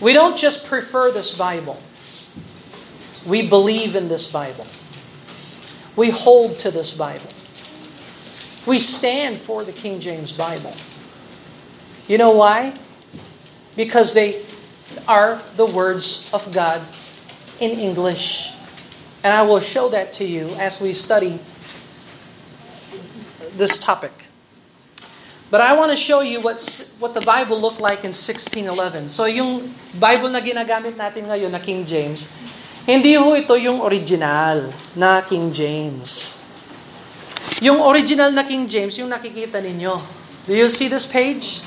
We 0.00 0.12
don't 0.12 0.36
just 0.36 0.66
prefer 0.66 1.12
this 1.12 1.32
Bible. 1.32 1.78
We 3.26 3.46
believe 3.48 3.96
in 3.96 4.08
this 4.08 4.26
Bible. 4.26 4.66
We 5.96 6.10
hold 6.10 6.58
to 6.60 6.70
this 6.70 6.92
Bible. 6.92 7.30
We 8.66 8.78
stand 8.78 9.38
for 9.38 9.64
the 9.64 9.72
King 9.72 10.00
James 10.00 10.32
Bible. 10.32 10.74
You 12.08 12.18
know 12.18 12.32
why? 12.32 12.76
Because 13.76 14.14
they 14.14 14.44
are 15.08 15.40
the 15.56 15.66
words 15.66 16.28
of 16.32 16.52
God 16.52 16.82
in 17.60 17.70
English. 17.78 18.52
And 19.22 19.32
I 19.32 19.42
will 19.42 19.60
show 19.60 19.88
that 19.88 20.12
to 20.14 20.24
you 20.24 20.48
as 20.60 20.80
we 20.80 20.92
study 20.92 21.40
this 23.56 23.78
topic. 23.78 24.12
But 25.50 25.60
I 25.60 25.76
want 25.76 25.92
to 25.92 25.96
show 25.96 26.20
you 26.20 26.40
what's, 26.40 26.90
what 26.98 27.14
the 27.14 27.20
Bible 27.20 27.60
looked 27.60 27.80
like 27.80 28.02
in 28.02 28.10
1611. 28.10 29.08
So 29.08 29.24
yung 29.24 29.72
Bible 30.00 30.28
na 30.28 30.40
ginagamit 30.40 30.98
natin 30.98 31.30
ngayon 31.30 31.52
na 31.52 31.62
King 31.62 31.86
James, 31.86 32.26
Hindi 32.84 33.16
ho 33.16 33.32
ito 33.32 33.56
yung 33.56 33.80
original 33.80 34.68
na 34.92 35.24
King 35.24 35.48
James. 35.48 36.36
Yung 37.64 37.80
original 37.80 38.28
na 38.28 38.44
King 38.44 38.68
James, 38.68 38.92
yung 39.00 39.08
nakikita 39.08 39.56
ninyo. 39.56 39.96
Do 40.44 40.52
you 40.52 40.68
see 40.68 40.92
this 40.92 41.08
page? 41.08 41.64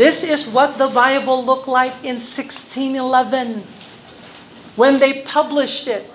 This 0.00 0.24
is 0.24 0.48
what 0.48 0.80
the 0.80 0.88
Bible 0.88 1.44
looked 1.44 1.68
like 1.68 1.92
in 2.00 2.16
1611 2.16 3.60
when 4.72 4.96
they 4.96 5.20
published 5.20 5.84
it. 5.84 6.08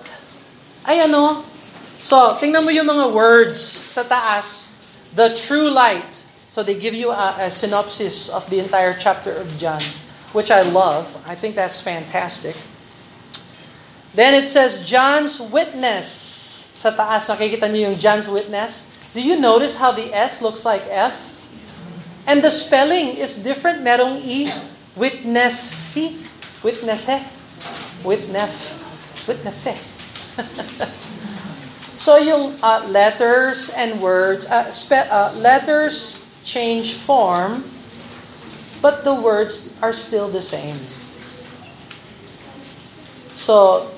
Ay 0.82 1.06
ano? 1.06 1.46
So, 2.02 2.34
tingnan 2.42 2.66
mo 2.66 2.74
yung 2.74 2.90
mga 2.90 3.14
words 3.14 3.62
sa 3.62 4.02
taas. 4.02 4.74
The 5.14 5.30
true 5.30 5.70
light. 5.70 6.26
So 6.50 6.66
they 6.66 6.74
give 6.74 6.94
you 6.94 7.14
a, 7.14 7.46
a 7.46 7.48
synopsis 7.54 8.26
of 8.26 8.50
the 8.50 8.58
entire 8.58 8.98
chapter 8.98 9.30
of 9.30 9.54
John, 9.54 9.82
which 10.34 10.50
I 10.50 10.66
love. 10.66 11.14
I 11.22 11.38
think 11.38 11.54
that's 11.54 11.78
fantastic. 11.78 12.58
Then 14.16 14.32
it 14.32 14.48
says 14.48 14.80
John's 14.80 15.36
witness. 15.36 16.08
Sa 16.72 16.88
taas, 16.88 17.28
nakikita 17.28 17.68
niyo 17.68 17.92
yung 17.92 18.00
John's 18.00 18.32
witness. 18.32 18.88
Do 19.12 19.20
you 19.20 19.36
notice 19.36 19.76
how 19.76 19.92
the 19.92 20.08
S 20.08 20.40
looks 20.40 20.64
like 20.64 20.88
F? 20.88 21.44
And 22.24 22.40
the 22.40 22.48
spelling 22.48 23.12
is 23.20 23.36
different. 23.36 23.84
Merong 23.84 24.24
E. 24.24 24.48
Witnessy. 24.96 26.16
Witnesse. 26.64 27.28
Witnef. 28.00 28.80
Witnefe. 29.28 29.76
so 32.00 32.16
yung 32.16 32.56
uh, 32.64 32.88
letters 32.88 33.68
and 33.76 34.00
words, 34.00 34.48
uh, 34.48 34.72
spe- 34.72 35.12
uh, 35.12 35.36
letters 35.36 36.24
change 36.40 36.96
form, 36.96 37.68
but 38.80 39.04
the 39.04 39.12
words 39.12 39.76
are 39.84 39.92
still 39.92 40.32
the 40.32 40.40
same. 40.40 40.80
So, 43.36 43.92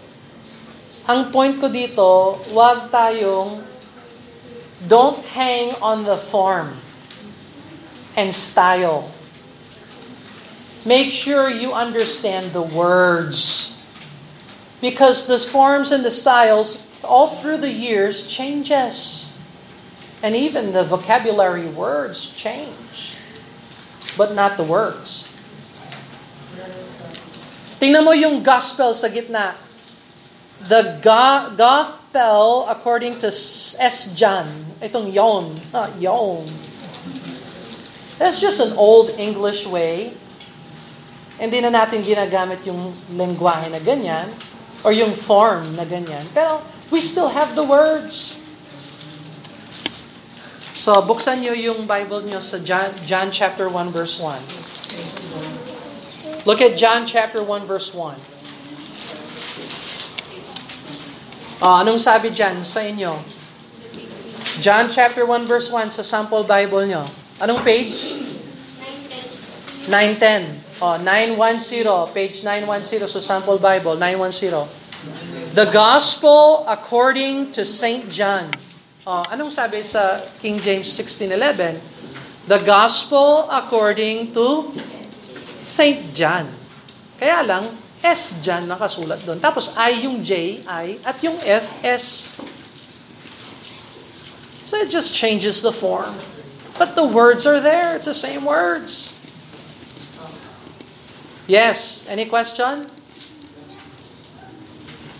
ang 1.09 1.33
point 1.33 1.57
ko 1.57 1.73
dito, 1.73 2.37
wag 2.53 2.93
tayong 2.93 3.65
don't 4.85 5.25
hang 5.33 5.73
on 5.81 6.05
the 6.05 6.21
form 6.21 6.77
and 8.13 8.31
style. 8.31 9.09
Make 10.85 11.11
sure 11.11 11.49
you 11.49 11.73
understand 11.73 12.53
the 12.53 12.63
words. 12.63 13.73
Because 14.85 15.27
the 15.27 15.41
forms 15.41 15.91
and 15.91 16.05
the 16.05 16.13
styles 16.13 16.87
all 17.03 17.35
through 17.35 17.59
the 17.65 17.73
years 17.73 18.29
changes. 18.29 19.33
And 20.23 20.37
even 20.37 20.77
the 20.77 20.85
vocabulary 20.85 21.67
words 21.67 22.31
change. 22.37 23.17
But 24.15 24.37
not 24.37 24.61
the 24.61 24.63
words. 24.63 25.27
Tingnan 27.81 28.05
mo 28.05 28.13
yung 28.15 28.43
gospel 28.43 28.95
sa 28.95 29.07
gitna 29.11 29.55
the 30.67 30.99
go- 30.99 31.55
gospel 31.55 32.67
according 32.67 33.23
to 33.23 33.29
S. 33.29 34.11
John. 34.19 34.75
Itong 34.83 35.13
yon. 35.13 35.55
Ah, 35.71 35.87
yon. 35.99 36.43
That's 38.19 38.43
just 38.43 38.59
an 38.59 38.75
old 38.75 39.15
English 39.15 39.63
way. 39.67 40.11
Hindi 41.39 41.63
na 41.63 41.71
natin 41.71 42.03
ginagamit 42.03 42.67
yung 42.67 42.91
lengguwahe 43.15 43.71
na 43.71 43.79
ganyan 43.79 44.27
or 44.83 44.91
yung 44.91 45.15
form 45.15 45.79
na 45.79 45.87
ganyan. 45.87 46.27
Pero 46.35 46.59
we 46.91 46.99
still 46.99 47.31
have 47.31 47.55
the 47.55 47.63
words. 47.63 48.43
So, 50.75 50.99
buksan 51.03 51.43
nyo 51.43 51.55
yung 51.55 51.87
Bible 51.91 52.23
nyo 52.27 52.41
sa 52.43 52.59
John, 52.59 52.91
John 53.07 53.31
chapter 53.31 53.71
1 53.71 53.91
verse 53.91 54.19
1. 54.19 56.47
Look 56.47 56.63
at 56.63 56.79
John 56.79 57.07
chapter 57.07 57.43
1 57.43 57.67
verse 57.67 57.95
1. 57.95 58.28
Oh, 61.59 61.83
anong 61.83 61.99
sabi 61.99 62.31
dyan 62.31 62.63
sa 62.63 62.87
inyo? 62.87 63.19
John 64.63 64.87
chapter 64.95 65.27
1 65.27 65.51
verse 65.51 65.75
1 65.75 65.91
sa 65.91 66.07
sample 66.07 66.47
Bible 66.47 66.87
nyo. 66.87 67.11
Anong 67.43 67.67
page? 67.67 68.15
910. 69.91 70.79
Oh, 70.79 70.95
910. 71.03 72.15
Page 72.15 72.47
910 72.47 73.11
sa 73.11 73.19
sample 73.19 73.59
Bible. 73.59 73.99
910. 73.99 74.71
The 75.59 75.67
Gospel 75.75 76.63
according 76.71 77.51
to 77.51 77.67
St. 77.67 78.07
John. 78.07 78.55
Oh, 79.03 79.27
anong 79.27 79.51
sabi 79.51 79.83
sa 79.83 80.23
King 80.39 80.63
James 80.63 80.87
1611? 80.87 81.83
The 82.47 82.63
Gospel 82.63 83.51
according 83.51 84.31
to 84.31 84.71
St. 85.65 86.15
John. 86.15 86.47
Kaya 87.19 87.43
lang, 87.43 87.67
S 88.03 88.39
dyan 88.45 88.71
nakasulat 88.71 89.27
doon. 89.27 89.43
Tapos 89.43 89.75
I 89.75 90.07
yung 90.07 90.23
J, 90.23 90.63
I, 90.67 91.03
at 91.03 91.19
yung 91.23 91.39
F, 91.43 91.75
S. 91.83 92.39
So 94.63 94.77
it 94.79 94.91
just 94.91 95.17
changes 95.17 95.63
the 95.63 95.73
form. 95.73 96.15
But 96.79 96.95
the 96.95 97.05
words 97.05 97.47
are 97.47 97.59
there. 97.59 97.97
It's 97.97 98.07
the 98.07 98.15
same 98.15 98.45
words. 98.45 99.17
Yes. 101.49 102.07
Any 102.07 102.27
question? 102.27 102.87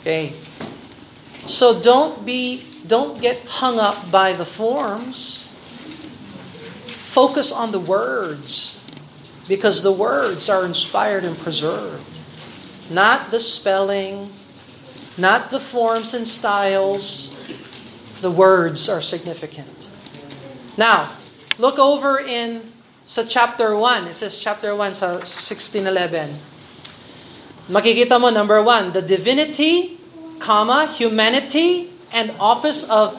Okay. 0.01 0.33
So 1.49 1.81
don't 1.81 2.25
be 2.25 2.63
don't 2.87 3.21
get 3.21 3.45
hung 3.61 3.81
up 3.81 4.11
by 4.11 4.33
the 4.33 4.45
forms. 4.45 5.45
Focus 7.09 7.51
on 7.51 7.73
the 7.73 7.81
words 7.81 8.77
because 9.49 9.83
the 9.83 9.93
words 9.93 10.49
are 10.49 10.65
inspired 10.65 11.25
and 11.25 11.37
preserved. 11.37 12.18
Not 12.91 13.31
the 13.31 13.41
spelling, 13.41 14.33
not 15.19 15.51
the 15.51 15.61
forms 15.61 16.15
and 16.15 16.27
styles. 16.27 17.37
The 18.21 18.31
words 18.31 18.89
are 18.89 19.03
significant. 19.03 19.89
Now, 20.77 21.11
look 21.59 21.79
over 21.79 22.19
in 22.19 22.73
sa 23.07 23.25
chapter 23.25 23.77
1. 23.77 24.09
It 24.09 24.15
says 24.15 24.39
chapter 24.39 24.75
1 24.75 24.95
sa 24.95 25.21
1611. 25.21 26.39
Makikita 27.69 28.17
mo 28.17 28.31
number 28.31 28.63
1, 28.63 28.97
the 28.97 29.03
divinity, 29.03 30.01
comma, 30.41 30.87
humanity, 30.89 31.93
and 32.13 32.33
office 32.41 32.89
of 32.89 33.13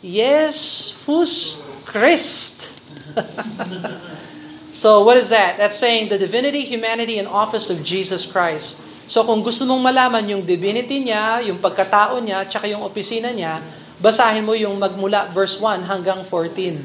Jesus 0.00 1.60
Christ. 1.84 2.64
so 4.72 5.04
what 5.04 5.18
is 5.18 5.28
that? 5.28 5.58
That's 5.58 5.76
saying 5.76 6.08
the 6.08 6.16
divinity, 6.16 6.64
humanity, 6.64 7.18
and 7.18 7.28
office 7.28 7.68
of 7.68 7.84
Jesus 7.84 8.24
Christ. 8.24 8.80
So 9.10 9.26
kung 9.26 9.42
gusto 9.42 9.66
mong 9.66 9.82
malaman 9.82 10.22
yung 10.22 10.46
divinity 10.46 11.02
niya, 11.02 11.42
yung 11.42 11.58
pagkatao 11.58 12.22
niya, 12.22 12.46
tsaka 12.46 12.70
yung 12.70 12.86
opisina 12.86 13.34
niya, 13.34 13.58
basahin 13.98 14.46
mo 14.46 14.54
yung 14.54 14.78
magmula 14.78 15.26
verse 15.34 15.58
1 15.58 15.82
hanggang 15.90 16.22
14. 16.22 16.78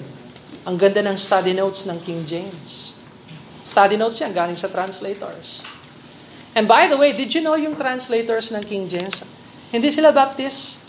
Ang 0.66 0.74
ganda 0.82 1.06
ng 1.06 1.22
study 1.22 1.54
notes 1.54 1.86
ng 1.86 2.02
King 2.02 2.26
James. 2.26 2.98
Study 3.62 3.94
notes 3.94 4.18
yan, 4.26 4.34
galing 4.34 4.58
sa 4.58 4.66
translators. 4.74 5.62
And 6.58 6.66
by 6.66 6.90
the 6.90 6.98
way, 6.98 7.14
did 7.14 7.30
you 7.30 7.46
know 7.46 7.54
yung 7.62 7.78
translators 7.78 8.50
ng 8.50 8.66
King 8.66 8.90
James? 8.90 9.22
Hindi 9.70 9.94
sila 9.94 10.10
Baptist. 10.10 10.82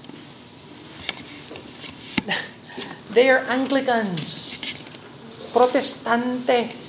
They 3.13 3.29
are 3.29 3.45
Anglicans. 3.45 4.57
Protestante. 5.53 6.86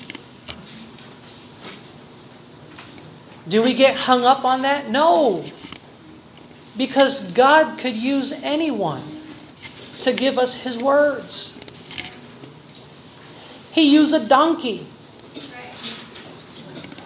Do 3.48 3.64
we 3.64 3.74
get 3.74 3.96
hung 3.96 4.26
up 4.26 4.44
on 4.44 4.62
that? 4.64 4.90
No. 4.90 5.46
Because 6.76 7.32
God 7.32 7.80
could 7.80 7.96
use 7.96 8.36
anyone 8.44 9.04
to 10.02 10.12
give 10.12 10.38
us 10.38 10.62
His 10.62 10.78
words. 10.78 11.58
He 13.72 13.94
used 13.94 14.14
a 14.14 14.22
donkey. 14.22 14.86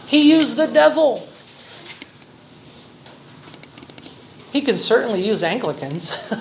He 0.08 0.32
used 0.32 0.58
the 0.58 0.68
devil. 0.68 1.28
He 4.52 4.60
can 4.60 4.76
certainly 4.76 5.24
use 5.24 5.44
Anglicans. 5.44 6.12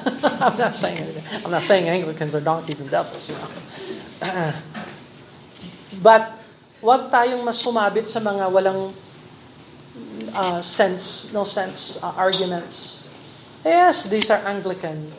I'm 0.43 0.59
not 0.59 0.75
saying 0.75 1.07
I'm 1.45 1.51
not 1.51 1.63
saying 1.63 1.87
Anglicans 1.87 2.35
are 2.35 2.41
donkeys 2.43 2.81
and 2.81 2.91
devils, 2.91 3.31
you 3.31 3.39
know. 3.39 3.51
but 6.03 6.35
wag 6.83 7.07
tayong 7.15 7.47
mas 7.47 7.63
sumabit 7.63 8.11
sa 8.11 8.19
mga 8.19 8.51
walang 8.51 8.91
uh, 10.35 10.61
sense, 10.61 11.33
no 11.33 11.45
sense 11.45 12.03
uh, 12.03 12.13
arguments. 12.17 13.07
Yes, 13.65 14.05
these 14.05 14.31
are 14.31 14.41
Anglican, 14.47 15.13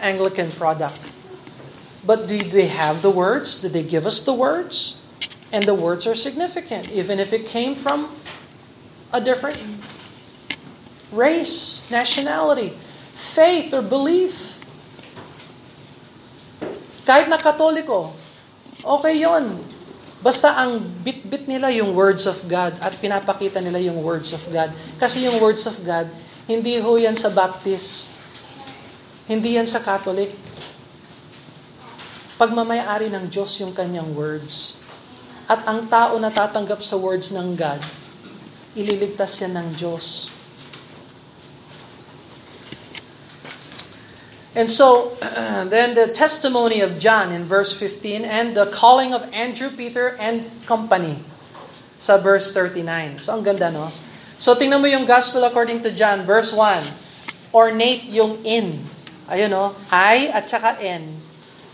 Anglican 0.00 0.52
product. 0.52 0.98
But 2.04 2.26
do 2.26 2.38
they 2.42 2.66
have 2.66 3.02
the 3.02 3.10
words? 3.10 3.60
Did 3.60 3.72
they 3.72 3.84
give 3.84 4.06
us 4.06 4.20
the 4.20 4.34
words? 4.34 5.04
And 5.52 5.64
the 5.64 5.74
words 5.74 6.06
are 6.06 6.14
significant, 6.14 6.90
even 6.90 7.20
if 7.20 7.32
it 7.32 7.46
came 7.46 7.74
from 7.74 8.16
a 9.12 9.20
different 9.20 9.60
race, 11.12 11.84
nationality, 11.90 12.70
faith, 13.12 13.74
or 13.74 13.82
belief. 13.82 14.64
Kahit 17.04 17.28
na 17.28 17.36
katoliko, 17.36 18.16
okay 18.80 19.20
yon. 19.20 19.60
Basta 20.22 20.54
ang 20.54 20.78
bit-bit 20.78 21.50
nila 21.50 21.74
yung 21.74 21.98
words 21.98 22.30
of 22.30 22.38
God 22.46 22.78
at 22.78 22.94
pinapakita 23.02 23.58
nila 23.58 23.82
yung 23.82 23.98
words 24.06 24.30
of 24.30 24.42
God. 24.54 24.70
Kasi 25.02 25.26
yung 25.26 25.42
words 25.42 25.66
of 25.66 25.74
God, 25.82 26.06
hindi 26.46 26.78
ho 26.78 26.94
yan 26.94 27.18
sa 27.18 27.26
Baptist, 27.26 28.14
hindi 29.26 29.58
yan 29.58 29.66
sa 29.66 29.82
Catholic. 29.82 30.30
Pagmamayari 32.38 33.10
ng 33.10 33.26
Diyos 33.26 33.58
yung 33.58 33.74
kanyang 33.74 34.14
words. 34.14 34.78
At 35.50 35.66
ang 35.66 35.90
tao 35.90 36.14
na 36.22 36.30
tatanggap 36.30 36.86
sa 36.86 36.94
words 36.94 37.34
ng 37.34 37.58
God, 37.58 37.82
ililigtas 38.78 39.42
yan 39.42 39.58
ng 39.58 39.68
Diyos. 39.74 40.30
And 44.52 44.68
so, 44.68 45.16
then 45.72 45.96
the 45.96 46.12
testimony 46.12 46.84
of 46.84 47.00
John 47.00 47.32
in 47.32 47.48
verse 47.48 47.72
15 47.72 48.24
and 48.24 48.52
the 48.52 48.68
calling 48.68 49.16
of 49.16 49.24
Andrew, 49.32 49.72
Peter, 49.72 50.12
and 50.20 50.44
company 50.68 51.24
sa 51.96 52.20
verse 52.20 52.52
39. 52.52 53.24
So, 53.24 53.32
ang 53.32 53.42
ganda, 53.42 53.72
no? 53.72 53.88
So, 54.36 54.52
tingnan 54.52 54.84
mo 54.84 54.88
yung 54.90 55.08
gospel 55.08 55.40
according 55.48 55.80
to 55.88 55.90
John, 55.94 56.28
verse 56.28 56.52
1. 56.52 56.84
Ornate 57.56 58.04
yung 58.12 58.44
in. 58.44 58.84
Ayun, 59.32 59.48
no? 59.48 59.72
I 59.88 60.28
at 60.28 60.50
saka 60.52 60.76
N. 60.82 61.08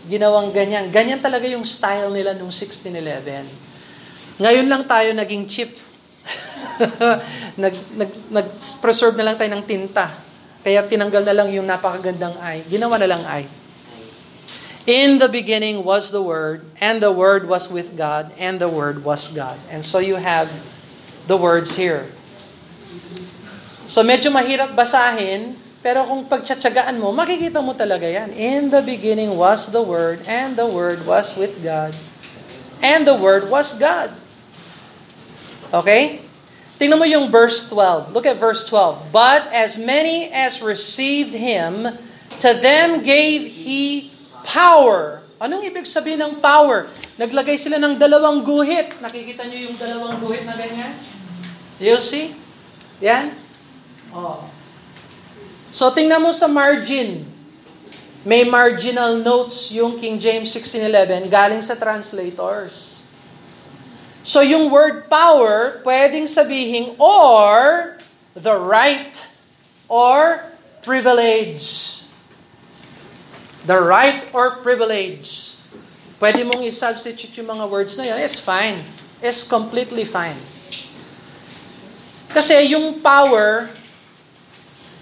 Ginawang 0.07 0.55
ganyan. 0.55 0.87
Ganyan 0.87 1.19
talaga 1.19 1.43
yung 1.51 1.67
style 1.67 2.07
nila 2.15 2.31
nung 2.31 2.53
1611. 2.53 3.43
Ngayon 4.39 4.67
lang 4.71 4.87
tayo 4.87 5.11
naging 5.11 5.43
cheap. 5.51 5.75
nag, 7.59 7.75
nag, 7.99 8.11
nag-preserve 8.31 9.19
na 9.19 9.27
lang 9.27 9.35
tayo 9.35 9.51
ng 9.51 9.65
tinta 9.67 10.28
kaya 10.59 10.83
tinanggal 10.83 11.23
na 11.23 11.35
lang 11.35 11.49
yung 11.55 11.67
napakagandang 11.67 12.35
I. 12.43 12.63
Ginawa 12.67 12.99
na 12.99 13.07
lang 13.07 13.23
I. 13.23 13.47
In 14.89 15.21
the 15.21 15.29
beginning 15.29 15.85
was 15.85 16.09
the 16.09 16.23
Word, 16.23 16.65
and 16.81 16.97
the 16.97 17.13
Word 17.13 17.45
was 17.45 17.69
with 17.69 17.93
God, 17.93 18.33
and 18.41 18.57
the 18.57 18.71
Word 18.71 19.05
was 19.05 19.29
God. 19.29 19.59
And 19.69 19.85
so 19.85 20.01
you 20.01 20.17
have 20.17 20.49
the 21.29 21.37
words 21.37 21.77
here. 21.77 22.09
So 23.85 24.01
medyo 24.01 24.33
mahirap 24.33 24.73
basahin, 24.73 25.57
pero 25.79 26.03
kung 26.03 26.25
pagtsatsagaan 26.25 26.97
mo, 26.99 27.13
makikita 27.15 27.61
mo 27.63 27.77
talaga 27.77 28.09
yan. 28.09 28.33
In 28.35 28.73
the 28.73 28.81
beginning 28.81 29.37
was 29.37 29.69
the 29.69 29.81
Word, 29.81 30.25
and 30.25 30.57
the 30.57 30.67
Word 30.67 31.05
was 31.05 31.37
with 31.39 31.61
God, 31.61 31.93
and 32.83 33.05
the 33.05 33.15
Word 33.15 33.47
was 33.47 33.77
God. 33.77 34.11
Okay? 35.69 36.28
Tingnan 36.79 36.95
mo 36.95 37.03
yung 37.03 37.27
verse 37.27 37.67
12. 37.67 38.15
Look 38.15 38.23
at 38.23 38.39
verse 38.39 38.63
12. 38.63 39.11
But 39.11 39.51
as 39.51 39.75
many 39.75 40.31
as 40.31 40.63
received 40.63 41.35
Him, 41.35 41.91
to 42.39 42.49
them 42.55 43.03
gave 43.03 43.51
He 43.51 44.15
power. 44.47 45.19
Anong 45.43 45.67
ibig 45.67 45.83
sabihin 45.83 46.23
ng 46.23 46.39
power? 46.39 46.87
Naglagay 47.19 47.59
sila 47.59 47.75
ng 47.83 47.99
dalawang 47.99 48.39
guhit. 48.43 48.95
Nakikita 49.03 49.43
niyo 49.51 49.71
yung 49.71 49.75
dalawang 49.75 50.23
guhit 50.23 50.47
na 50.47 50.55
ganyan? 50.55 50.95
You 51.83 51.99
see? 51.99 52.31
Yan? 53.03 53.35
Oh. 54.15 54.47
So 55.71 55.91
tingnan 55.91 56.23
mo 56.23 56.31
sa 56.31 56.47
margin. 56.47 57.27
May 58.27 58.43
marginal 58.43 59.15
notes 59.15 59.71
yung 59.71 59.95
King 59.95 60.19
James 60.19 60.51
1611 60.51 61.31
galing 61.31 61.63
sa 61.63 61.75
translators. 61.75 62.98
So 64.23 64.43
yung 64.43 64.67
word 64.67 65.07
power, 65.07 65.79
pwedeng 65.81 66.27
sabihin 66.27 66.95
or 66.99 67.95
the 68.35 68.55
right 68.55 69.15
or 69.87 70.43
privilege. 70.83 71.99
The 73.63 73.79
right 73.79 74.27
or 74.35 74.59
privilege. 74.59 75.55
Pwede 76.19 76.43
mong 76.43 76.67
i-substitute 76.67 77.31
yung 77.39 77.47
mga 77.47 77.65
words 77.71 77.95
na 77.95 78.11
yan. 78.11 78.19
It's 78.19 78.39
fine. 78.39 78.83
It's 79.23 79.43
completely 79.43 80.03
fine. 80.03 80.39
Kasi 82.29 82.75
yung 82.75 82.99
power, 83.01 83.71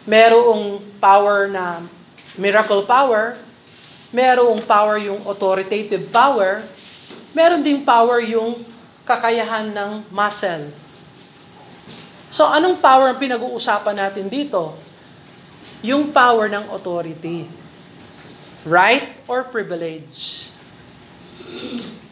merong 0.08 0.80
power 1.02 1.52
na 1.52 1.84
miracle 2.38 2.86
power, 2.86 3.36
merong 4.14 4.64
power 4.64 4.96
yung 5.02 5.20
authoritative 5.28 6.08
power, 6.14 6.64
meron 7.36 7.60
ding 7.60 7.84
power 7.84 8.24
yung 8.24 8.64
kakayahan 9.08 9.72
ng 9.72 10.04
muscle. 10.12 10.68
So 12.28 12.44
anong 12.52 12.84
power 12.84 13.16
ang 13.16 13.20
pinag-uusapan 13.24 13.96
natin 13.96 14.28
dito? 14.28 14.76
Yung 15.80 16.12
power 16.12 16.52
ng 16.52 16.68
authority. 16.76 17.48
Right 18.68 19.24
or 19.32 19.48
privilege? 19.48 20.52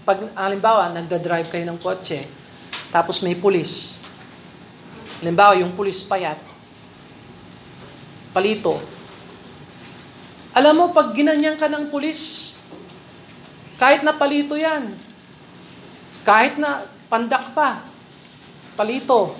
Pag, 0.07 0.31
halimbawa, 0.37 0.87
nagda-drive 0.95 1.51
kayo 1.51 1.65
ng 1.67 1.81
kotse, 1.81 2.23
tapos 2.93 3.19
may 3.19 3.35
pulis. 3.35 3.99
Halimbawa, 5.19 5.57
yung 5.59 5.73
pulis 5.73 6.05
payat, 6.05 6.37
palito. 8.31 8.79
Alam 10.55 10.73
mo, 10.77 10.85
pag 10.95 11.11
ginanyan 11.11 11.59
ka 11.59 11.67
ng 11.67 11.91
pulis, 11.91 12.53
kahit 13.75 14.05
na 14.05 14.15
palito 14.15 14.55
yan, 14.55 14.95
kahit 16.25 16.57
na 16.57 16.89
pandak 17.05 17.53
pa, 17.53 17.85
palito, 18.73 19.37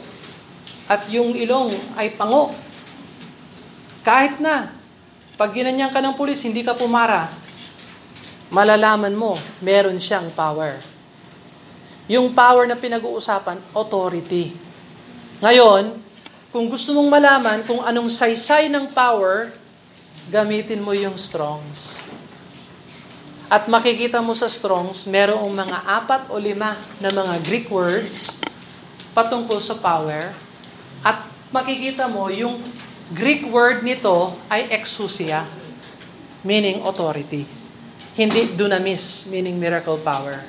at 0.86 1.10
yung 1.10 1.34
ilong 1.34 1.74
ay 1.98 2.14
pango, 2.14 2.54
kahit 4.06 4.38
na, 4.38 4.70
pag 5.34 5.50
ginanyan 5.50 5.90
ka 5.90 5.98
ng 5.98 6.14
pulis, 6.14 6.38
hindi 6.46 6.62
ka 6.62 6.78
pumara, 6.78 7.34
malalaman 8.54 9.18
mo, 9.18 9.34
meron 9.66 9.98
siyang 9.98 10.30
power. 10.30 10.78
Yung 12.06 12.38
power 12.38 12.70
na 12.70 12.78
pinag-uusapan, 12.78 13.58
authority. 13.74 14.54
Ngayon, 15.42 15.98
kung 16.54 16.70
gusto 16.70 16.94
mong 16.94 17.10
malaman 17.10 17.66
kung 17.66 17.82
anong 17.82 18.14
saysay 18.14 18.70
ng 18.70 18.94
power, 18.94 19.50
gamitin 20.30 20.86
mo 20.86 20.94
yung 20.94 21.18
Strongs. 21.18 22.05
At 23.46 23.70
makikita 23.70 24.26
mo 24.26 24.34
sa 24.34 24.50
Strongs, 24.50 25.06
merong 25.06 25.54
mga 25.54 25.86
apat 25.86 26.34
o 26.34 26.42
lima 26.42 26.74
na 26.98 27.14
mga 27.14 27.36
Greek 27.46 27.70
words 27.70 28.42
patungkol 29.14 29.62
sa 29.62 29.78
power. 29.78 30.34
At 31.06 31.30
makikita 31.54 32.10
mo 32.10 32.26
yung 32.34 32.58
Greek 33.14 33.46
word 33.46 33.86
nito 33.86 34.34
ay 34.50 34.66
exousia, 34.74 35.46
meaning 36.42 36.82
authority. 36.82 37.46
Hindi 38.18 38.58
dunamis, 38.58 39.30
meaning 39.30 39.62
miracle 39.62 40.02
power. 40.02 40.42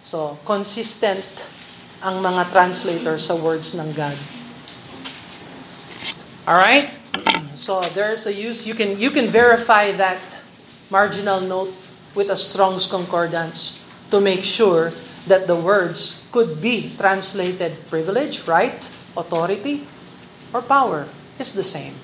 So, 0.00 0.40
consistent 0.46 1.26
ang 2.00 2.24
mga 2.24 2.48
translator 2.48 3.20
sa 3.20 3.36
words 3.36 3.76
ng 3.76 3.92
God. 3.92 4.16
All 6.48 6.56
right? 6.56 6.88
So, 7.56 7.80
there's 7.96 8.26
a 8.26 8.32
use 8.32 8.66
you 8.66 8.74
can 8.74 9.00
you 9.00 9.10
can 9.10 9.32
verify 9.32 9.92
that 9.96 10.36
marginal 10.90 11.40
note 11.40 11.72
with 12.14 12.28
a 12.30 12.36
Strong's 12.36 12.86
concordance 12.86 13.80
to 14.10 14.20
make 14.20 14.44
sure 14.44 14.92
that 15.26 15.46
the 15.46 15.56
words 15.56 16.22
could 16.30 16.60
be 16.60 16.92
translated 16.96 17.74
privilege, 17.88 18.46
right, 18.46 18.88
authority, 19.16 19.88
or 20.52 20.62
power 20.62 21.08
is 21.38 21.52
the 21.52 21.64
same. 21.64 21.94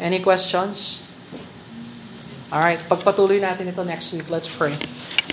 Any 0.00 0.18
questions? 0.18 1.06
All 2.50 2.58
right, 2.58 2.80
pagpatuloy 2.88 3.38
natin 3.38 3.68
ito 3.68 3.84
next 3.84 4.16
week. 4.16 4.32
Let's 4.32 4.48
pray. 4.48 4.72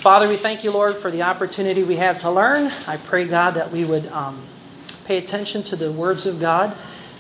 Father, 0.04 0.28
we 0.30 0.36
thank 0.36 0.64
you, 0.64 0.70
Lord, 0.70 1.00
for 1.00 1.10
the 1.10 1.24
opportunity 1.24 1.82
we 1.82 1.96
have 1.98 2.20
to 2.22 2.30
learn. 2.30 2.70
I 2.86 3.00
pray, 3.00 3.26
God, 3.26 3.56
that 3.56 3.72
we 3.72 3.82
would 3.88 4.06
um, 4.14 4.44
pay 5.08 5.18
attention 5.18 5.64
to 5.72 5.76
the 5.76 5.90
words 5.90 6.28
of 6.28 6.40
God. 6.40 6.78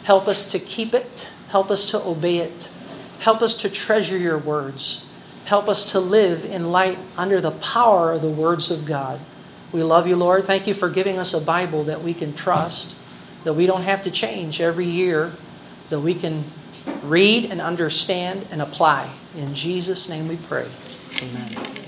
Help 0.07 0.29
us 0.29 0.49
to 0.53 0.57
keep 0.57 0.93
it. 0.93 1.27
Help 1.49 1.69
us 1.69 1.91
to 1.91 2.01
obey 2.01 2.37
it. 2.37 2.69
Help 3.19 3.41
us 3.41 3.53
to 3.57 3.69
treasure 3.69 4.17
your 4.17 4.37
words. 4.37 5.05
Help 5.43 5.67
us 5.67 5.91
to 5.91 5.99
live 5.99 6.45
in 6.45 6.71
light 6.71 6.97
under 7.17 7.41
the 7.41 7.51
power 7.51 8.13
of 8.13 8.21
the 8.21 8.29
words 8.29 8.71
of 8.71 8.85
God. 8.85 9.19
We 9.73 9.83
love 9.83 10.07
you, 10.07 10.15
Lord. 10.15 10.45
Thank 10.45 10.65
you 10.65 10.73
for 10.73 10.89
giving 10.89 11.19
us 11.19 11.33
a 11.33 11.41
Bible 11.41 11.83
that 11.83 12.03
we 12.03 12.13
can 12.13 12.33
trust, 12.33 12.95
that 13.43 13.51
we 13.51 13.65
don't 13.65 13.81
have 13.81 14.01
to 14.03 14.09
change 14.09 14.61
every 14.61 14.85
year, 14.85 15.33
that 15.89 15.99
we 15.99 16.15
can 16.15 16.45
read 17.03 17.51
and 17.51 17.59
understand 17.59 18.47
and 18.49 18.61
apply. 18.61 19.11
In 19.35 19.53
Jesus' 19.53 20.07
name 20.07 20.29
we 20.29 20.37
pray. 20.37 20.69
Amen. 21.21 21.86